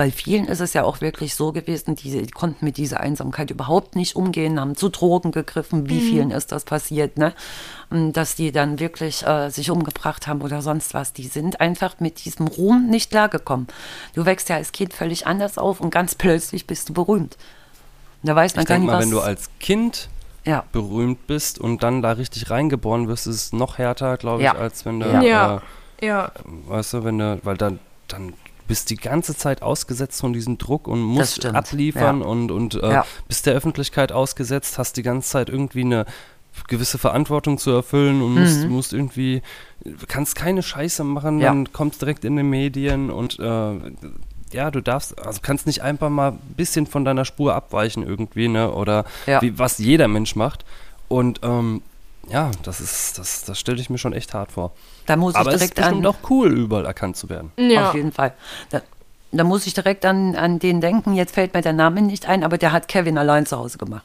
[0.00, 3.96] bei vielen ist es ja auch wirklich so gewesen, die, konnten mit dieser Einsamkeit überhaupt
[3.96, 5.90] nicht umgehen, haben zu Drogen gegriffen.
[5.90, 7.34] Wie vielen ist das passiert, ne?
[7.90, 11.12] Und dass die dann wirklich äh, sich umgebracht haben oder sonst was.
[11.12, 13.66] Die sind einfach mit diesem Ruhm nicht klargekommen.
[14.14, 17.36] Du wächst ja als Kind völlig anders auf und ganz plötzlich bist du berühmt.
[18.22, 19.04] Und da weiß man Ich gar denke nicht, mal, was.
[19.04, 20.08] wenn du als Kind
[20.46, 24.46] ja, berühmt bist und dann da richtig reingeboren wirst, ist es noch härter, glaube ich,
[24.46, 24.54] Ja.
[24.54, 25.20] als wenn du, Ja.
[25.20, 25.56] Ja.
[26.00, 26.32] Äh, Ja,
[26.68, 28.32] weißt du, wenn du, weil dann, dann
[28.70, 32.26] bist die ganze Zeit ausgesetzt von diesem Druck und musst abliefern Ja.
[32.26, 33.04] und, und äh, Ja.
[33.26, 36.06] bist der Öffentlichkeit ausgesetzt, hast die ganze Zeit irgendwie eine
[36.68, 38.70] gewisse Verantwortung zu erfüllen und musst, Mhm.
[38.70, 39.42] musst irgendwie,
[40.06, 41.48] kannst keine Scheiße machen, Ja.
[41.48, 43.72] dann kommst direkt in den Medien und äh,
[44.52, 48.46] ja, du darfst, also kannst nicht einfach mal ein bisschen von deiner Spur abweichen irgendwie,
[48.48, 48.72] ne?
[48.72, 49.42] Oder Ja.
[49.42, 50.64] wie, was jeder Mensch macht.
[51.08, 51.82] Und ähm,
[52.30, 54.72] ja, das ist, das, das stelle ich mir schon echt hart vor.
[55.06, 56.12] da muss Aber ich es ist direkt bestimmt an.
[56.14, 57.52] auch cool, überall erkannt zu werden.
[57.58, 57.88] ja.
[57.88, 58.32] Auf jeden Fall.
[58.70, 58.80] Da,
[59.32, 61.14] da muss ich direkt an, an den denken.
[61.14, 64.04] Jetzt fällt mir der Name nicht ein, aber der hat Kevin allein zu Hause gemacht.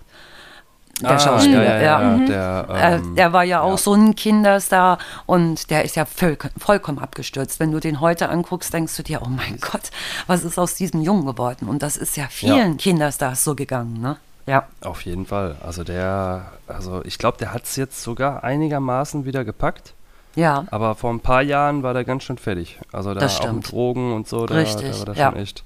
[1.02, 1.82] Der Ah, Schauspieler, ja.
[1.82, 2.18] ja.
[2.18, 3.78] ja, Der, Äh, ähm, der war ja auch ja.
[3.78, 7.60] so ein Kinderstar und der ist ja voll, vollkommen abgestürzt.
[7.60, 9.92] Wenn du den heute anguckst, denkst du dir, oh mein Gott,
[10.28, 11.68] was ist aus diesem Jungen geworden?
[11.68, 14.16] Und das ist ja vielen Kinderstars so gegangen, ne?
[14.48, 14.68] Ja.
[14.82, 15.56] Auf jeden Fall.
[15.66, 19.94] Also der, also ich glaube, der hat es jetzt sogar einigermaßen wieder gepackt.
[20.36, 20.66] Ja.
[20.70, 22.78] Aber vor ein paar Jahren war der ganz schön fertig.
[22.92, 23.72] Also da auch mit.
[23.72, 25.32] Drogen und so, da, Richtig, da war der ja.
[25.32, 25.64] schon echt,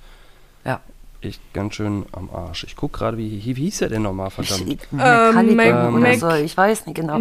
[0.64, 0.80] Ja.
[1.22, 2.64] echt ganz schön am Arsch.
[2.66, 4.68] Ich gucke gerade, wie, wie hieß er denn nochmal, verdammt?
[4.70, 7.20] Ich, Metallica Mac- oder Mac- so, ich weiß nicht genau.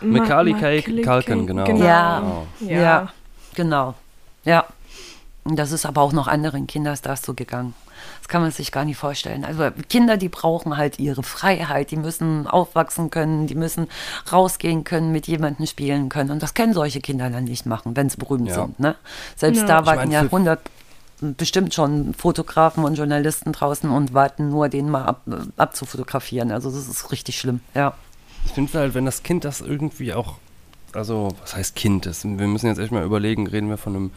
[0.00, 0.82] Macaulay Macaulay
[1.46, 1.64] genau.
[1.64, 1.84] Genau.
[1.84, 2.18] Ja.
[2.20, 2.46] Genau.
[2.60, 2.80] Ja.
[2.80, 3.08] Ja.
[3.54, 3.94] Genau.
[4.44, 4.64] Ja.
[5.44, 7.74] Und das ist aber auch noch anderen Kinderstars so gegangen.
[8.24, 9.44] Das kann man sich gar nicht vorstellen.
[9.44, 13.86] Also Kinder, die brauchen halt ihre Freiheit, die müssen aufwachsen können, die müssen
[14.32, 16.30] rausgehen können, mit jemandem spielen können.
[16.30, 18.54] Und das können solche Kinder dann nicht machen, wenn sie berühmt Ja.
[18.54, 18.80] sind.
[18.80, 18.96] Ne?
[19.36, 19.66] Selbst Ja.
[19.66, 20.58] da Ich warten mein, ja für- 100
[21.20, 25.20] bestimmt schon Fotografen und Journalisten draußen und warten nur, den mal ab,
[25.58, 26.50] abzufotografieren.
[26.50, 27.60] Also das ist richtig schlimm.
[27.74, 27.92] Ja.
[28.46, 30.36] Ich finde halt, wenn das Kind das irgendwie auch,
[30.94, 32.06] also was heißt Kind?
[32.06, 34.10] Das, wir müssen jetzt echt mal überlegen, reden wir von einem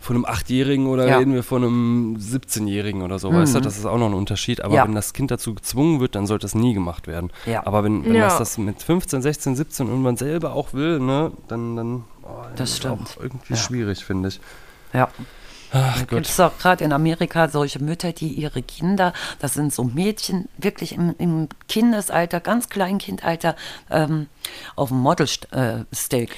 [0.00, 1.18] von einem Achtjährigen oder Ja.
[1.18, 4.62] reden wir von einem 17-Jährigen oder so, weißt du, das ist auch noch ein Unterschied.
[4.62, 4.84] Aber Ja.
[4.84, 7.30] wenn das Kind dazu gezwungen wird, dann sollte das nie gemacht werden.
[7.46, 7.66] Ja.
[7.66, 8.24] Aber wenn, wenn Ja.
[8.28, 12.28] das das mit 15, 16, 17 und man selber auch will, ne, dann, dann oh,
[12.56, 13.16] Das ist stimmt.
[13.18, 13.56] auch irgendwie Ja.
[13.56, 14.40] schwierig, finde ich.
[14.94, 15.08] Ja.
[16.08, 20.48] Gibt es auch gerade in Amerika solche Mütter, die ihre Kinder, das sind so Mädchen,
[20.58, 23.54] wirklich im, im Kindesalter, ganz Kleinkindalter,
[23.90, 24.26] ähm,
[24.74, 26.30] auf dem Model-Steak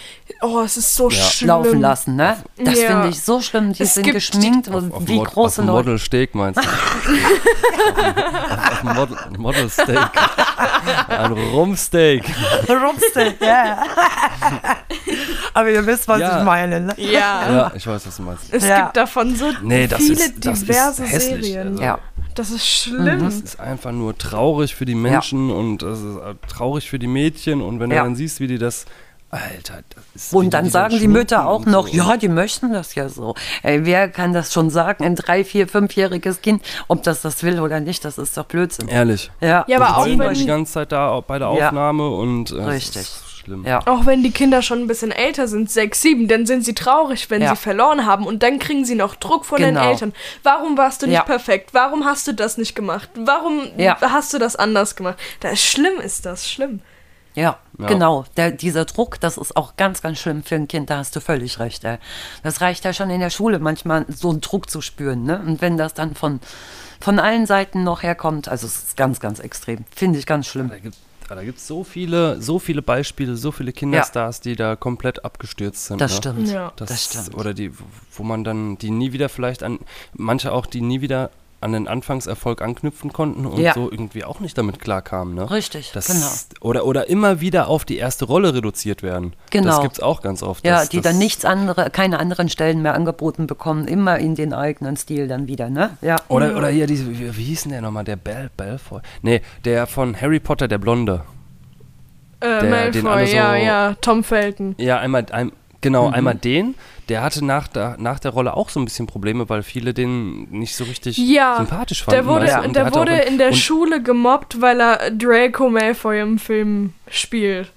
[0.43, 1.49] Oh, es ist so schlimm.
[1.49, 2.17] laufen lassen.
[2.17, 2.37] Ne?
[2.59, 2.89] Das Ja.
[2.89, 3.73] finde ich so schlimm.
[3.73, 5.89] Die Es sind geschminkt, Auf, auf wie Mod, große auf Leute.
[5.91, 6.69] Modelsteak meinst du?
[8.53, 9.99] auf, auf Model, Modelsteak.
[11.09, 12.25] Ein Rumsteak.
[12.69, 13.83] Rumsteak, ja.
[15.55, 16.39] Aber ihr wisst, was Ja.
[16.39, 16.81] ich meine.
[16.81, 16.95] Ne?
[16.97, 17.53] Ja.
[17.53, 18.53] Ja, ich weiß, was du meinst.
[18.53, 18.83] Es Ja.
[18.83, 21.69] gibt davon so Nee, das viele ist- das ist diverse hässlich, Serien.
[21.69, 21.83] also.
[21.83, 21.99] Ja.
[22.35, 23.25] Das ist schlimm.
[23.25, 27.07] Das ist einfach nur traurig für die Menschen und das ist äh, traurig für die
[27.07, 27.61] Mädchen.
[27.61, 27.99] Und wenn Ja.
[27.99, 28.87] du dann siehst, wie die das.
[29.31, 30.35] Alter, das ist.
[30.35, 31.95] Und dann die sagen die Mütter auch noch, so.
[31.97, 33.35] ja, die möchten das ja so.
[33.63, 37.59] Ey, wer kann das schon sagen, ein drei, vier, fünfjähriges Kind, ob das das will
[37.61, 38.89] oder nicht, das ist doch Blödsinn.
[38.89, 39.31] Ehrlich.
[39.41, 41.69] Ja, Ja, aber Die auch die ganze Zeit da bei der Ja.
[41.69, 42.51] Aufnahme und.
[42.51, 43.09] Äh, Richtig.
[43.45, 43.65] Schlimm.
[43.67, 43.81] ja.
[43.87, 47.29] Auch wenn die Kinder schon ein bisschen älter sind, sechs, sieben, dann sind sie traurig,
[47.31, 47.51] wenn Ja.
[47.51, 49.91] sie verloren haben und dann kriegen sie noch Druck von den Genau.
[49.91, 50.13] Eltern.
[50.43, 51.23] Warum warst du nicht Ja.
[51.23, 51.71] perfekt?
[51.75, 53.09] Warum hast du das nicht gemacht?
[53.15, 53.99] Warum Ja.
[54.01, 55.19] hast du das anders gemacht?
[55.41, 56.81] Das ist schlimm ist das, schlimm.
[57.35, 57.87] Ja, Ja.
[57.87, 58.27] genau.
[58.37, 61.21] Der, dieser Druck, das ist auch ganz, ganz schlimm für ein Kind, da hast du
[61.21, 61.83] völlig recht.
[61.85, 61.97] Ey.
[62.43, 65.25] Das reicht ja schon in der Schule manchmal, so einen Druck zu spüren.
[65.25, 65.39] Ne?
[65.45, 66.41] Und wenn das dann von,
[67.01, 69.85] von allen Seiten noch herkommt, also es ist ganz, ganz extrem.
[69.97, 70.71] Finde ich ganz schlimm.
[71.35, 75.87] Da gibt gibt's so viele, so viele Beispiele, so viele Kinderstars, die da komplett abgestürzt
[75.87, 76.01] sind.
[76.01, 76.17] Das ne?
[76.17, 76.49] stimmt.
[76.49, 76.73] Ja.
[76.77, 77.37] Das, Das stimmt.
[77.37, 77.73] Oder die,
[78.13, 79.79] wo man dann, die nie wieder vielleicht an,
[80.15, 81.31] manche auch, die nie wieder
[81.63, 83.75] an den Anfangserfolg anknüpfen konnten und Ja.
[83.75, 85.35] so irgendwie auch nicht damit klarkamen.
[85.35, 85.51] Ne?
[85.51, 86.27] Richtig, das, genau.
[86.61, 89.33] Oder, oder immer wieder auf die erste Rolle reduziert werden.
[89.51, 89.69] Genau.
[89.69, 90.65] Das gibt es auch ganz oft.
[90.67, 94.53] Ja, dass- die dann nichts andere, keine anderen Stellen mehr angeboten bekommen, immer in den
[94.53, 95.97] eigenen Stil dann wieder, ne?
[96.01, 96.17] Ja.
[96.29, 98.05] Oder, oder hier, diese, wie, wie hieß denn der nochmal?
[98.05, 99.01] Der Bell, Belfoy?
[99.23, 101.23] Nee, der von Harry Potter, der Blonde.
[102.41, 104.75] Äh, Der- Malfoy, so- ja, ja, Tom Felton.
[104.79, 106.15] Ja, einmal, ein, genau, Mhm.
[106.15, 106.75] einmal den.
[107.13, 110.51] Der hatte nach der, nach der Rolle auch so ein bisschen Probleme, weil viele den
[110.51, 112.17] nicht so richtig Ja, sympathisch fanden.
[112.21, 116.39] Der wurde, weißt der auch wurde in der Schule gemobbt, weil er Draco Malfoy im
[116.39, 117.71] Film spielt.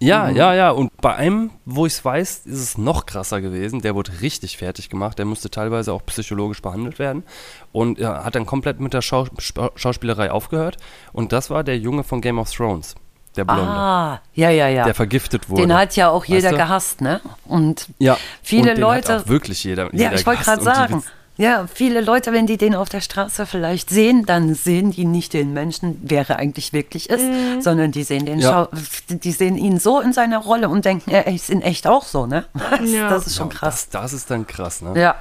[0.00, 0.36] Ja, Mhm.
[0.36, 0.70] ja, ja.
[0.72, 3.82] Und bei einem, wo ich es weiß, ist es noch krasser gewesen.
[3.82, 5.16] Der wurde richtig fertig gemacht.
[5.16, 7.22] Der musste teilweise auch psychologisch behandelt werden.
[7.70, 10.76] Und er hat dann komplett mit der Schau Sp- Schauspielerei aufgehört.
[11.12, 12.96] Und das war der Junge von Game of Thrones.
[13.36, 13.62] Der Blonde.
[13.64, 14.84] Ah, ja, ja, ja.
[14.84, 15.62] Der vergiftet wurde.
[15.62, 16.56] Den hat ja auch jeder Weißt du?
[16.58, 17.20] gehasst, ne?
[17.46, 18.18] Und ja.
[18.42, 19.14] viele und den Leute.
[19.14, 19.84] Hat auch wirklich jeder.
[19.86, 21.02] ja, jeder ich wollte gerade sagen.
[21.38, 25.32] Ja, viele Leute, wenn die den auf der Straße vielleicht sehen, dann sehen die nicht
[25.32, 27.24] den Menschen, wer er eigentlich wirklich ist,
[27.64, 28.68] sondern die sehen den Ja.
[28.70, 28.78] Schau
[29.08, 32.26] die sehen ihn so in seiner Rolle und denken, er ist in echt auch so,
[32.26, 32.44] ne?
[32.70, 33.08] Das, Ja.
[33.08, 33.88] das ist schon krass.
[33.88, 34.92] Das, das ist dann krass, ne?
[35.00, 35.16] Ja.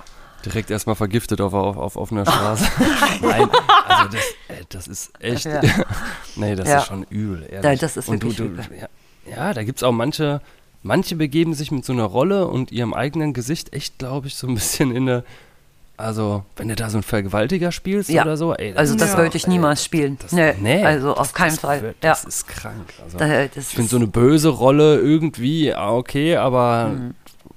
[0.46, 2.66] Direkt erstmal vergiftet auf, auf, auf offener Straße.
[3.22, 3.50] Nein,
[3.88, 5.46] also das, ey, das ist echt.
[5.46, 5.62] Ja.
[6.36, 6.78] nee, das Ja.
[6.80, 7.64] ist schon übel, ehrlich.
[7.64, 8.66] Ja, das ist und du, wirklich du, übel.
[8.80, 8.88] Ja,
[9.36, 10.42] ja, da gibt es auch manche,
[10.84, 14.48] manche begeben sich mit so einer Rolle und ihrem eigenen Gesicht echt, glaube ich, so
[14.48, 15.24] ein bisschen in eine.
[15.98, 18.24] Also, wenn du da so einen Vergewaltiger spielst Ja.
[18.24, 18.74] oder so, ey.
[18.74, 19.18] Also das Ja.
[19.20, 20.18] würde ich niemals spielen.
[20.20, 21.82] Das, nee, nee, also das- auf keinen das, Fall.
[21.84, 22.10] wird- Ja.
[22.10, 22.92] Das ist krank.
[23.04, 26.90] Also, Da- das ich finde so eine böse Rolle irgendwie, ah, okay, aber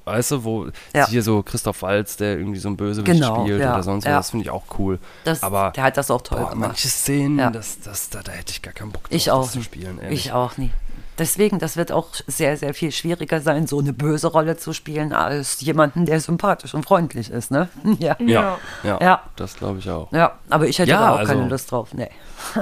[0.04, 0.66] weißt du, wo.
[0.94, 1.06] Ja.
[1.08, 4.12] hier so Christoph Waltz, der irgendwie so ein Bösewicht Genau, spielt ja, oder sonst ja.
[4.18, 4.98] was, das finde ich auch cool.
[5.24, 6.68] Das, aber der hat das auch toll boah, gemacht.
[6.70, 7.50] manche Szenen, Ja.
[7.50, 9.66] das, das, da, da hätte ich gar keinen Bock drauf, Ich auch das zu nicht.
[9.66, 9.98] spielen.
[10.00, 10.26] Ehrlich.
[10.26, 10.70] Ich auch nie.
[11.16, 15.12] Deswegen, das wird auch sehr, sehr viel schwieriger sein, so eine böse Rolle zu spielen,
[15.12, 17.68] als jemanden, der sympathisch und freundlich ist, ne?
[18.00, 18.16] Ja.
[18.18, 19.22] Ja, ja, Ja.
[19.36, 20.10] das glaube ich auch.
[20.10, 21.94] Ja, aber ich hätte Ja, da auch also- keine Lust drauf.
[21.94, 22.10] Nee.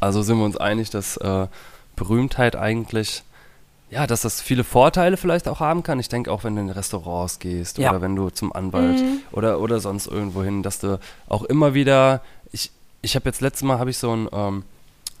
[0.00, 1.46] Also sind wir uns einig, dass äh,
[1.96, 3.22] Berühmtheit eigentlich,
[3.94, 6.00] ja, dass das viele Vorteile vielleicht auch haben kann.
[6.00, 7.90] Ich denke auch, wenn du in Restaurants gehst Ja.
[7.90, 12.22] oder wenn du zum Anwalt oder, oder sonst irgendwo hin, dass du auch immer wieder,
[12.50, 12.72] ich,
[13.02, 14.64] ich habe jetzt letztes Mal habe ich so ein, ähm,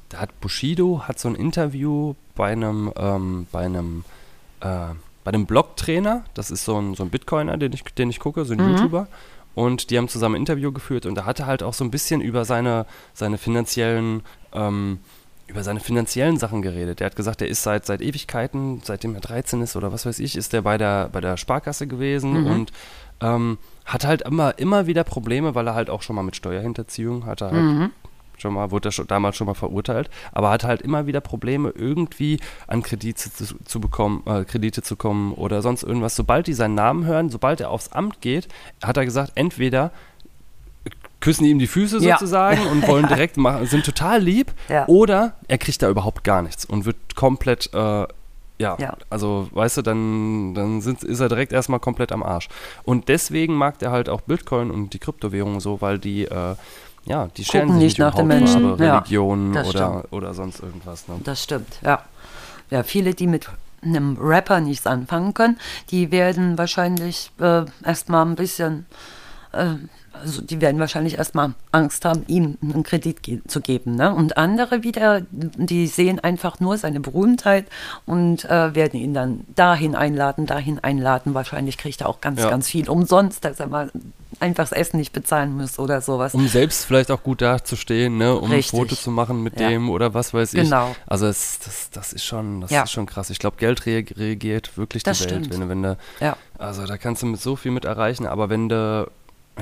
[0.08, 4.04] da hat Bushido hat so ein Interview bei einem, ähm, bei einem,
[4.60, 4.66] äh,
[5.22, 8.44] bei einem Blog-Trainer, das ist so ein, so ein Bitcoiner, den ich, den ich gucke,
[8.44, 9.06] so ein YouTuber.
[9.54, 11.92] Und die haben zusammen ein Interview geführt und da hat er halt auch so ein
[11.92, 14.22] bisschen über seine, seine finanziellen,
[14.52, 14.98] ähm,
[15.46, 17.00] über seine finanziellen Sachen geredet.
[17.00, 20.18] Er hat gesagt, er ist seit, seit Ewigkeiten, seitdem er 13 ist oder was weiß
[20.18, 22.72] ich, ist er bei der, bei der Sparkasse gewesen und
[23.20, 27.26] ähm, hat halt immer, immer wieder Probleme, weil er halt auch schon mal mit Steuerhinterziehung
[27.26, 27.90] hatte halt
[28.38, 31.70] schon mal, wurde er schon, damals schon mal verurteilt, aber hat halt immer wieder Probleme,
[31.70, 36.16] irgendwie an Kredite zu, zu bekommen, äh, Kredite zu kommen oder sonst irgendwas.
[36.16, 38.48] Sobald die seinen Namen hören, sobald er aufs Amt geht,
[38.82, 39.92] hat er gesagt, entweder
[41.24, 42.18] küssen ihm die Füße Ja.
[42.18, 44.86] sozusagen und wollen direkt machen, sind total lieb, Ja.
[44.88, 48.06] oder er kriegt da überhaupt gar nichts und wird komplett, äh, ja,
[48.78, 48.96] Ja.
[49.08, 52.48] also weißt du, dann, dann sind, ist er direkt erstmal komplett am Arsch.
[52.84, 56.54] Und deswegen mag der halt auch Bitcoin und die Kryptowährungen so, weil die, äh,
[57.06, 58.84] ja, die scheren Gucken sich nicht nach den um Hautfarbe, Menschen.
[58.84, 61.08] Ja, Religion das oder, oder sonst irgendwas.
[61.08, 61.14] Ne?
[61.24, 62.00] Das stimmt, ja.
[62.70, 63.48] Ja, viele, die mit
[63.82, 65.58] einem Rapper nichts anfangen können,
[65.90, 68.86] die werden wahrscheinlich äh, erstmal ein bisschen,
[69.52, 69.74] äh,
[70.22, 73.96] also die werden wahrscheinlich erstmal Angst haben, ihm einen Kredit ge zu geben.
[73.96, 74.14] Ne?
[74.14, 77.66] Und andere wieder, die sehen einfach nur seine Berühmtheit
[78.06, 81.34] und äh, werden ihn dann dahin einladen, dahin einladen.
[81.34, 82.50] Wahrscheinlich kriegt er auch ganz, Ja.
[82.50, 83.90] ganz viel umsonst, dass er mal
[84.40, 86.34] einfach das Essen nicht bezahlen muss oder sowas.
[86.34, 88.34] Um selbst vielleicht auch gut dazustehen, ne?
[88.34, 88.72] um Richtig.
[88.72, 89.68] ein Foto zu machen mit Ja.
[89.68, 90.62] dem oder was weiß ich.
[90.64, 90.94] Genau.
[91.06, 92.82] Also es, das, das ist schon, das Ja.
[92.82, 93.30] ist schon krass.
[93.30, 95.46] Ich glaube, Geld re reagiert wirklich Das die Welt.
[95.46, 95.60] stimmt.
[95.60, 96.36] Wenn, wenn du, Ja.
[96.58, 99.08] also da kannst du mit so viel mit erreichen, aber wenn du,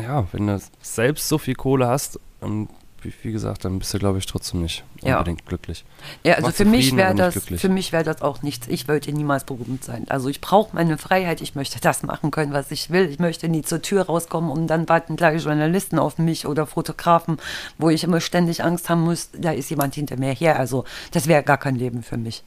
[0.00, 2.68] ja, wenn du selbst so viel Kohle hast und
[3.02, 5.18] wie, wie gesagt, dann bist du, glaube ich, trotzdem nicht Ja.
[5.18, 5.84] unbedingt glücklich.
[6.22, 8.68] Ja, also Machst für mich wäre das, für mich wäre das auch nichts.
[8.68, 10.06] Ich wollte niemals berühmt sein.
[10.08, 11.40] Also ich brauche meine Freiheit.
[11.40, 13.08] Ich möchte das machen können, was ich will.
[13.10, 17.38] Ich möchte nie zur Tür rauskommen und dann warten gleich Journalisten auf mich oder Fotografen,
[17.76, 20.60] wo ich immer ständig Angst haben muss, da ist jemand hinter mir her.
[20.60, 22.44] Also das wäre gar kein Leben für mich.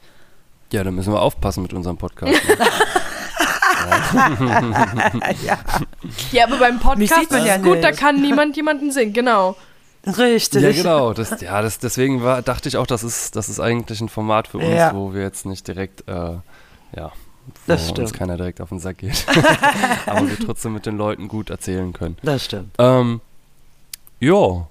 [0.72, 2.32] Ja, dann müssen wir aufpassen mit unserem Podcast.
[2.32, 2.56] Ne?
[6.32, 9.56] Ja, aber beim Podcast ist ja es gut, da kann niemand jemanden singen, genau.
[10.06, 10.62] Richtig.
[10.62, 11.12] ja, genau.
[11.12, 14.46] Das, ja, das, deswegen war, dachte ich auch, das ist, das ist eigentlich ein Format
[14.48, 14.94] für uns, Ja.
[14.94, 16.42] wo wir jetzt nicht direkt, äh, ja,
[16.94, 18.14] wo Das uns stimmt.
[18.14, 19.26] keiner direkt auf den Sack geht.
[20.06, 22.16] Aber wir trotzdem mit den Leuten gut erzählen können.
[22.22, 22.74] Das stimmt.
[22.78, 23.20] Ähm,
[24.20, 24.68] jo,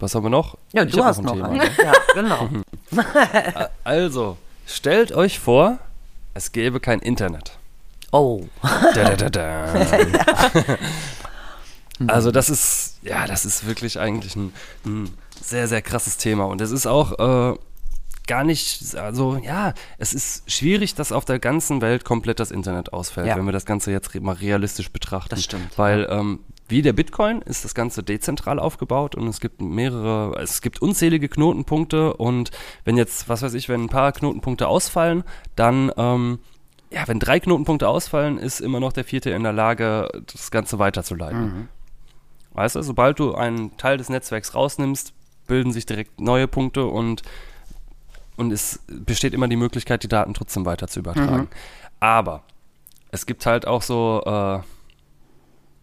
[0.00, 0.56] was haben wir noch?
[0.72, 1.48] Ja, Ich du hast noch Thema.
[1.48, 1.60] einen.
[1.60, 2.48] Ja, genau.
[3.84, 5.78] Also, stellt euch vor,
[6.34, 7.52] es gäbe kein Internet.
[8.12, 8.44] Oh.
[8.94, 10.76] Da, da, da, da.
[12.06, 14.52] also das ist, ja, das ist wirklich eigentlich ein,
[14.84, 15.10] ein
[15.42, 16.44] sehr, sehr krasses Thema.
[16.44, 17.58] Und es ist auch äh,
[18.26, 22.92] gar nicht, also ja, es ist schwierig, dass auf der ganzen Welt komplett das Internet
[22.92, 23.36] ausfällt, Ja.
[23.36, 25.30] wenn wir das Ganze jetzt mal realistisch betrachten.
[25.30, 29.60] Das stimmt, Weil ähm, wie der Bitcoin ist das Ganze dezentral aufgebaut und es gibt
[29.60, 32.50] mehrere, es gibt unzählige Knotenpunkte und
[32.84, 35.22] wenn jetzt, was weiß ich, wenn ein paar Knotenpunkte ausfallen,
[35.54, 36.40] dann ähm,
[36.90, 40.78] ja, wenn drei Knotenpunkte ausfallen, ist immer noch der vierte in der Lage, das Ganze
[40.78, 41.68] weiterzuleiten.
[42.52, 45.12] Weißt du, sobald du einen Teil des Netzwerks rausnimmst,
[45.46, 47.22] bilden sich direkt neue Punkte und,
[48.36, 51.48] und es besteht immer die Möglichkeit, die Daten trotzdem weiter zu übertragen.
[52.00, 52.44] Aber
[53.10, 54.60] es gibt halt auch so, äh,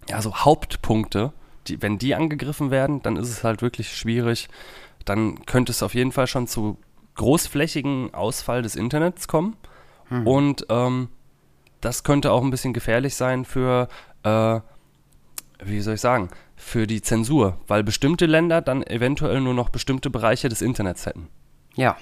[0.09, 1.31] ja, so Hauptpunkte,
[1.67, 4.49] die, wenn die angegriffen werden, dann ist es halt wirklich schwierig.
[5.05, 6.77] Dann könnte es auf jeden Fall schon zu
[7.15, 9.55] großflächigen Ausfall des Internets kommen.
[10.27, 11.09] Und ähm,
[11.81, 13.87] das könnte auch ein bisschen gefährlich sein für,
[14.23, 14.59] äh,
[15.63, 20.09] wie soll ich sagen, für die Zensur, weil bestimmte Länder dann eventuell nur noch bestimmte
[20.09, 21.27] Bereiche des Internets hätten.
[21.75, 21.97] Ja.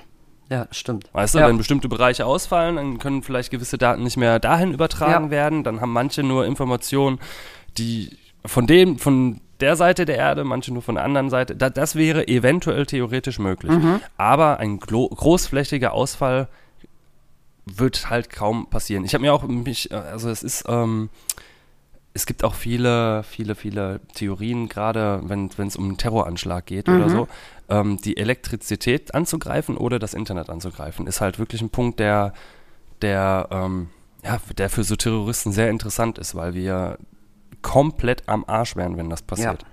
[0.49, 1.09] Ja, stimmt.
[1.13, 1.47] Weißt du, ja.
[1.47, 5.31] wenn bestimmte Bereiche ausfallen, dann können vielleicht gewisse Daten nicht mehr dahin übertragen Ja.
[5.31, 5.63] werden.
[5.63, 7.19] Dann haben manche nur Informationen,
[7.77, 11.55] die von dem, von der Seite der Erde, manche nur von der anderen Seite.
[11.55, 13.71] Da, das wäre eventuell theoretisch möglich.
[13.71, 14.01] Mhm.
[14.17, 16.49] Aber ein großflächiger Ausfall
[17.65, 19.05] wird halt kaum passieren.
[19.05, 21.09] Ich habe mir auch mich, also es ist, ähm,
[22.13, 27.09] es gibt auch viele, viele, viele Theorien, gerade wenn es um einen Terroranschlag geht oder
[27.09, 27.27] so.
[27.69, 32.33] Ähm, die Elektrizität anzugreifen oder das Internet anzugreifen, ist halt wirklich ein Punkt, der,
[33.01, 33.89] der, ähm,
[34.25, 36.97] ja, der für so Terroristen sehr interessant ist, weil wir
[37.61, 39.25] komplett am Arsch wären, wenn das Ja.
[39.27, 39.65] passiert.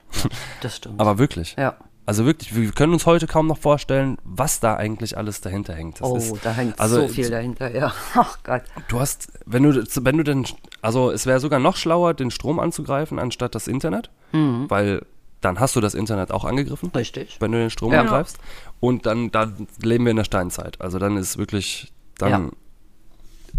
[0.60, 1.00] Das stimmt.
[1.00, 1.56] Aber wirklich.
[1.58, 1.76] ja.
[2.08, 6.00] Also wirklich, wir können uns heute kaum noch vorstellen, was da eigentlich alles dahinter hängt.
[6.00, 7.92] Das Oh, ist, da hängt also, so viel dahinter, ja.
[8.14, 8.62] Ach Gott.
[8.88, 10.46] Du hast, wenn du, wenn du denn,
[10.80, 15.02] also es wäre sogar noch schlauer, den Strom anzugreifen, anstatt das Internet, weil
[15.42, 17.36] dann hast du das Internet auch angegriffen, Richtig.
[17.40, 18.00] wenn du den Strom Ja.
[18.00, 18.38] angreifst.
[18.80, 20.80] Und dann, dann leben wir in der Steinzeit.
[20.80, 22.50] Also dann ist wirklich, dann Ja.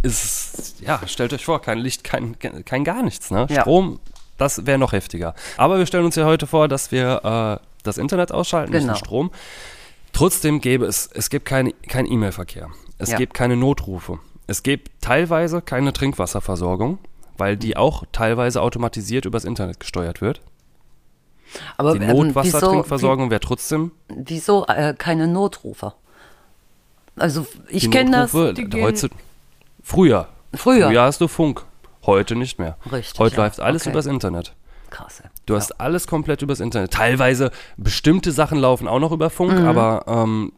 [0.02, 3.46] ist, ja, stellt euch vor, kein Licht, kein, kein gar nichts, ne?
[3.50, 3.62] Ja.
[3.62, 4.00] Strom,
[4.40, 5.36] das wäre noch heftiger.
[5.58, 8.94] Aber wir stellen uns ja heute vor, dass wir äh, das Internet ausschalten, nicht Genau.
[8.94, 9.32] den Strom.
[10.14, 12.70] Trotzdem gäbe es, es gibt keine, kein E-Mail-Verkehr.
[12.98, 13.18] Es Ja.
[13.18, 14.20] gibt keine Notrufe.
[14.48, 16.98] Es gibt teilweise keine Trinkwasserversorgung,
[17.38, 20.42] weil die auch teilweise automatisiert übers Internet gesteuert wird.
[21.78, 25.94] Aber Die ähm, Notwassertrinkversorgung wäre trotzdem wie, wieso äh, keine Notrufe?
[27.16, 29.10] Also ich kenne das heutzu-
[29.84, 30.28] früher.
[30.54, 30.88] früher.
[30.90, 31.64] Früher hast du Funk,
[32.06, 32.78] heute nicht mehr.
[32.92, 33.44] Richtig, Heute ja.
[33.44, 33.92] läuft alles Okay.
[33.92, 34.56] übers Internet.
[34.90, 35.22] Krass.
[35.22, 35.30] ey.
[35.50, 36.92] Du hast alles komplett übers Internet.
[36.94, 39.66] Teilweise bestimmte Sachen laufen auch noch über Funk, Mhm.
[39.66, 40.54] aber ähm,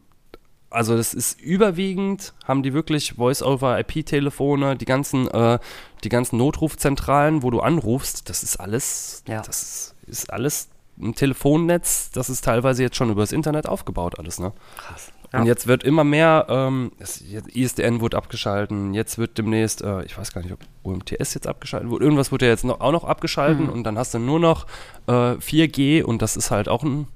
[0.70, 5.58] also das ist überwiegend, haben die wirklich Voice-over-IP-Telefone, die ganzen, äh,
[6.04, 9.42] die ganzen Notrufzentralen, wo du anrufst, das ist alles, Ja.
[9.42, 10.68] das ist, ist alles
[11.00, 14.52] ein Telefonnetz, das ist teilweise jetzt schon übers Internet aufgebaut alles, ne?
[14.76, 15.10] Krass.
[15.40, 20.16] Und jetzt wird immer mehr, ähm, es, ISDN wurde abgeschalten, jetzt wird demnächst, äh, ich
[20.18, 23.04] weiß gar nicht, ob UMTS jetzt abgeschaltet wurde, irgendwas wurde ja jetzt noch, auch noch
[23.04, 24.66] abgeschalten und dann hast du nur noch
[25.06, 27.06] äh, 4G und das ist halt auch ein,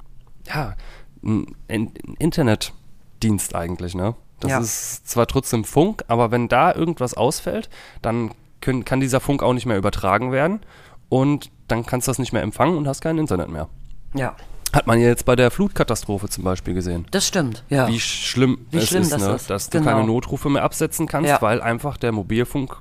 [0.46, 0.74] ja,
[1.22, 4.14] ein, ein Internetdienst eigentlich, ne?
[4.40, 4.58] Das Ja.
[4.60, 7.68] ist zwar trotzdem Funk, aber wenn da irgendwas ausfällt,
[8.02, 10.60] dann können, kann dieser Funk auch nicht mehr übertragen werden
[11.08, 13.68] und dann kannst du das nicht mehr empfangen und hast kein Internet mehr.
[14.14, 14.36] Ja,
[14.76, 17.64] Hat man ja jetzt bei der Flutkatastrophe zum Beispiel gesehen das stimmt.
[17.68, 17.88] Ja.
[17.88, 19.34] wie schlimm Wie es schlimm ist, das ne?
[19.34, 19.50] ist.
[19.50, 19.90] dass du Genau.
[19.90, 21.40] keine Notrufe mehr absetzen kannst, Ja.
[21.42, 22.76] weil einfach der Mobilfunk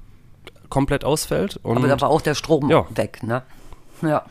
[0.70, 1.58] komplett ausfällt.
[1.64, 2.86] Und Aber da war auch der Strom Ja.
[2.96, 3.44] weg, ne?
[4.02, 4.24] Ja.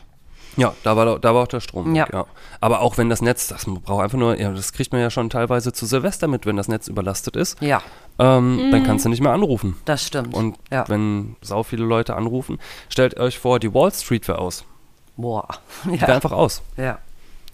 [0.57, 1.95] ja, da war, da war auch der Strom.
[1.95, 2.03] Ja.
[2.05, 2.25] weg, Ja.
[2.61, 5.29] Aber auch wenn das Netz, das braucht einfach nur, ja, das kriegt man ja schon
[5.29, 7.81] teilweise zu Silvester mit, wenn das Netz überlastet ist, Ja,
[8.19, 9.75] ähm, dann kannst du nicht mehr anrufen.
[9.85, 10.33] das stimmt.
[10.33, 10.83] Und ja.
[10.87, 12.59] wenn sau viele Leute anrufen,
[12.89, 14.65] stellt euch vor, die Wall Street wäre aus.
[15.17, 15.47] Boah.
[15.85, 16.15] Die wäre Ja.
[16.15, 16.61] einfach aus.
[16.77, 16.99] ja.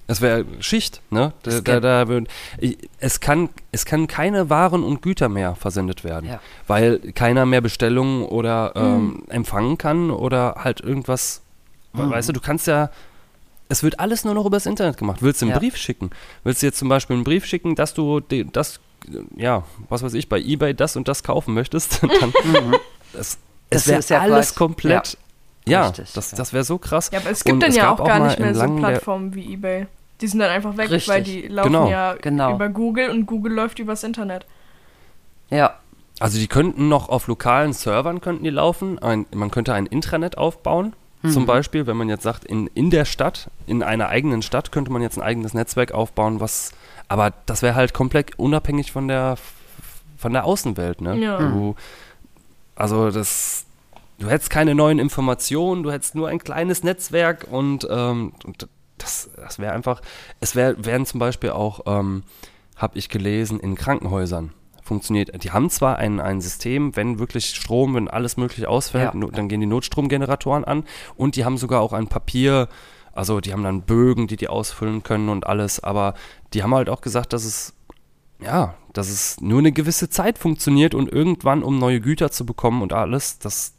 [0.08, 1.32] Es wäre Schicht, ne?
[1.43, 5.56] Da, Es da, kann- da, ich- es, kann, es kann keine Waren und Güter mehr
[5.56, 6.39] versendet werden, Ja.
[6.68, 11.41] weil keiner mehr Bestellungen oder ähm, empfangen kann oder halt irgendwas.
[11.93, 12.89] we- Weißt du, du kannst ja.
[13.70, 15.22] Es wird alles nur noch übers Internet gemacht.
[15.22, 15.60] Willst du einen Ja.
[15.60, 16.10] Brief schicken?
[16.43, 20.04] Willst du jetzt zum Beispiel einen Brief schicken, dass du de- das, äh, ja, was
[20.04, 22.02] weiß ich, bei eBay das und das kaufen möchtest?
[22.20, 22.34] Dann,
[23.14, 23.38] es
[23.70, 24.58] Das es wäre ist ja alles Quatsch.
[24.58, 25.18] komplett.
[25.68, 26.38] Ja, Richtig, das, ja.
[26.38, 27.09] das wäre so krass.
[27.14, 29.36] Ja, aber es gibt Und dann es ja auch gar mal nicht mehr so Plattformen
[29.36, 29.88] wie eBay.
[30.22, 31.07] Die sind dann einfach weg, Richtig.
[31.09, 31.89] weil die laufen Genau.
[31.89, 32.55] ja Genau.
[32.55, 34.45] über Google und Google läuft übers Internet.
[35.49, 35.76] Ja.
[36.20, 38.99] Also die könnten noch auf lokalen Servern könnten die laufen.
[38.99, 40.93] Ein, man könnte ein Intranet aufbauen.
[41.24, 41.32] Mhm.
[41.32, 44.91] Zum Beispiel, wenn man jetzt sagt, in, in der Stadt, in einer eigenen Stadt könnte
[44.91, 46.72] man jetzt ein eigenes Netzwerk aufbauen, was,
[47.07, 49.38] aber das wäre halt komplett unabhängig von der
[50.18, 51.18] von der Außenwelt, ne?
[51.18, 51.39] Ja.
[51.39, 51.76] Du,
[52.76, 53.66] also das,
[54.22, 58.68] du hättest keine neuen Informationen, du hättest nur ein kleines Netzwerk und, ähm, und
[58.98, 60.02] das, das wäre einfach,
[60.40, 62.24] es wär, wären zum Beispiel auch, ähm,
[62.76, 64.54] habe ich gelesen, in Krankenhäusern
[64.84, 65.44] funktioniert.
[65.44, 69.20] Die haben zwar ein, ein System, wenn wirklich Strom, wenn alles möglich ausfällt, Ja.
[69.20, 70.84] no, dann gehen die Notstromgeneratoren an
[71.16, 72.68] und die haben sogar auch ein Papier,
[73.14, 76.14] also die haben dann Bögen, die die ausfüllen können und alles, aber
[76.54, 77.74] die haben halt auch gesagt, dass es
[78.44, 82.82] ja, dass es nur eine gewisse Zeit funktioniert und irgendwann, um neue Güter zu bekommen
[82.82, 83.76] und alles, das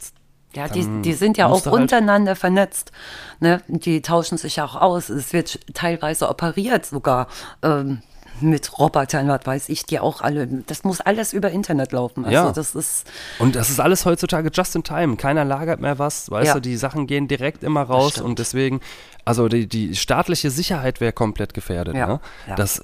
[0.55, 2.91] Ja, die, die sind ja auch halt- untereinander vernetzt.
[3.39, 3.61] Ne?
[3.67, 5.09] Die tauschen sich auch aus.
[5.09, 7.27] Es wird teilweise operiert sogar
[7.63, 8.01] ähm,
[8.41, 10.47] mit Robotern, was weiß ich, die auch alle.
[10.67, 12.25] Das muss alles über Internet laufen.
[12.25, 12.51] Also Ja.
[12.51, 13.05] das ist
[13.39, 15.15] Und das ist alles heutzutage just in time.
[15.17, 16.53] Keiner lagert mehr was, weißt Ja.
[16.55, 18.81] du, die Sachen gehen direkt immer raus und deswegen,
[19.23, 21.95] also die, die staatliche Sicherheit wäre komplett gefährdet.
[21.95, 22.19] Ja, Ne?
[22.57, 22.83] Das,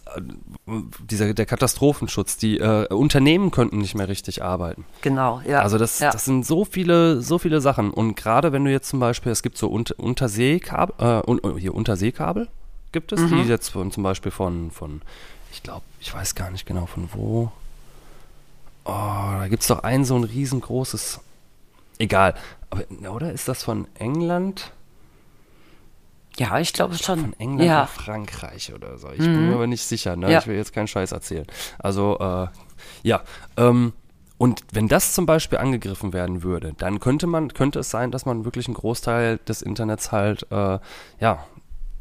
[1.09, 4.85] dieser, der Katastrophenschutz, die äh, Unternehmen könnten nicht mehr richtig arbeiten.
[5.01, 5.41] genau.
[5.47, 5.61] Ja.
[5.61, 7.91] Also das, das sind so viele, so viele Sachen.
[7.91, 11.73] Und gerade wenn du jetzt zum Beispiel, es gibt so Unter Unterseekabel, äh, un hier
[11.73, 12.47] Unterseekabel
[12.91, 13.43] gibt es, Mhm.
[13.43, 15.01] die jetzt von, zum Beispiel von, von
[15.51, 17.51] ich glaube, ich weiß gar nicht genau von wo.
[18.85, 21.19] Oh, da gibt es doch ein so ein riesengroßes,
[21.97, 22.35] egal.
[22.69, 24.71] Aber, oder ist das von England?
[26.39, 27.19] ja, ich glaube schon.
[27.19, 27.79] Von England ja.
[27.79, 29.11] oder Frankreich oder so.
[29.11, 30.31] Ich bin mir aber nicht sicher, ne?
[30.31, 30.39] Ja.
[30.39, 31.45] Ich will jetzt keinen Scheiß erzählen.
[31.77, 32.47] Also, äh,
[33.03, 33.21] ja.
[33.57, 33.93] Ähm,
[34.37, 38.25] und wenn das zum Beispiel angegriffen werden würde, dann könnte man, könnte es sein, dass
[38.25, 40.79] man wirklich einen Großteil des Internets halt, äh,
[41.19, 41.45] ja,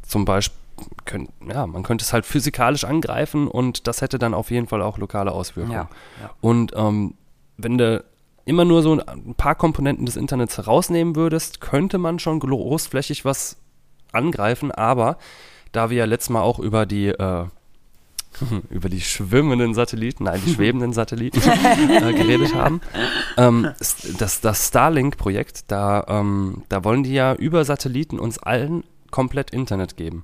[0.03, 0.57] zum Beispiel,
[1.05, 4.81] könnt, ja, man könnte es halt physikalisch angreifen und das hätte dann auf jeden Fall
[4.81, 5.73] auch lokale Auswirkungen.
[5.73, 5.89] Ja,
[6.21, 6.29] ja.
[6.41, 7.15] Und ähm,
[7.57, 8.03] wenn du
[8.45, 13.57] immer nur so ein paar Komponenten des Internets herausnehmen würdest, könnte man schon großflächig was
[14.11, 15.17] angreifen, aber
[15.71, 17.45] da wir ja letztes Mal auch über die äh,
[18.69, 21.41] über die schwimmenden Satelliten, nein, die schwebenden Satelliten
[21.89, 22.81] äh, geredet haben.
[23.37, 23.69] Ähm,
[24.17, 29.97] das das Starlink-Projekt, da, ähm, da wollen die ja über Satelliten uns allen komplett Internet
[29.97, 30.23] geben.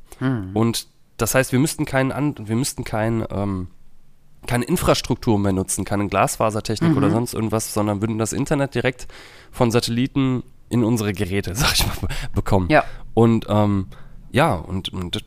[0.54, 3.68] Und das heißt, wir müssten keinen an, wir müssten kein, ähm,
[4.48, 9.08] keine Infrastruktur mehr nutzen, keine Glasfasertechnik oder sonst irgendwas, sondern würden das Internet direkt
[9.52, 12.70] von Satelliten in unsere Geräte, sag ich mal, bekommen.
[12.70, 12.84] Ja.
[13.14, 13.88] Und ähm,
[14.32, 15.24] ja, und, und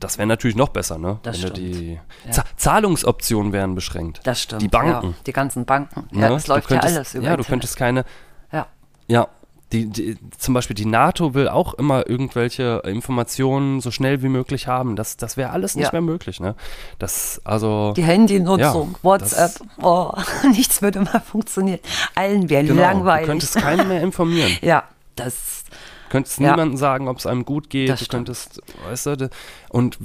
[0.00, 1.18] das wäre natürlich noch besser, ne?
[1.22, 1.56] Das Wenn stimmt.
[1.56, 2.30] die Ja.
[2.32, 4.20] Za Zahlungsoptionen wären beschränkt.
[4.24, 4.60] Das stimmt.
[4.60, 5.08] Die Banken.
[5.10, 6.08] Ja, die ganzen Banken.
[6.10, 6.20] ne?
[6.22, 8.04] Ja, das Du läuft ja alles über Ja, du könntest keine,
[8.52, 8.66] Ja.
[9.08, 9.28] ja,
[9.74, 14.66] die, die, zum Beispiel die NATO will auch immer irgendwelche Informationen so schnell wie möglich
[14.68, 14.94] haben.
[14.94, 15.92] Das, das wäre alles nicht Ja.
[15.92, 16.54] mehr möglich, ne?
[16.98, 17.92] Das, also.
[17.96, 20.12] Die Handynutzung, Ja, WhatsApp, das- oh,
[20.50, 21.80] nichts würde mehr funktionieren.
[22.14, 23.26] Allen wäre genau, langweilig.
[23.26, 24.52] Du könntest keinen mehr informieren.
[24.62, 24.84] ja,
[25.16, 25.64] das,
[26.04, 26.50] Du könntest Ja.
[26.52, 27.88] niemandem sagen, ob es einem gut geht.
[27.88, 28.26] Das du stimmt.
[28.28, 29.30] könntest, weißt du,
[29.74, 29.98] und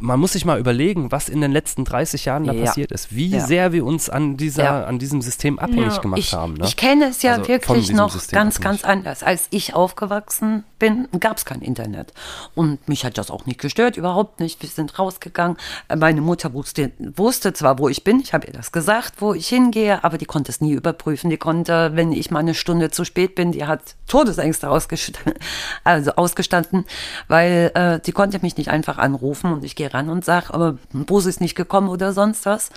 [0.00, 2.64] man muss sich mal überlegen, was in den letzten 30 Jahren da Ja.
[2.64, 3.14] passiert ist.
[3.14, 3.46] Wie Ja.
[3.46, 4.84] sehr wir uns an dieser, Ja.
[4.84, 6.00] an diesem System abhängig Ja.
[6.00, 6.54] gemacht ich, haben.
[6.54, 6.64] Ne?
[6.64, 8.82] ich kenne es ja Also wirklich noch System ganz, abhängig.
[8.82, 9.22] ganz anders.
[9.22, 12.14] Als ich aufgewachsen bin, gab es kein Internet.
[12.54, 14.62] Und mich hat das auch nicht gestört, überhaupt nicht.
[14.62, 15.58] Wir sind rausgegangen.
[15.94, 19.48] Meine Mutter wusste, wusste zwar, wo ich bin, ich habe ihr das gesagt, wo ich
[19.48, 21.28] hingehe, aber die konnte es nie überprüfen.
[21.28, 25.34] Die konnte, wenn ich mal eine Stunde zu spät bin, die hat Todesängste ausgestanden,
[25.84, 26.86] also ausgestanden,
[27.28, 30.78] weil äh, die konnte mich nicht einfach anrufen und ich gehe ran und sage, aber
[30.92, 32.70] Bus ist nicht gekommen oder sonst was.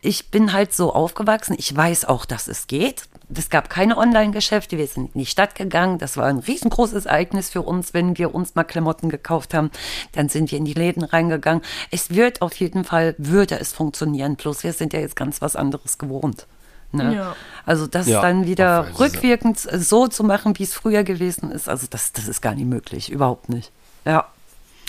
[0.00, 1.56] Ich bin halt so aufgewachsen.
[1.58, 3.02] Ich weiß auch, dass es geht.
[3.34, 4.78] Es gab keine Online-Geschäfte.
[4.78, 5.98] Wir sind in die Stadt gegangen.
[5.98, 9.70] Das war ein riesengroßes Ereignis für uns, wenn wir uns mal Klamotten gekauft haben.
[10.12, 11.62] Dann sind wir in die Läden reingegangen.
[11.90, 14.36] Es wird auf jeden Fall, würde es funktionieren.
[14.36, 16.46] Plus wir sind ja jetzt ganz was anderes gewohnt.
[16.92, 17.14] Ne?
[17.14, 17.36] Ja.
[17.66, 21.86] Also das Ja, dann wieder rückwirkend so zu machen, wie es früher gewesen ist, also
[21.88, 23.10] das, das ist gar nicht möglich.
[23.10, 23.72] Überhaupt nicht.
[24.06, 24.26] Ja.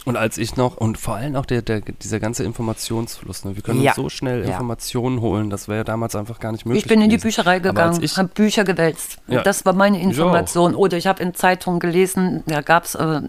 [0.09, 3.55] Und als ich noch, und vor allem auch der, der, dieser ganze Informationsfluss, ne?
[3.55, 3.91] wir können Ja.
[3.91, 4.47] uns so schnell Ja.
[4.47, 6.83] Informationen holen, das wäre ja damals einfach gar nicht möglich.
[6.83, 7.19] Ich bin in die.
[7.19, 9.19] Bücherei gegangen, habe Bücher gewälzt.
[9.27, 9.43] Ja.
[9.43, 10.01] Das war meine.
[10.01, 10.73] Information.
[10.73, 13.21] Oder ich habe in Zeitungen gelesen, da gab es, äh,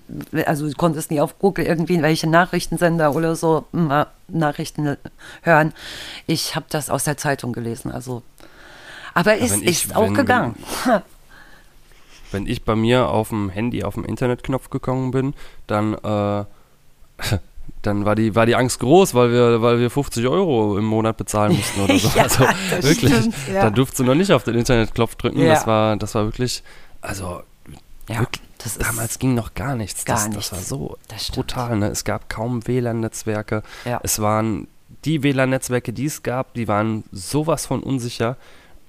[0.47, 4.97] also du konntest nie auf Google irgendwie welche Nachrichtensender oder so mal Nachrichten
[5.43, 5.74] hören.
[6.26, 7.91] Ich habe das aus der Zeitung gelesen.
[7.93, 8.22] Also,
[9.12, 10.55] aber es wenn ich- ist auch wenn- gegangen.
[12.33, 15.35] wenn ich bei mir auf dem Handy auf den Internetknopf gekommen bin,
[15.66, 16.45] dann, äh,
[17.83, 21.16] dann war die, war die Angst groß, weil wir, weil wir 50 Euro im Monat
[21.16, 22.09] bezahlen mussten oder so.
[22.16, 22.45] Ja, also
[22.83, 23.62] wirklich, stimmt, ja.
[23.62, 25.41] da durfst du noch nicht auf den Internetknopf drücken.
[25.41, 25.55] Ja.
[25.55, 26.62] Das war, das war wirklich,
[27.01, 27.43] also
[28.07, 28.43] wirklich,
[28.79, 30.05] damals ging noch gar nichts.
[30.05, 30.51] gar das, nichts.
[30.51, 31.77] das war so Das brutal.
[31.79, 31.89] Ne?
[31.89, 33.62] Es gab kaum WLAN-Netzwerke.
[34.03, 34.68] Es waren
[35.05, 38.37] die WLAN-Netzwerke, die es gab, die waren sowas von unsicher.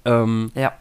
[0.03, 0.73] Ähm, ja.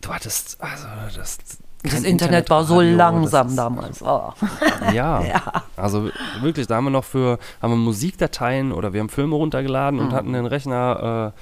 [0.00, 0.86] du hattest, also
[1.16, 1.38] das.
[1.82, 4.02] Das Internet war so langsam das damals.
[4.02, 4.32] Oh.
[4.92, 5.42] Ja, Ja.
[5.76, 6.10] also
[6.40, 10.06] wirklich, da haben wir noch für, haben wir Musikdateien oder wir haben Filme runtergeladen Mhm.
[10.06, 11.32] und hatten den Rechner,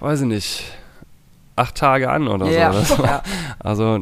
[0.00, 0.64] äh, weiß ich nicht,
[1.56, 2.72] acht Tage an oder Ja.
[2.72, 2.78] so.
[2.78, 3.22] Das war.
[3.58, 4.00] Also,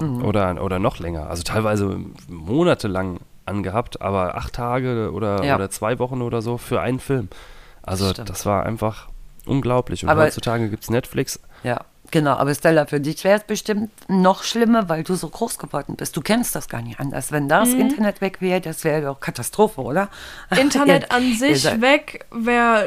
[0.00, 0.24] Mhm.
[0.24, 1.98] oder, oder noch länger, also teilweise
[2.28, 5.54] monatelang angehabt, aber acht Tage oder, Ja.
[5.56, 7.28] oder zwei Wochen oder so für einen Film.
[7.82, 8.28] Also Stimmt.
[8.28, 9.08] das war einfach
[9.46, 10.02] unglaublich.
[10.04, 11.40] Und Aber- heutzutage gibt es Netflix.
[11.64, 11.80] Ja,
[12.10, 12.32] genau.
[12.32, 16.16] Aber Stella, für dich wäre es bestimmt noch schlimmer, weil du so groß geworden bist.
[16.16, 17.32] Du kennst das gar nicht anders.
[17.32, 20.08] Wenn das Internet weg wäre, das wäre doch Katastrophe, oder?
[20.58, 22.86] Internet Ihr- an sich weg wäre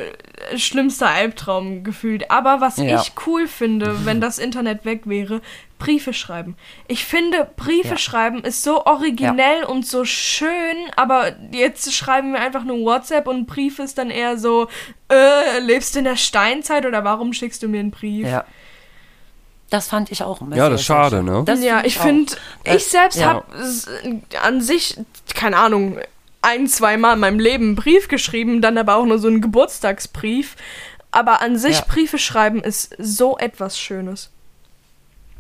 [0.56, 2.30] schlimmster Albtraum gefühlt.
[2.32, 3.02] Aber was Ja.
[3.02, 5.42] ich cool finde, wenn das Internet weg wäre,
[5.80, 6.56] Briefe schreiben.
[6.88, 7.98] Ich finde, Briefe Ja.
[7.98, 13.48] schreiben ist so originell und so schön, aber jetzt schreiben wir einfach nur WhatsApp und
[13.48, 14.68] Brief ist dann eher so,
[15.12, 18.28] äh, lebst du in der Steinzeit oder warum schickst du mir einen Brief?
[18.28, 18.46] Ja.
[19.72, 21.44] Das fand ich auch immer Ja, sehr, das ist schade, ne?
[21.46, 22.34] Das ja, ich finde,
[22.66, 23.28] Äh, ich selbst ja.
[23.28, 23.46] habe
[24.44, 24.98] an sich,
[25.34, 25.98] keine Ahnung,
[26.44, 29.42] ein, zwei Mal in meinem Leben einen Brief geschrieben, dann aber auch nur so einen
[29.42, 30.56] Geburtstagsbrief.
[31.10, 31.86] Aber an sich Ja.
[31.88, 34.30] Briefe schreiben ist so etwas Schönes.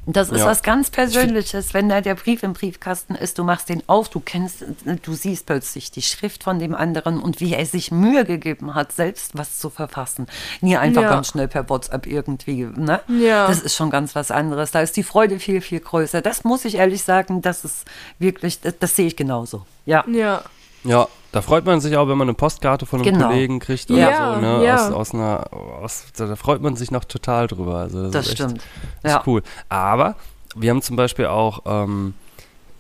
[0.08, 0.46] Das ist Ja.
[0.48, 4.20] was ganz Persönliches, wenn da der Brief im Briefkasten ist, du machst den auf, du
[4.20, 4.66] kennst,
[5.04, 8.92] du siehst plötzlich die Schrift von dem anderen und wie er sich Mühe gegeben hat,
[8.92, 10.26] selbst was zu verfassen.
[10.60, 11.10] Nie einfach Ja.
[11.10, 13.02] ganz schnell per WhatsApp irgendwie, ne?
[13.08, 13.48] Ja.
[13.48, 14.72] Das ist schon ganz was anderes.
[14.72, 16.22] Da ist die Freude viel, viel größer.
[16.22, 17.86] Das muss ich ehrlich sagen, das ist
[18.18, 19.66] wirklich, das, das sehe ich genauso.
[19.86, 20.04] Ja.
[20.12, 20.42] Ja.
[20.84, 23.28] Ja, da freut man sich auch, wenn man eine Postkarte von einem Genau.
[23.28, 24.66] Kollegen kriegt oder Ja, so, ne?
[24.66, 24.88] ja.
[24.88, 27.76] Aus, aus einer, aus, da freut man sich noch total drüber.
[27.78, 28.64] Also das Das ist echt, stimmt.
[29.04, 29.18] Das Ja.
[29.20, 29.44] ist cool.
[29.70, 30.16] Aber
[30.56, 32.16] wir haben zum Beispiel auch, ähm,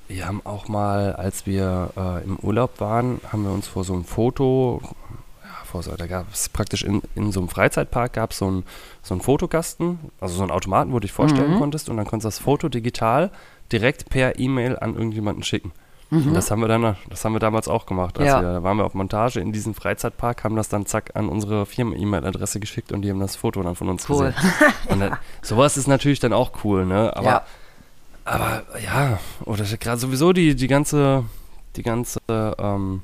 [0.07, 3.93] wir haben auch mal, als wir äh, im Urlaub waren, haben wir uns vor so
[3.93, 8.31] einem Foto, ja, vor so, da gab es praktisch in, in so einem Freizeitpark gab
[8.31, 8.63] es so einen
[9.03, 11.59] so einen Fotokasten, also so einen Automaten, wo du dich vorstellen Mhm.
[11.59, 13.31] konntest und dann konntest du das Foto digital
[13.71, 15.71] direkt per E-Mail an irgendjemanden schicken.
[16.11, 16.33] Mhm.
[16.33, 18.19] Das haben wir dann, das haben wir damals auch gemacht.
[18.19, 18.41] Als Ja.
[18.41, 22.59] da waren wir auf Montage in diesem Freizeitpark, haben das dann zack an unsere Firmen-E-Mail-Adresse
[22.59, 24.33] geschickt und die haben das Foto dann von uns Cool.
[24.33, 24.51] gesehen.
[24.89, 27.15] Und dann, sowas ist natürlich dann auch cool, ne?
[27.15, 27.45] Aber Ja.
[28.25, 31.23] aber ja, oder gerade sowieso die, die ganze,
[31.77, 33.01] die ganze, ähm,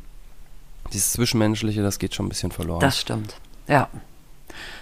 [0.94, 2.82] dieses Zwischenmenschliche, das geht schon ein bisschen verloren.
[2.82, 3.36] Das stimmt.
[3.68, 3.88] Ja.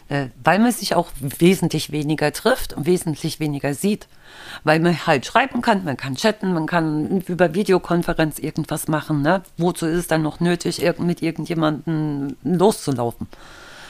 [0.07, 4.07] Äh, weil man sich auch wesentlich weniger trifft und wesentlich weniger sieht.
[4.63, 9.23] Weil man halt schreiben kann, man kann chatten, man kann über Videokonferenz irgendwas machen.
[9.23, 9.41] Ne?
[9.57, 13.27] Wozu ist es dann noch nötig, irg mit irgendjemandem loszulaufen?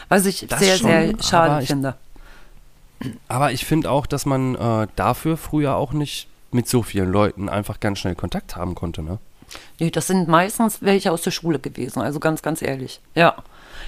[0.08, 1.96] Was ich Das sehr, schon, sehr schade finde.
[3.28, 7.50] Aber ich finde auch, dass man äh, dafür früher auch nicht mit so vielen Leuten
[7.50, 9.20] einfach ganz schnell Kontakt haben konnte, ne?
[9.80, 13.00] Nee, das sind meistens welche aus der Schule gewesen, also ganz, ganz ehrlich.
[13.14, 13.36] Ja.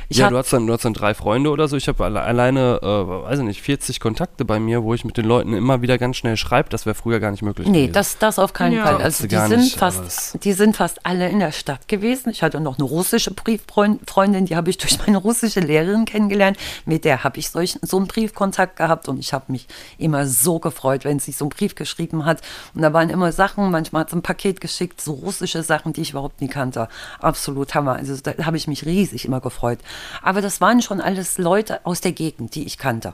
[0.09, 1.75] Ich ja, hab, du hast, dann, du hast dann drei Freunde oder so.
[1.75, 5.17] Ich habe alle, alleine, äh, weiß ich nicht, 40 Kontakte bei mir, wo ich mit
[5.17, 6.69] den Leuten immer wieder ganz schnell schreibe.
[6.69, 7.93] Das wäre früher gar nicht möglich Nee, gewesen.
[7.93, 8.85] das, das auf keinen Ja.
[8.85, 9.01] Fall.
[9.01, 12.29] Also die sind, nicht, fast, die sind fast alle in der Stadt gewesen.
[12.29, 16.57] Ich hatte noch eine russische Brieffreundin, die habe ich durch meine russische Lehrerin kennengelernt.
[16.85, 20.59] Mit der habe ich solch, so einen Briefkontakt gehabt und ich habe mich immer so
[20.59, 22.41] gefreut, wenn sie so einen Brief geschrieben hat.
[22.73, 26.01] Und da waren immer Sachen, manchmal hat sie ein Paket geschickt, so russische Sachen, die
[26.01, 26.87] ich überhaupt nie kannte.
[27.19, 27.95] Absolut Hammer.
[27.95, 29.79] Also da habe ich mich riesig immer gefreut.
[30.21, 33.13] Aber das waren schon alles Leute aus der Gegend, die ich kannte.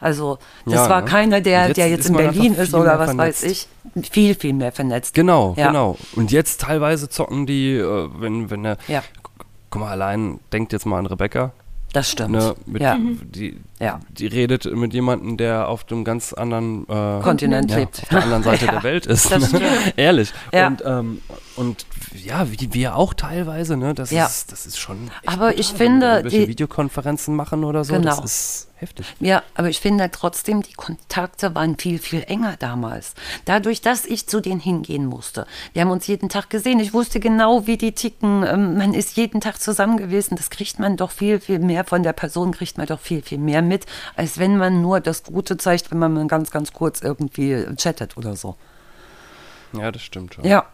[0.00, 1.06] Also das Ja, war ne?
[1.08, 3.42] keiner, der, jetzt der jetzt in Berlin ist oder was vernetzt.
[3.42, 3.68] weiß ich.
[4.10, 5.14] Viel, viel mehr vernetzt.
[5.14, 5.68] Genau, Ja.
[5.68, 5.96] genau.
[6.14, 9.02] Und jetzt teilweise zocken die, äh, wenn, wenn der, Ja.
[9.70, 11.52] guck mal, allein, denkt jetzt mal an Rebecca,
[11.94, 12.32] Das stimmt.
[12.32, 12.98] ne, mit, ja.
[12.98, 14.00] die, Ja.
[14.10, 18.02] die redet mit jemandem, der auf dem ganz anderen äh, Kontinent ja, lebt.
[18.02, 19.30] auf der anderen Seite Ja, der Welt ist.
[19.30, 19.60] das ne?
[19.60, 19.94] stimmt.
[19.96, 20.32] Ehrlich.
[20.52, 20.66] Ja.
[20.66, 21.22] Und, ähm,
[21.56, 23.94] und ja, wie wir auch teilweise, ne?
[23.94, 24.26] Das, Ja.
[24.26, 25.10] ist, das ist schon.
[25.26, 28.16] Aber brutal, ich wenn finde, irgendwelche die- Videokonferenzen machen oder so, Genau.
[28.16, 29.06] das ist heftig.
[29.20, 33.14] Ja, aber ich finde trotzdem, die Kontakte waren viel, viel enger damals.
[33.46, 35.46] Dadurch, dass ich zu denen hingehen musste.
[35.72, 36.80] Wir haben uns jeden Tag gesehen.
[36.80, 38.44] Ich wusste genau, wie die ticken.
[38.46, 40.36] Ähm, Man ist jeden Tag zusammen gewesen.
[40.36, 43.38] Das kriegt man doch viel, viel mehr von der Person, kriegt man doch viel, viel
[43.38, 43.86] mehr mit,
[44.16, 48.36] als wenn man nur das Gute zeigt, wenn man ganz, ganz kurz irgendwie chattet oder
[48.36, 48.56] so.
[49.72, 50.44] Ja, das stimmt schon.
[50.44, 50.66] Ja,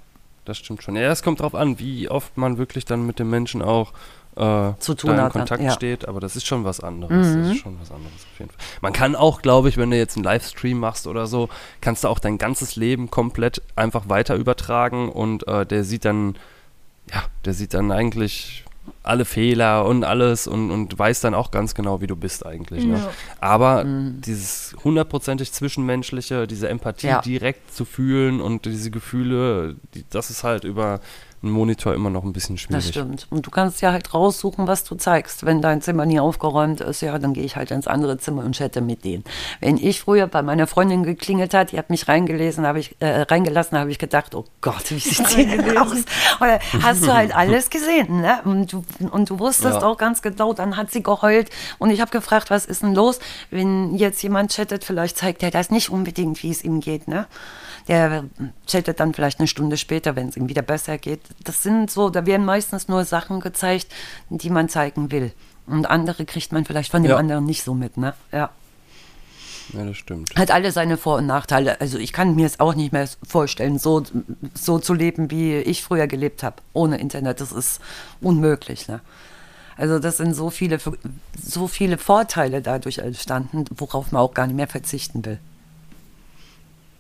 [0.45, 0.97] Das stimmt schon.
[0.97, 3.93] Ja, es kommt drauf an, wie oft man wirklich dann mit dem Menschen auch
[4.37, 5.73] äh, Zu tun da in Kontakt ja.
[5.73, 7.35] steht, aber das ist schon was anderes.
[7.35, 8.61] Das ist schon was anderes auf jeden Fall.
[8.81, 11.49] Man kann auch, glaube ich, wenn du jetzt einen Livestream machst oder so,
[11.81, 16.37] kannst du auch dein ganzes Leben komplett einfach weiter übertragen und äh, der sieht dann,
[17.13, 18.65] ja, der sieht dann eigentlich
[19.03, 22.85] alle Fehler und alles und, und weiß dann auch ganz genau, wie du bist eigentlich.
[22.85, 22.99] Ne?
[22.99, 23.11] Ja.
[23.41, 27.21] Aber dieses hundertprozentig Zwischenmenschliche, diese Empathie Ja.
[27.21, 31.01] direkt zu fühlen und diese Gefühle, die, das ist halt über
[31.43, 32.85] einen Monitor immer noch ein bisschen schwierig.
[32.85, 33.27] Das stimmt.
[33.31, 35.47] Und du kannst ja halt raussuchen, was du zeigst.
[35.47, 38.57] Wenn dein Zimmer nie aufgeräumt ist, ja, dann gehe ich halt ins andere Zimmer und
[38.57, 39.25] chatte mit denen.
[39.61, 43.23] Wenn ich früher bei meiner Freundin geklingelt hat, die hat mich reingelesen, habe ich äh,
[43.23, 45.93] reingelassen, habe ich gedacht, oh Gott, wie sieht die denn aus?
[46.41, 48.41] Oder hast du halt alles gesehen, ne?
[48.45, 49.83] Und du, und du wusstest Ja.
[49.83, 53.19] auch ganz genau, dann hat sie geheult und ich habe gefragt, was ist denn los?
[53.51, 57.27] Wenn jetzt jemand chattet, vielleicht zeigt er das nicht unbedingt, wie es ihm geht, ne?
[57.89, 58.25] Der
[58.67, 61.21] chattet dann vielleicht eine Stunde später, wenn es ihm wieder besser geht.
[61.45, 63.89] Das sind so, da werden meistens nur Sachen gezeigt,
[64.29, 65.33] die man zeigen will.
[65.67, 67.17] Und andere kriegt man vielleicht von dem Ja.
[67.17, 68.15] anderen nicht so mit, ne?
[68.33, 68.51] Ja.
[69.73, 70.35] Ja, das stimmt.
[70.37, 71.81] Hat alle seine Vor- und Nachteile.
[71.81, 74.03] Also ich kann mir es auch nicht mehr vorstellen, so,
[74.53, 76.57] so zu leben, wie ich früher gelebt habe.
[76.73, 77.41] Ohne Internet.
[77.41, 77.81] Das ist
[78.21, 79.01] unmöglich, ne?
[79.77, 80.79] Also das sind so viele,
[81.41, 85.39] so viele Vorteile dadurch entstanden, worauf man auch gar nicht mehr verzichten will.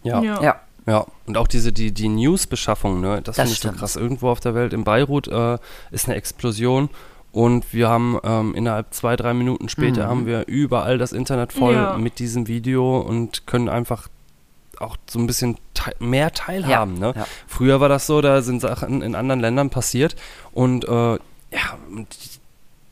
[0.03, 0.22] Ja.
[0.22, 0.43] ja.
[0.43, 0.61] Ja.
[0.91, 1.07] Ja.
[1.26, 3.97] und auch diese, die, die News-Beschaffung, ne, das, Das finde ich so krass.
[3.97, 5.59] Irgendwo auf der Welt, in Beirut, äh,
[5.91, 6.91] ist eine Explosion
[7.32, 10.09] und wir haben ähm, innerhalb zwei, drei Minuten später Mhm.
[10.11, 11.97] haben wir überall das Internet voll Ja.
[11.97, 14.09] mit diesem Video und können einfach
[14.78, 16.95] auch so ein bisschen te mehr teilhaben.
[17.01, 17.12] Ja, Ne?
[17.16, 17.26] ja.
[17.47, 20.16] Früher war das so, da sind Sachen in anderen Ländern passiert
[20.53, 21.12] und äh,
[21.53, 22.09] ja, und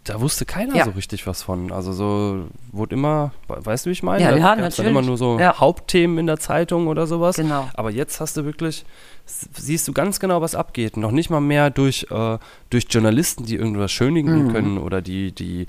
[0.09, 0.84] da wusste keiner Ja.
[0.84, 1.70] so richtig was von.
[1.72, 4.22] Also so wurde immer, we- weißt du, wie ich meine?
[4.24, 4.90] Ja, ja, gab's dann natürlich.
[4.90, 5.59] immer nur so Ja.
[5.59, 7.36] Hauptthemen in der Zeitung oder sowas.
[7.36, 7.68] Genau.
[7.74, 8.84] Aber jetzt hast du wirklich,
[9.26, 10.96] siehst du ganz genau, was abgeht.
[10.96, 12.38] Noch nicht mal mehr durch, äh,
[12.70, 14.52] durch Journalisten, die irgendwas schönigen Mhm.
[14.52, 15.66] können oder die, die,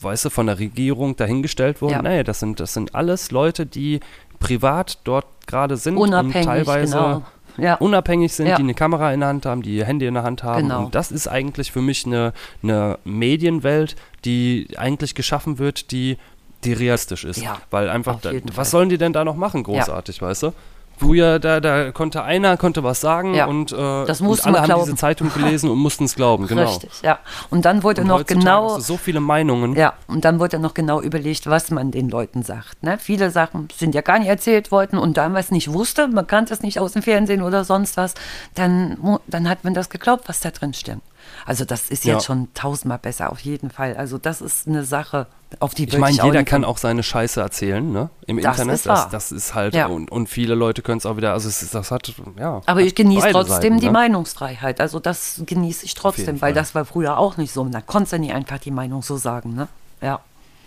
[0.00, 1.92] weißt du, von der Regierung dahingestellt wurden.
[1.92, 2.02] Ja.
[2.02, 4.00] Nee, das sind, das sind alles Leute, die
[4.40, 7.22] privat dort gerade sind und Unabhängig, teilweise genau.
[7.58, 7.74] Ja.
[7.74, 8.56] unabhängig sind, Ja.
[8.56, 10.62] die eine Kamera in der Hand haben, die ihr Handy in der Hand haben.
[10.68, 10.84] Genau.
[10.86, 12.32] Und das ist eigentlich für mich eine,
[12.62, 16.18] eine Medienwelt, die eigentlich geschaffen wird, die,
[16.64, 17.40] die realistisch ist.
[17.42, 20.52] Ja, Weil einfach, da, was sollen die denn da noch machen, großartig, weißt du?
[20.98, 24.64] Früher, da, da konnte einer, konnte was sagen Ja, und, äh, das und alle haben
[24.66, 24.84] glauben.
[24.84, 26.62] diese Zeitung gelesen und mussten es glauben, genau.
[26.64, 27.18] Richtig, ja.
[27.50, 28.78] Und dann wurde Und noch genau.
[28.78, 29.74] so viele Meinungen.
[29.76, 32.82] Ja, und dann wurde noch genau überlegt, was man den Leuten sagt.
[32.82, 32.98] Ne?
[32.98, 36.26] Viele Sachen sind ja gar nicht erzählt worden und da man es nicht wusste, man
[36.26, 38.14] kannte es nicht aus dem Fernsehen oder sonst was,
[38.54, 41.02] dann, dann hat man das geglaubt, was da drin stimmt.
[41.46, 42.14] Also das ist Ja.
[42.14, 43.96] jetzt schon tausendmal besser, auf jeden Fall.
[43.96, 45.26] Also das ist eine Sache,
[45.60, 48.10] auf die Ich meine, jeder nicht kann auch seine Scheiße erzählen, ne?
[48.26, 48.74] Im Das Internet.
[48.76, 49.86] ist das, das ist halt, Ja.
[49.86, 52.60] und, und viele Leute können es auch wieder, also es ist, das hat, ja.
[52.66, 53.92] Aber hat ich genieße trotzdem Seiten, die ne?
[53.92, 54.80] Meinungsfreiheit.
[54.80, 56.52] Also das genieße ich trotzdem, weil Fall.
[56.54, 57.64] das war früher auch nicht so.
[57.64, 59.68] Da konntest du nie einfach die Meinung so sagen, ne?
[60.02, 60.20] Ja.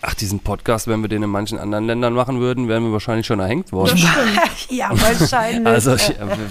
[0.04, 3.28] Ach, diesen Podcast, wenn wir den in manchen anderen Ländern machen würden, wären wir wahrscheinlich
[3.28, 3.98] schon erhängt worden.
[4.70, 5.68] ja, wahrscheinlich.
[5.68, 5.96] Also,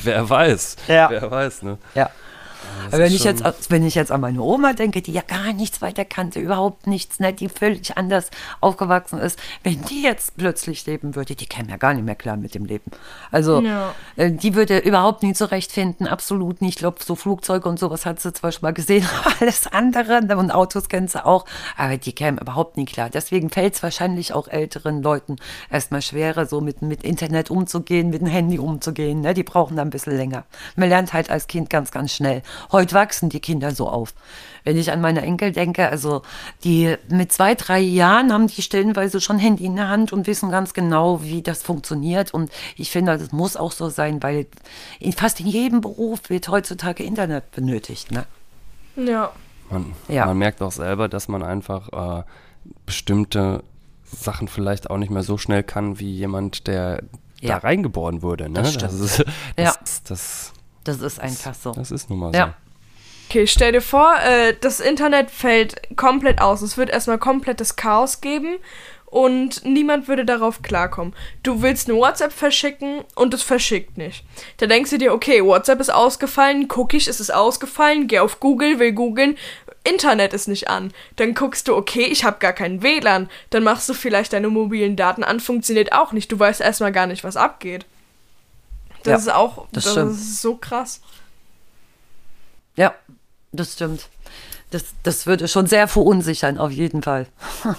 [0.05, 0.76] wer weiß.
[0.87, 1.11] Ja.
[1.11, 1.78] Wer weiß, ne?
[1.97, 2.09] ja.
[2.89, 5.81] Aber wenn ich, jetzt, wenn ich jetzt an meine Oma denke, die ja gar nichts
[5.81, 11.14] weiter kannte, überhaupt nichts, ne, die völlig anders aufgewachsen ist, wenn die jetzt plötzlich leben
[11.14, 12.91] würde, die käme ja gar nicht mehr klar mit dem Leben.
[13.31, 13.95] Also Ja.
[14.16, 16.71] äh, die würde überhaupt nie zurechtfinden, absolut nicht.
[16.71, 20.25] Ich glaube, so Flugzeuge und sowas hat sie zwar schon mal gesehen, aber alles andere
[20.25, 21.45] ne, und Autos kennt sie auch,
[21.77, 23.11] aber die käme überhaupt nie klar.
[23.11, 25.37] Deswegen fällt es wahrscheinlich auch älteren Leuten
[25.71, 29.21] erstmal schwerer, so mit, mit Internet umzugehen, mit dem Handy umzugehen.
[29.21, 29.35] Ne?
[29.35, 30.45] Die brauchen da ein bisschen länger.
[30.77, 32.43] Man lernt halt als Kind ganz, ganz schnell.
[32.72, 34.14] Heute wachsen die Kinder so auf.
[34.64, 36.22] Wenn ich an meine Enkel denke, also
[36.64, 40.50] die mit zwei, drei Jahren haben die stellenweise schon Handy in der Hand und wissen
[40.50, 42.34] ganz genau, wie das funktioniert.
[42.34, 44.46] Und ich finde, das muss auch so sein, weil
[44.98, 48.11] in fast in jedem Beruf wird heutzutage Internet benötigt.
[48.12, 48.26] Ne?
[48.96, 49.32] Ja.
[49.70, 50.26] Man, Ja.
[50.26, 52.22] man merkt auch selber, dass man einfach äh,
[52.86, 53.62] bestimmte
[54.04, 57.02] Sachen vielleicht auch nicht mehr so schnell kann wie jemand, der
[57.40, 57.54] Ja.
[57.54, 58.50] da reingeboren wurde.
[58.50, 58.61] Ne?
[58.62, 58.92] Das stimmt.
[58.92, 59.18] ist,
[59.56, 59.74] das, Ja.
[60.08, 60.52] das,
[60.85, 61.72] das, ist einfach so.
[61.72, 62.55] das ist nun mal Ja.
[63.28, 66.62] Okay, stell dir vor, äh, das Internet fällt komplett aus.
[66.62, 68.59] Es wird erstmal komplettes Chaos geben
[69.07, 71.14] und niemand würde darauf klarkommen.
[71.45, 74.24] Du willst eine WhatsApp verschicken und es verschickt nicht.
[74.57, 78.41] Da denkst du dir, okay, WhatsApp ist ausgefallen, guck ich, es ist ausgefallen, geh auf
[78.41, 79.37] Google, will googeln,
[79.85, 80.93] Internet ist nicht an.
[81.16, 83.31] Dann guckst du, okay, ich habe gar keinen WLAN.
[83.51, 86.31] Dann machst du vielleicht deine mobilen Daten an, funktioniert auch nicht.
[86.31, 87.87] Du weißt erstmal gar nicht, was abgeht.
[89.03, 90.11] Das Ja, ist auch, das das, stimmt.
[90.12, 91.01] ist so krass.
[92.76, 92.94] Ja,
[93.53, 94.09] das stimmt.
[94.70, 97.26] Das, das würde schon sehr verunsichern, auf jeden Fall.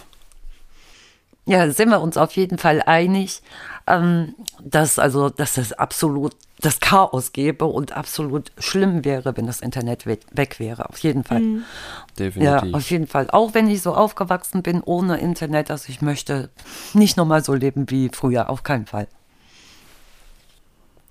[1.45, 3.41] Ja, sind wir uns auf jeden Fall einig,
[3.87, 9.59] ähm, dass also, dass es absolut das Chaos gäbe und absolut schlimm wäre, wenn das
[9.59, 10.87] Internet we weg wäre.
[10.87, 11.41] Auf jeden Fall.
[11.41, 11.61] Ja,
[12.19, 12.73] definitiv.
[12.75, 13.31] auf jeden Fall.
[13.31, 16.51] Auch wenn ich so aufgewachsen bin ohne Internet, also ich möchte
[16.93, 19.07] nicht nochmal so leben wie früher, auf keinen Fall.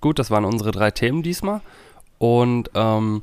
[0.01, 1.61] Gut, das waren unsere drei Themen diesmal.
[2.17, 3.21] Und ähm,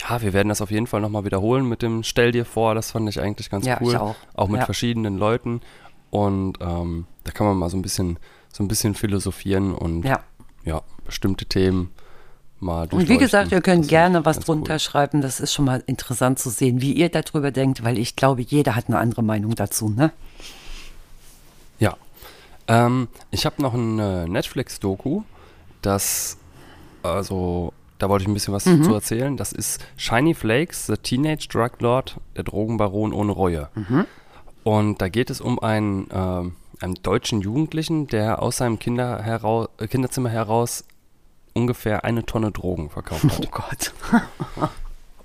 [0.00, 2.74] ja, wir werden das auf jeden Fall nochmal wiederholen mit dem Stell dir vor.
[2.74, 3.92] Das fand ich eigentlich ganz Ja, cool.
[3.92, 4.48] ich auch.
[4.48, 4.64] mit Ja.
[4.64, 5.60] verschiedenen Leuten.
[6.10, 8.18] Und ähm, da kann man mal so ein bisschen,
[8.52, 10.20] so ein bisschen philosophieren und Ja.
[10.64, 11.90] ja, bestimmte Themen
[12.60, 14.78] mal Und wie gesagt, ihr könnt Das gerne was drunter cool.
[14.80, 15.20] schreiben.
[15.22, 18.74] Das ist schon mal interessant zu sehen, wie ihr darüber denkt, weil ich glaube, jeder
[18.76, 19.90] hat eine andere Meinung dazu.
[19.90, 20.12] Ne?
[21.78, 21.96] Ja.
[22.68, 25.22] Ähm, ich habe noch ein äh, Netflix-Doku,
[25.86, 26.36] das,
[27.02, 28.82] also, da wollte ich ein bisschen was Mhm.
[28.84, 29.36] zu erzählen.
[29.36, 33.68] Das ist Shiny Flakes, The Teenage Drug Lord, der Drogenbaron ohne Reue.
[33.74, 34.06] Mhm.
[34.64, 39.68] Und da geht es um einen, ähm, einen deutschen Jugendlichen, der aus seinem Kinder herau
[39.78, 40.84] äh, Kinderzimmer heraus
[41.52, 43.46] ungefähr eine Tonne Drogen verkauft hat.
[43.46, 43.92] Oh Gott.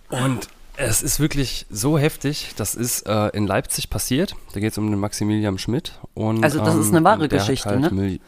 [0.10, 0.48] Und
[0.78, 2.54] es ist wirklich so heftig.
[2.56, 4.36] Das ist äh, in Leipzig passiert.
[4.54, 6.00] Da geht es um den Maximilian Schmidt.
[6.14, 8.20] Und, Also das ist eine wahre hat Geschichte, ne?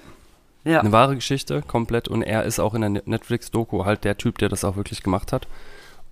[0.63, 0.79] Ja.
[0.79, 2.07] Eine wahre Geschichte, komplett.
[2.07, 5.01] Und er ist auch in der Net- Netflix-Doku halt der Typ, der das auch wirklich
[5.03, 5.47] gemacht hat.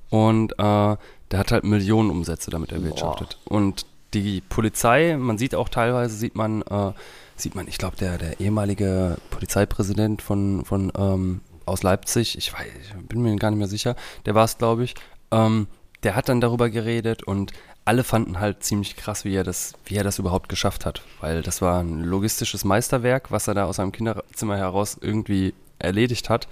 [0.09, 0.97] Und äh, der
[1.33, 3.37] hat halt Millionen Umsätze damit erwirtschaftet.
[3.45, 3.85] Und
[4.15, 6.93] die Polizei, man sieht auch teilweise, sieht man, äh,
[7.35, 12.65] sieht man, ich glaube, der, der ehemalige Polizeipräsident von, von ähm, aus Leipzig, ich weiß,
[12.65, 13.95] ich bin mir gar nicht mehr sicher,
[14.25, 14.95] der war es, glaube ich,
[15.29, 15.67] ähm,
[16.01, 17.51] der hat dann darüber geredet und
[17.89, 21.01] alle fanden halt ziemlich krass, wie er das, wie er das überhaupt geschafft hat.
[21.21, 26.29] Weil das war ein logistisches Meisterwerk, was er da aus seinem Kinderzimmer heraus irgendwie erledigt
[26.29, 26.47] hat.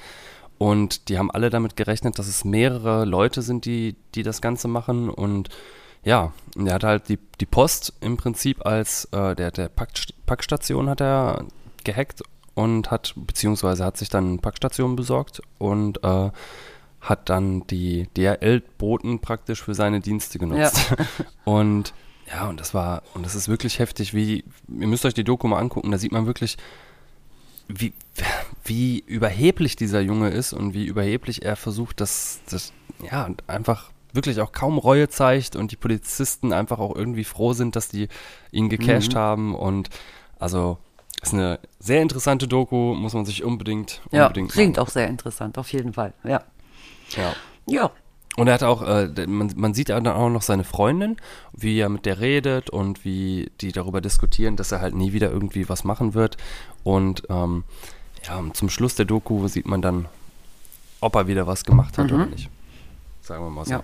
[0.57, 4.67] Und die haben alle damit gerechnet, dass es mehrere Leute sind, die, die das Ganze
[4.67, 5.11] machen.
[5.11, 5.49] Und
[6.03, 9.89] ja, er hat halt die, die Post im Prinzip als äh, der, der Pack,
[10.25, 11.45] Packstation hat er
[11.83, 12.23] gehackt
[12.55, 16.31] und hat, beziehungsweise hat sich dann Packstationen besorgt und äh,
[17.01, 20.93] hat dann die DHL-Boten praktisch für seine Dienste genutzt.
[21.45, 21.93] Und
[22.29, 25.47] ja, und das war, und das ist wirklich heftig, wie, ihr müsst euch die Doku
[25.47, 26.57] mal angucken, da sieht man wirklich,
[27.69, 27.93] wie,
[28.65, 32.73] wie überheblich dieser Junge ist und wie überheblich er versucht, das, das,
[33.09, 37.53] ja, und einfach wirklich auch kaum Reue zeigt und die Polizisten einfach auch irgendwie froh
[37.53, 38.09] sind, dass die
[38.51, 39.89] ihn gecasht haben und
[40.37, 40.77] also
[41.21, 45.07] ist eine sehr interessante Doku, muss man sich unbedingt, Ja, unbedingt klingt mal- auch sehr
[45.07, 46.13] interessant, auf jeden Fall.
[46.25, 46.43] Ja.
[47.15, 47.33] Ja.
[47.67, 47.91] Ja.
[48.37, 51.17] Und er hat auch, äh, man, man sieht dann auch noch seine Freundin,
[51.53, 55.31] wie er mit der redet und wie die darüber diskutieren, dass er halt nie wieder
[55.31, 56.37] irgendwie was machen wird.
[56.83, 57.63] Und ähm,
[58.27, 60.05] ja, zum Schluss der Doku sieht man dann,
[61.01, 62.49] ob er wieder was gemacht hat oder nicht.
[63.21, 63.71] Sagen wir mal so.
[63.71, 63.83] Ja.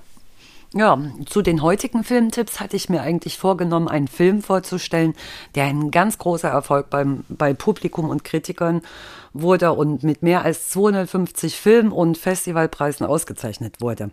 [0.76, 5.14] Ja, zu den heutigen Filmtipps hatte ich mir eigentlich vorgenommen, einen Film vorzustellen,
[5.54, 8.82] der ein ganz großer Erfolg beim, bei Publikum und Kritikern
[9.34, 14.12] wurde und mit mehr als 250 Film- und Festivalpreisen ausgezeichnet wurde.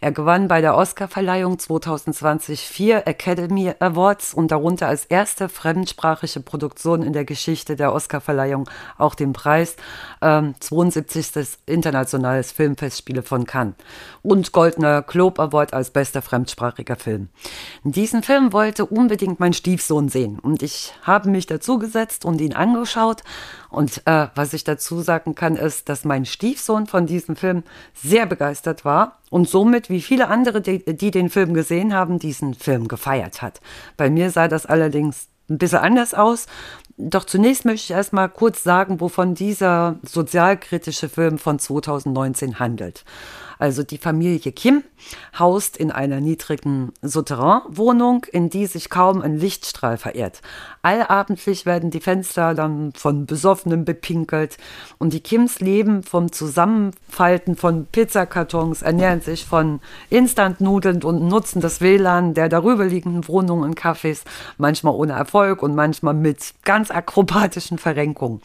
[0.00, 7.02] Er gewann bei der Oscarverleihung 2020 vier Academy Awards und darunter als erste fremdsprachige Produktion
[7.02, 8.68] in der Geschichte der Oscarverleihung
[8.98, 9.76] auch den Preis
[10.22, 11.58] ähm, 72.
[11.66, 13.74] Internationales Filmfestspiele von Cannes
[14.22, 17.28] und Goldener Globe Award als bester fremdsprachiger Film.
[17.84, 22.54] Diesen Film wollte unbedingt mein Stiefsohn sehen und ich habe mich dazu gesetzt und ihn
[22.54, 23.22] angeschaut
[23.70, 27.62] und äh, was ich dazu sagen kann, ist, dass mein Stiefsohn von diesem Film
[27.94, 32.54] sehr begeistert war und somit, wie viele andere, die, die den Film gesehen haben, diesen
[32.54, 33.60] Film gefeiert hat.
[33.96, 36.46] Bei mir sah das allerdings ein bisschen anders aus.
[36.96, 43.04] Doch zunächst möchte ich erstmal kurz sagen, wovon dieser sozialkritische Film von 2019 handelt.
[43.58, 44.84] Also die Familie Kim
[45.38, 50.40] haust in einer niedrigen Souterrain-Wohnung, in die sich kaum ein Lichtstrahl verehrt.
[50.82, 54.56] Allabendlich werden die Fenster dann von Besoffenen bepinkelt
[54.96, 61.82] und die Kims leben vom Zusammenfalten von Pizzakartons, ernähren sich von Instantnudeln und nutzen das
[61.82, 64.22] WLAN der darüberliegenden Wohnungen und Cafés,
[64.56, 68.40] manchmal ohne Erfolg und manchmal mit ganz akrobatischen Verrenkungen.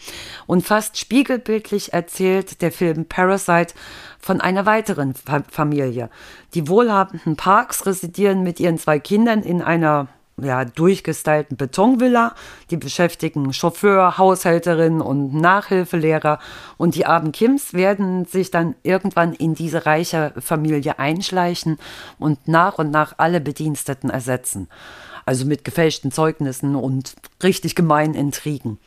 [0.46, 3.74] Und fast spiegelbildlich erzählt der Film Parasite
[4.20, 5.14] von einer weiteren
[5.50, 6.10] Familie.
[6.54, 10.08] Die wohlhabenden Parks residieren mit ihren zwei Kindern in einer
[10.42, 12.36] ja, durchgestylten Betonvilla.
[12.70, 16.40] Die beschäftigen Chauffeur, Haushälterin und Nachhilfelehrer.
[16.78, 21.78] Und die armen Kims werden sich dann irgendwann in diese reiche Familie einschleichen
[22.20, 24.68] und nach und nach alle Bediensteten ersetzen.
[25.26, 28.78] Also mit gefälschten Zeugnissen und richtig gemeinen Intrigen.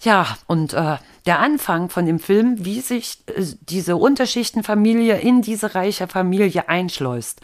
[0.00, 0.96] Ja, und äh,
[1.26, 7.40] der Anfang von dem Film, wie sich äh, diese Unterschichtenfamilie in diese reiche Familie einschleust,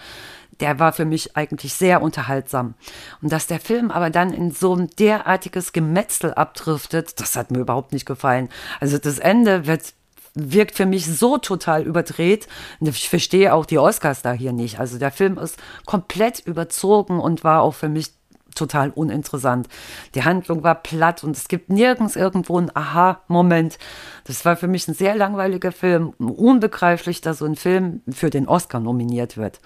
[0.61, 2.75] der war für mich eigentlich sehr unterhaltsam.
[3.23, 7.61] Und dass der Film aber dann in so ein derartiges Gemetzel abdriftet, das hat mir
[7.61, 8.49] überhaupt nicht gefallen.
[8.81, 9.95] Also das Ende wird
[10.35, 12.47] wirkt für mich so total überdreht.
[12.81, 14.79] Ich verstehe auch die Oscars da hier nicht.
[14.79, 18.13] Also der Film ist komplett überzogen und war auch für mich
[18.55, 19.69] total uninteressant.
[20.15, 23.79] Die Handlung war platt und es gibt nirgends irgendwo einen Aha-Moment.
[24.25, 26.11] Das war für mich ein sehr langweiliger Film.
[26.19, 29.61] Unbegreiflich, dass so ein Film für den Oscar nominiert wird.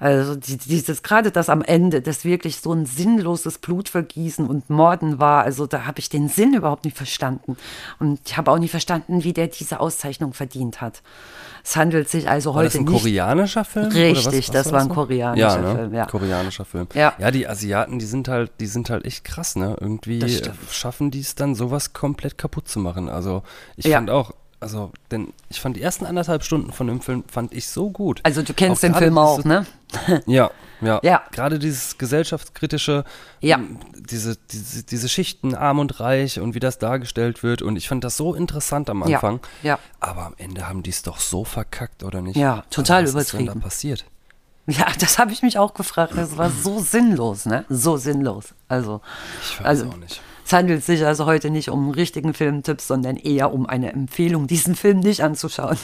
[0.00, 5.44] Also dieses gerade das am Ende, das wirklich so ein sinnloses Blutvergießen und Morden war,
[5.44, 7.56] also da habe ich den Sinn überhaupt nicht verstanden.
[7.98, 11.02] Und ich habe auch nicht verstanden, wie der diese Auszeichnung verdient hat.
[11.62, 12.92] Es handelt sich also war heute das ein nicht.
[13.02, 13.86] koreanischer Film?
[13.92, 14.94] Richtig, oder was, was das war ein so?
[14.94, 15.74] koreanischer ja, ne?
[15.76, 16.06] Film, ja.
[16.06, 16.86] Koreanischer Film.
[16.94, 17.12] Ja.
[17.18, 19.76] ja, die Asiaten, die sind halt, die sind halt echt krass, ne?
[19.78, 20.40] Irgendwie Das
[20.70, 23.10] schaffen die es dann, sowas komplett kaputt zu machen.
[23.10, 23.42] Also
[23.76, 23.98] ich Ja.
[23.98, 27.68] fand auch, also, denn ich fand die ersten anderthalb Stunden von dem Film fand ich
[27.68, 28.20] so gut.
[28.24, 29.66] Also du kennst Auch den Film auch, ne?
[30.26, 30.50] Ja,
[30.82, 31.00] ja.
[31.02, 31.22] Ja.
[31.32, 33.04] Gerade dieses gesellschaftskritische,
[33.40, 33.56] Ja.
[33.56, 37.62] m, diese, diese, diese Schichten, arm und reich und wie das dargestellt wird.
[37.62, 39.40] Und ich fand das so interessant am Ja, Anfang.
[39.62, 39.78] ja.
[39.98, 42.36] Aber am Ende haben die es doch so verkackt, oder nicht?
[42.36, 43.60] Ja, total also, was Ist denn übertrieben.
[43.60, 44.04] da passiert?
[44.66, 46.12] Ja, das habe ich mich auch gefragt.
[46.16, 47.64] Das war so sinnlos, ne?
[47.68, 48.54] So sinnlos.
[48.68, 49.00] Also,
[49.42, 50.20] Ich weiß also auch nicht.
[50.50, 54.48] Es handelt sich also heute nicht um einen richtigen Filmtipp, sondern eher um eine Empfehlung,
[54.48, 55.78] diesen Film nicht anzuschauen.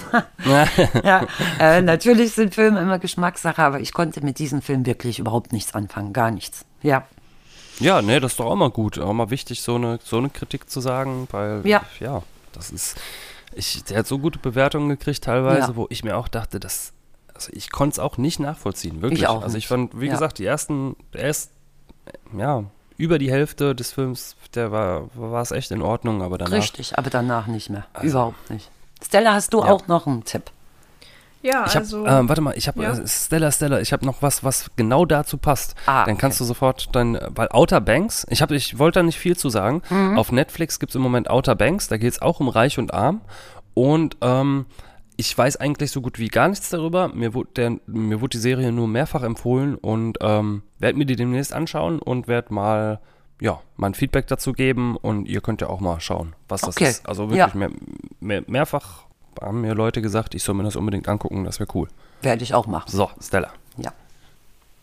[1.05, 1.25] ja,
[1.61, 5.73] äh, natürlich sind Filme immer Geschmackssache, aber ich konnte mit diesem Film wirklich überhaupt nichts
[5.75, 6.65] anfangen, gar nichts.
[6.83, 7.07] Ja,
[7.79, 8.99] Ja, nee, das ist doch auch mal gut.
[8.99, 11.83] Auch mal wichtig, so eine, so eine Kritik zu sagen, weil, Ja.
[12.01, 12.23] ja,
[12.53, 12.97] das ist,
[13.55, 15.77] ich, der hat so gute Bewertungen gekriegt teilweise, Ja.
[15.77, 16.93] wo ich mir auch dachte, das,
[17.35, 19.21] also ich konnte es auch nicht nachvollziehen, wirklich.
[19.21, 20.13] Ich auch also ich fand, wie Ja.
[20.13, 21.53] gesagt, die ersten, erst,
[22.37, 22.65] ja,
[22.97, 26.97] über die Hälfte des Films, der war, war es echt in Ordnung, aber danach, richtig,
[26.99, 27.85] aber danach nicht mehr.
[27.93, 28.71] Also- überhaupt nicht.
[29.05, 29.67] Stella, hast du Ja.
[29.71, 30.51] auch noch einen Tipp?
[31.43, 32.05] Ja, Ich hab, also.
[32.07, 32.93] ähm, warte mal, ich habe Ja.
[32.93, 35.75] äh, Stella, Stella, ich habe noch was, was genau dazu passt.
[35.87, 36.21] Ah, dann okay.
[36.23, 39.49] kannst du sofort dann, weil Outer Banks, ich habe, ich wollte da nicht viel zu
[39.51, 39.83] sagen.
[39.91, 40.19] Mhm.
[40.19, 42.93] Auf Netflix gibt es im Moment Outer Banks, da geht es auch um Reich und
[42.95, 43.21] Arm.
[43.75, 44.67] Und ähm,
[45.17, 47.09] ich weiß eigentlich so gut wie gar nichts darüber.
[47.09, 51.17] Mir wurde, der, mir wurde die Serie nur mehrfach empfohlen und ähm, werde mir die
[51.17, 53.01] demnächst anschauen und werde mal,
[53.41, 56.89] ja, mein Feedback dazu geben und ihr könnt ja auch mal schauen, was das Okay.
[56.91, 57.09] ist.
[57.09, 57.51] Also wirklich Ja.
[57.55, 57.71] mehr,
[58.21, 59.05] mehr, mehrfach
[59.41, 61.89] haben mir Leute gesagt, ich soll mir das unbedingt angucken, das wäre cool.
[62.23, 62.91] Werde ich auch machen.
[62.91, 63.53] So, Stella.
[63.77, 63.93] Ja.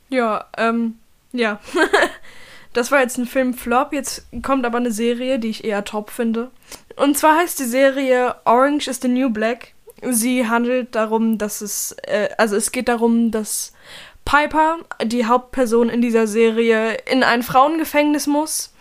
[0.09, 0.95] Ja, ähm,
[1.31, 1.59] ja.
[2.73, 3.93] das war jetzt ein Film-Flop.
[3.93, 6.51] Jetzt kommt aber eine Serie, die ich eher top finde.
[6.95, 9.73] Und zwar heißt die Serie Orange is the New Black.
[10.11, 13.73] Sie handelt darum, dass es, äh, also es geht darum, dass
[14.25, 18.73] Piper, die Hauptperson in dieser Serie, in ein Frauengefängnis muss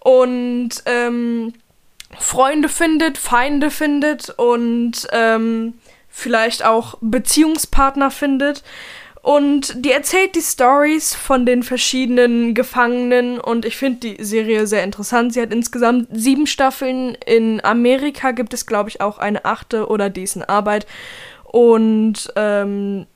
[0.00, 1.54] und ähm,
[2.18, 5.74] Freunde findet, Feinde findet und ähm,
[6.08, 8.62] vielleicht auch Beziehungspartner findet.
[9.24, 14.84] Und die erzählt die Stories von den verschiedenen Gefangenen und ich finde die Serie sehr
[14.84, 15.32] interessant.
[15.32, 17.16] Sie hat insgesamt sieben Staffeln.
[17.24, 20.86] In Amerika gibt es, glaube ich, auch eine achte oder die ist in Arbeit.
[21.44, 23.06] Und ähm,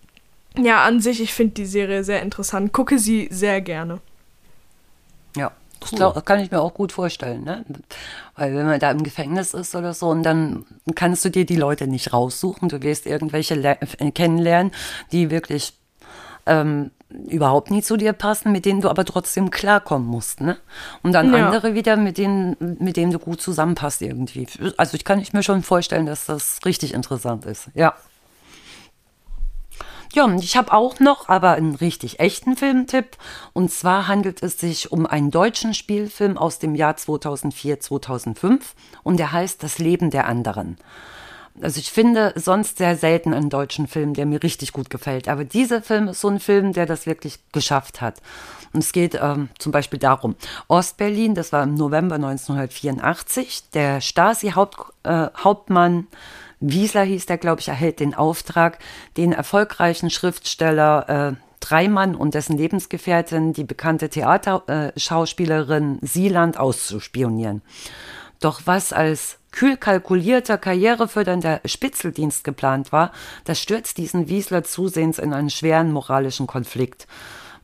[0.56, 2.72] ja, an sich, ich finde die Serie sehr interessant.
[2.72, 4.00] Gucke sie sehr gerne.
[5.36, 7.66] Ja, das glaub, kann ich mir auch gut vorstellen, ne?
[8.34, 10.64] Weil wenn man da im Gefängnis ist oder so und dann
[10.94, 13.76] kannst du dir die Leute nicht raussuchen, du wirst irgendwelche
[14.14, 14.72] kennenlernen,
[15.12, 15.74] die wirklich
[16.48, 20.58] ähm, überhaupt nie zu dir passen, mit denen du aber trotzdem klarkommen musst, ne?
[21.02, 21.46] Und dann ja.
[21.46, 24.46] andere wieder, mit denen, mit denen du gut zusammenpasst irgendwie.
[24.76, 27.70] Also ich kann mir schon vorstellen, dass das richtig interessant ist.
[27.74, 27.94] Ja.
[30.14, 33.16] Ja, und ich habe auch noch aber einen richtig echten Filmtipp.
[33.52, 38.74] Und zwar handelt es sich um einen deutschen Spielfilm aus dem Jahr 2004, 2005.
[39.02, 40.78] Und der heißt Das Leben der anderen.
[41.62, 45.28] Also ich finde sonst sehr selten einen deutschen Film, der mir richtig gut gefällt.
[45.28, 48.20] Aber dieser Film ist so ein Film, der das wirklich geschafft hat.
[48.72, 50.36] Und es geht ähm, zum Beispiel darum,
[50.68, 56.04] Ostberlin, das war im November 1984, der Stasi-Hauptmann äh,
[56.60, 58.78] Wiesler hieß der, glaube ich, erhält den Auftrag,
[59.16, 67.62] den erfolgreichen Schriftsteller äh, Dreimann und dessen Lebensgefährtin, die bekannte Theaterschauspielerin äh, Sieland, auszuspionieren.
[68.40, 73.10] Doch was als kühl kalkulierter, karrierefördernder Spitzeldienst geplant war,
[73.44, 77.08] das stürzt diesen Wiesler zusehends in einen schweren moralischen Konflikt.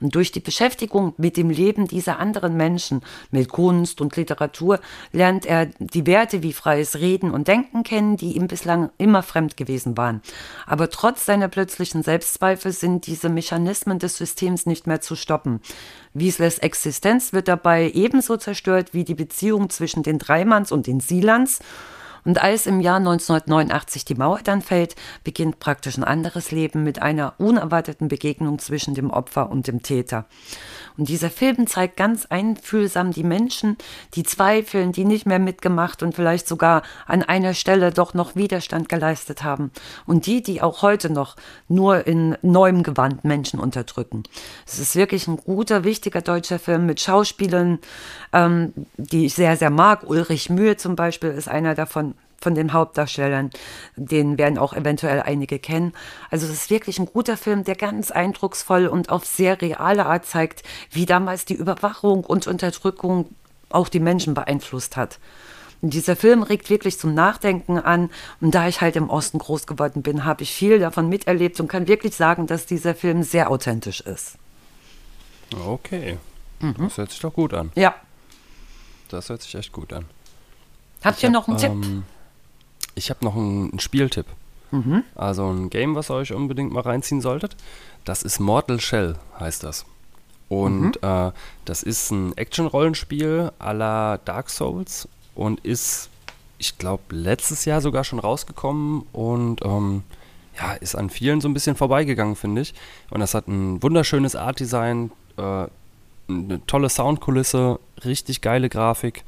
[0.04, 3.00] Und durch die Beschäftigung mit dem Leben dieser anderen Menschen,
[3.30, 4.80] mit Kunst und Literatur,
[5.12, 9.56] lernt er die Werte wie freies Reden und Denken kennen, die ihm bislang immer fremd
[9.56, 10.20] gewesen waren.
[10.66, 15.62] Aber trotz seiner plötzlichen Selbstzweifel sind diese Mechanismen des Systems nicht mehr zu stoppen.
[16.12, 21.60] Wieslers Existenz wird dabei ebenso zerstört wie die Beziehung zwischen den Dreimanns und den Sielands
[22.24, 27.02] und als im Jahr 1989 die Mauer dann fällt, beginnt praktisch ein anderes Leben mit
[27.02, 30.26] einer unerwarteten Begegnung zwischen dem Opfer und dem Täter.
[30.96, 33.76] Und dieser Film zeigt ganz einfühlsam die Menschen,
[34.14, 38.88] die zweifeln, die nicht mehr mitgemacht und vielleicht sogar an einer Stelle doch noch Widerstand
[38.88, 39.72] geleistet haben.
[40.06, 41.36] Und die, die auch heute noch
[41.68, 44.22] nur in neuem Gewand Menschen unterdrücken.
[44.66, 47.80] Es ist wirklich ein guter, wichtiger deutscher Film mit Schauspielern,
[48.32, 50.04] ähm, die ich sehr, sehr mag.
[50.08, 52.13] Ulrich Mühe zum Beispiel ist einer davon
[52.44, 53.50] von den Hauptdarstellern.
[53.96, 55.92] Den werden auch eventuell einige kennen.
[56.30, 60.26] Also es ist wirklich ein guter Film, der ganz eindrucksvoll und auf sehr reale Art
[60.26, 60.62] zeigt,
[60.92, 63.30] wie damals die Überwachung und Unterdrückung
[63.70, 65.18] auch die Menschen beeinflusst hat.
[65.82, 68.10] Und dieser Film regt wirklich zum Nachdenken an.
[68.40, 71.68] Und da ich halt im Osten groß geworden bin, habe ich viel davon miterlebt und
[71.68, 74.36] kann wirklich sagen, dass dieser Film sehr authentisch ist.
[75.66, 76.18] Okay.
[76.60, 76.74] Mhm.
[76.78, 77.70] Das hört sich doch gut an.
[77.74, 77.94] Ja.
[79.08, 80.06] Das hört sich echt gut an.
[81.04, 82.02] Habt ihr hab, noch einen ähm, Tipp?
[82.94, 84.26] Ich habe noch einen, einen Spieltipp.
[84.70, 85.04] Mhm.
[85.14, 87.56] Also ein Game, was ihr euch unbedingt mal reinziehen solltet.
[88.04, 89.86] Das ist Mortal Shell, heißt das.
[90.48, 91.08] Und mhm.
[91.08, 91.32] äh,
[91.64, 96.10] das ist ein Action-Rollenspiel à la Dark Souls und ist,
[96.58, 100.02] ich glaube, letztes Jahr sogar schon rausgekommen und ähm,
[100.58, 102.74] ja, ist an vielen so ein bisschen vorbeigegangen, finde ich.
[103.10, 105.66] Und das hat ein wunderschönes Art-Design, äh,
[106.28, 109.24] eine tolle Soundkulisse, richtig geile Grafik.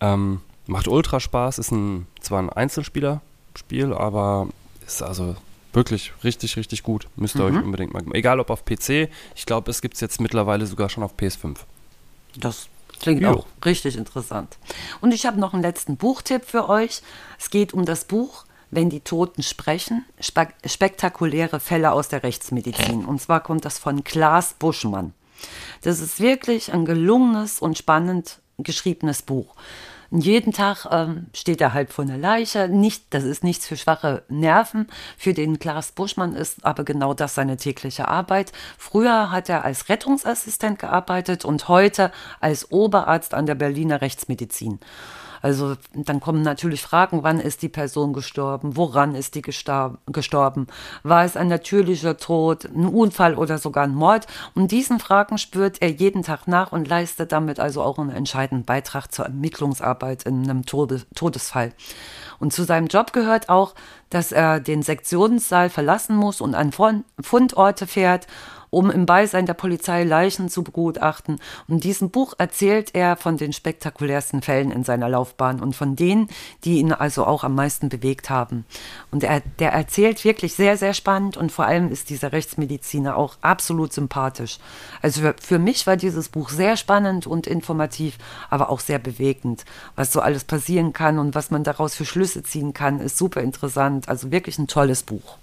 [0.00, 4.48] Ähm, Macht ultra Spaß, ist ein, zwar ein Einzelspielerspiel, aber
[4.86, 5.36] ist also
[5.72, 7.08] wirklich richtig, richtig gut.
[7.16, 7.56] Müsst ihr mhm.
[7.56, 8.02] euch unbedingt mal.
[8.12, 11.56] Egal ob auf PC, ich glaube, es gibt es jetzt mittlerweile sogar schon auf PS5.
[12.36, 12.68] Das
[13.00, 13.30] klingt jo.
[13.30, 14.56] auch richtig interessant.
[15.00, 17.02] Und ich habe noch einen letzten Buchtipp für euch.
[17.38, 23.04] Es geht um das Buch Wenn die Toten sprechen, Spe spektakuläre Fälle aus der Rechtsmedizin.
[23.04, 25.12] Und zwar kommt das von Klaas Buschmann.
[25.82, 29.54] Das ist wirklich ein gelungenes und spannend geschriebenes Buch.
[30.14, 32.68] Jeden Tag ähm, steht er halb vor einer Leiche.
[32.68, 34.86] Nicht, das ist nichts für schwache Nerven.
[35.16, 38.52] Für den Klaas Buschmann ist aber genau das seine tägliche Arbeit.
[38.76, 44.80] Früher hat er als Rettungsassistent gearbeitet und heute als Oberarzt an der Berliner Rechtsmedizin.
[45.42, 50.66] Also dann kommen natürlich Fragen, wann ist die Person gestorben, woran ist die gestorben,
[51.02, 54.26] war es ein natürlicher Tod, ein Unfall oder sogar ein Mord.
[54.54, 58.64] Und diesen Fragen spürt er jeden Tag nach und leistet damit also auch einen entscheidenden
[58.64, 61.72] Beitrag zur Ermittlungsarbeit in einem Todes Todesfall.
[62.38, 63.74] Und zu seinem Job gehört auch,
[64.10, 66.72] dass er den Sektionssaal verlassen muss und an
[67.20, 68.26] Fundorte fährt
[68.72, 71.38] um im Beisein der Polizei Leichen zu begutachten.
[71.68, 75.94] Und in diesem Buch erzählt er von den spektakulärsten Fällen in seiner Laufbahn und von
[75.94, 76.28] denen,
[76.64, 78.64] die ihn also auch am meisten bewegt haben.
[79.10, 83.36] Und er, der erzählt wirklich sehr, sehr spannend und vor allem ist dieser Rechtsmediziner auch
[83.42, 84.58] absolut sympathisch.
[85.02, 88.16] Also für, für mich war dieses Buch sehr spannend und informativ,
[88.48, 89.66] aber auch sehr bewegend.
[89.96, 93.42] Was so alles passieren kann und was man daraus für Schlüsse ziehen kann, ist super
[93.42, 94.08] interessant.
[94.08, 95.36] Also wirklich ein tolles Buch.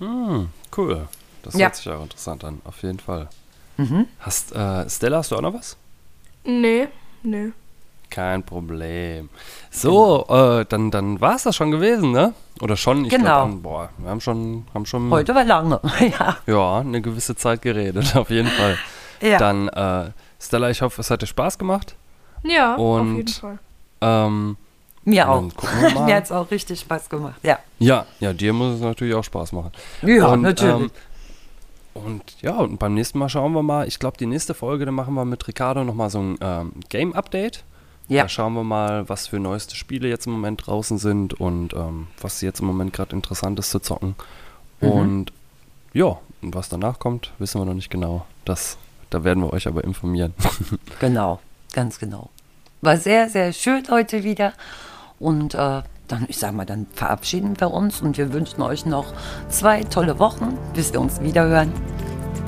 [0.00, 0.44] Mm,
[0.74, 1.06] cool.
[1.44, 1.66] Das Ja.
[1.66, 3.28] hört sich auch interessant an, auf jeden Fall.
[3.76, 4.06] Mhm.
[4.20, 5.76] Hast, äh, Stella, hast du auch noch was?
[6.44, 6.88] Nee,
[7.22, 7.52] nee.
[8.10, 9.28] Kein Problem.
[9.70, 12.32] So, äh, dann, dann war es das schon gewesen, ne?
[12.60, 13.04] Oder schon?
[13.04, 13.46] Ich Genau.
[13.46, 15.80] glaub, boah, wir haben schon, haben schon Heute war lange.
[16.18, 16.36] ja.
[16.46, 18.78] ja, eine gewisse Zeit geredet, auf jeden Fall.
[19.20, 19.38] ja.
[19.38, 20.10] Dann, äh,
[20.40, 21.96] Stella, ich hoffe, es hat dir Spaß gemacht.
[22.44, 23.58] Ja, auf Und- jeden Fall.
[24.00, 24.56] Ähm,
[25.04, 25.42] Mir auch.
[26.06, 27.34] Mir hat es auch richtig Spaß gemacht.
[27.42, 27.58] Ja.
[27.78, 29.72] ja, ja, dir muss es natürlich auch Spaß machen.
[30.02, 30.74] Ja, und, natürlich.
[30.82, 30.90] Ähm,
[31.94, 34.94] und ja, und beim nächsten Mal schauen wir mal, ich glaube, die nächste Folge, dann
[34.94, 37.64] machen wir mit Ricardo nochmal so ein ähm, Game-Update.
[38.08, 38.22] ja.
[38.22, 42.08] Da schauen wir mal, was für neueste Spiele jetzt im Moment draußen sind und ähm,
[42.20, 44.16] was jetzt im Moment gerade interessant ist zu zocken.
[44.80, 44.88] Mhm.
[44.90, 45.32] Und
[45.92, 48.26] ja, und was danach kommt, wissen wir noch nicht genau.
[48.44, 48.76] Das,
[49.10, 50.34] da werden wir euch aber informieren.
[51.00, 51.40] Genau,
[51.72, 52.30] ganz genau.
[52.82, 54.52] War sehr, sehr schön heute wieder.
[55.18, 59.12] Und äh, dann, ich sag mal, dann verabschieden wir uns und wir wünschen euch noch
[59.48, 61.72] zwei tolle Wochen, bis wir uns wiederhören.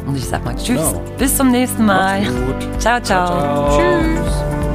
[0.07, 1.03] Und ich sag mal Tschüss, Genau.
[1.19, 2.21] bis zum nächsten Mal.
[2.23, 2.81] Macht's gut.
[2.81, 3.27] Ciao, ciao.
[3.27, 3.79] Ciao.
[3.79, 4.66] Tschüss.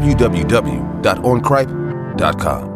[0.00, 2.69] www.oncripe.com.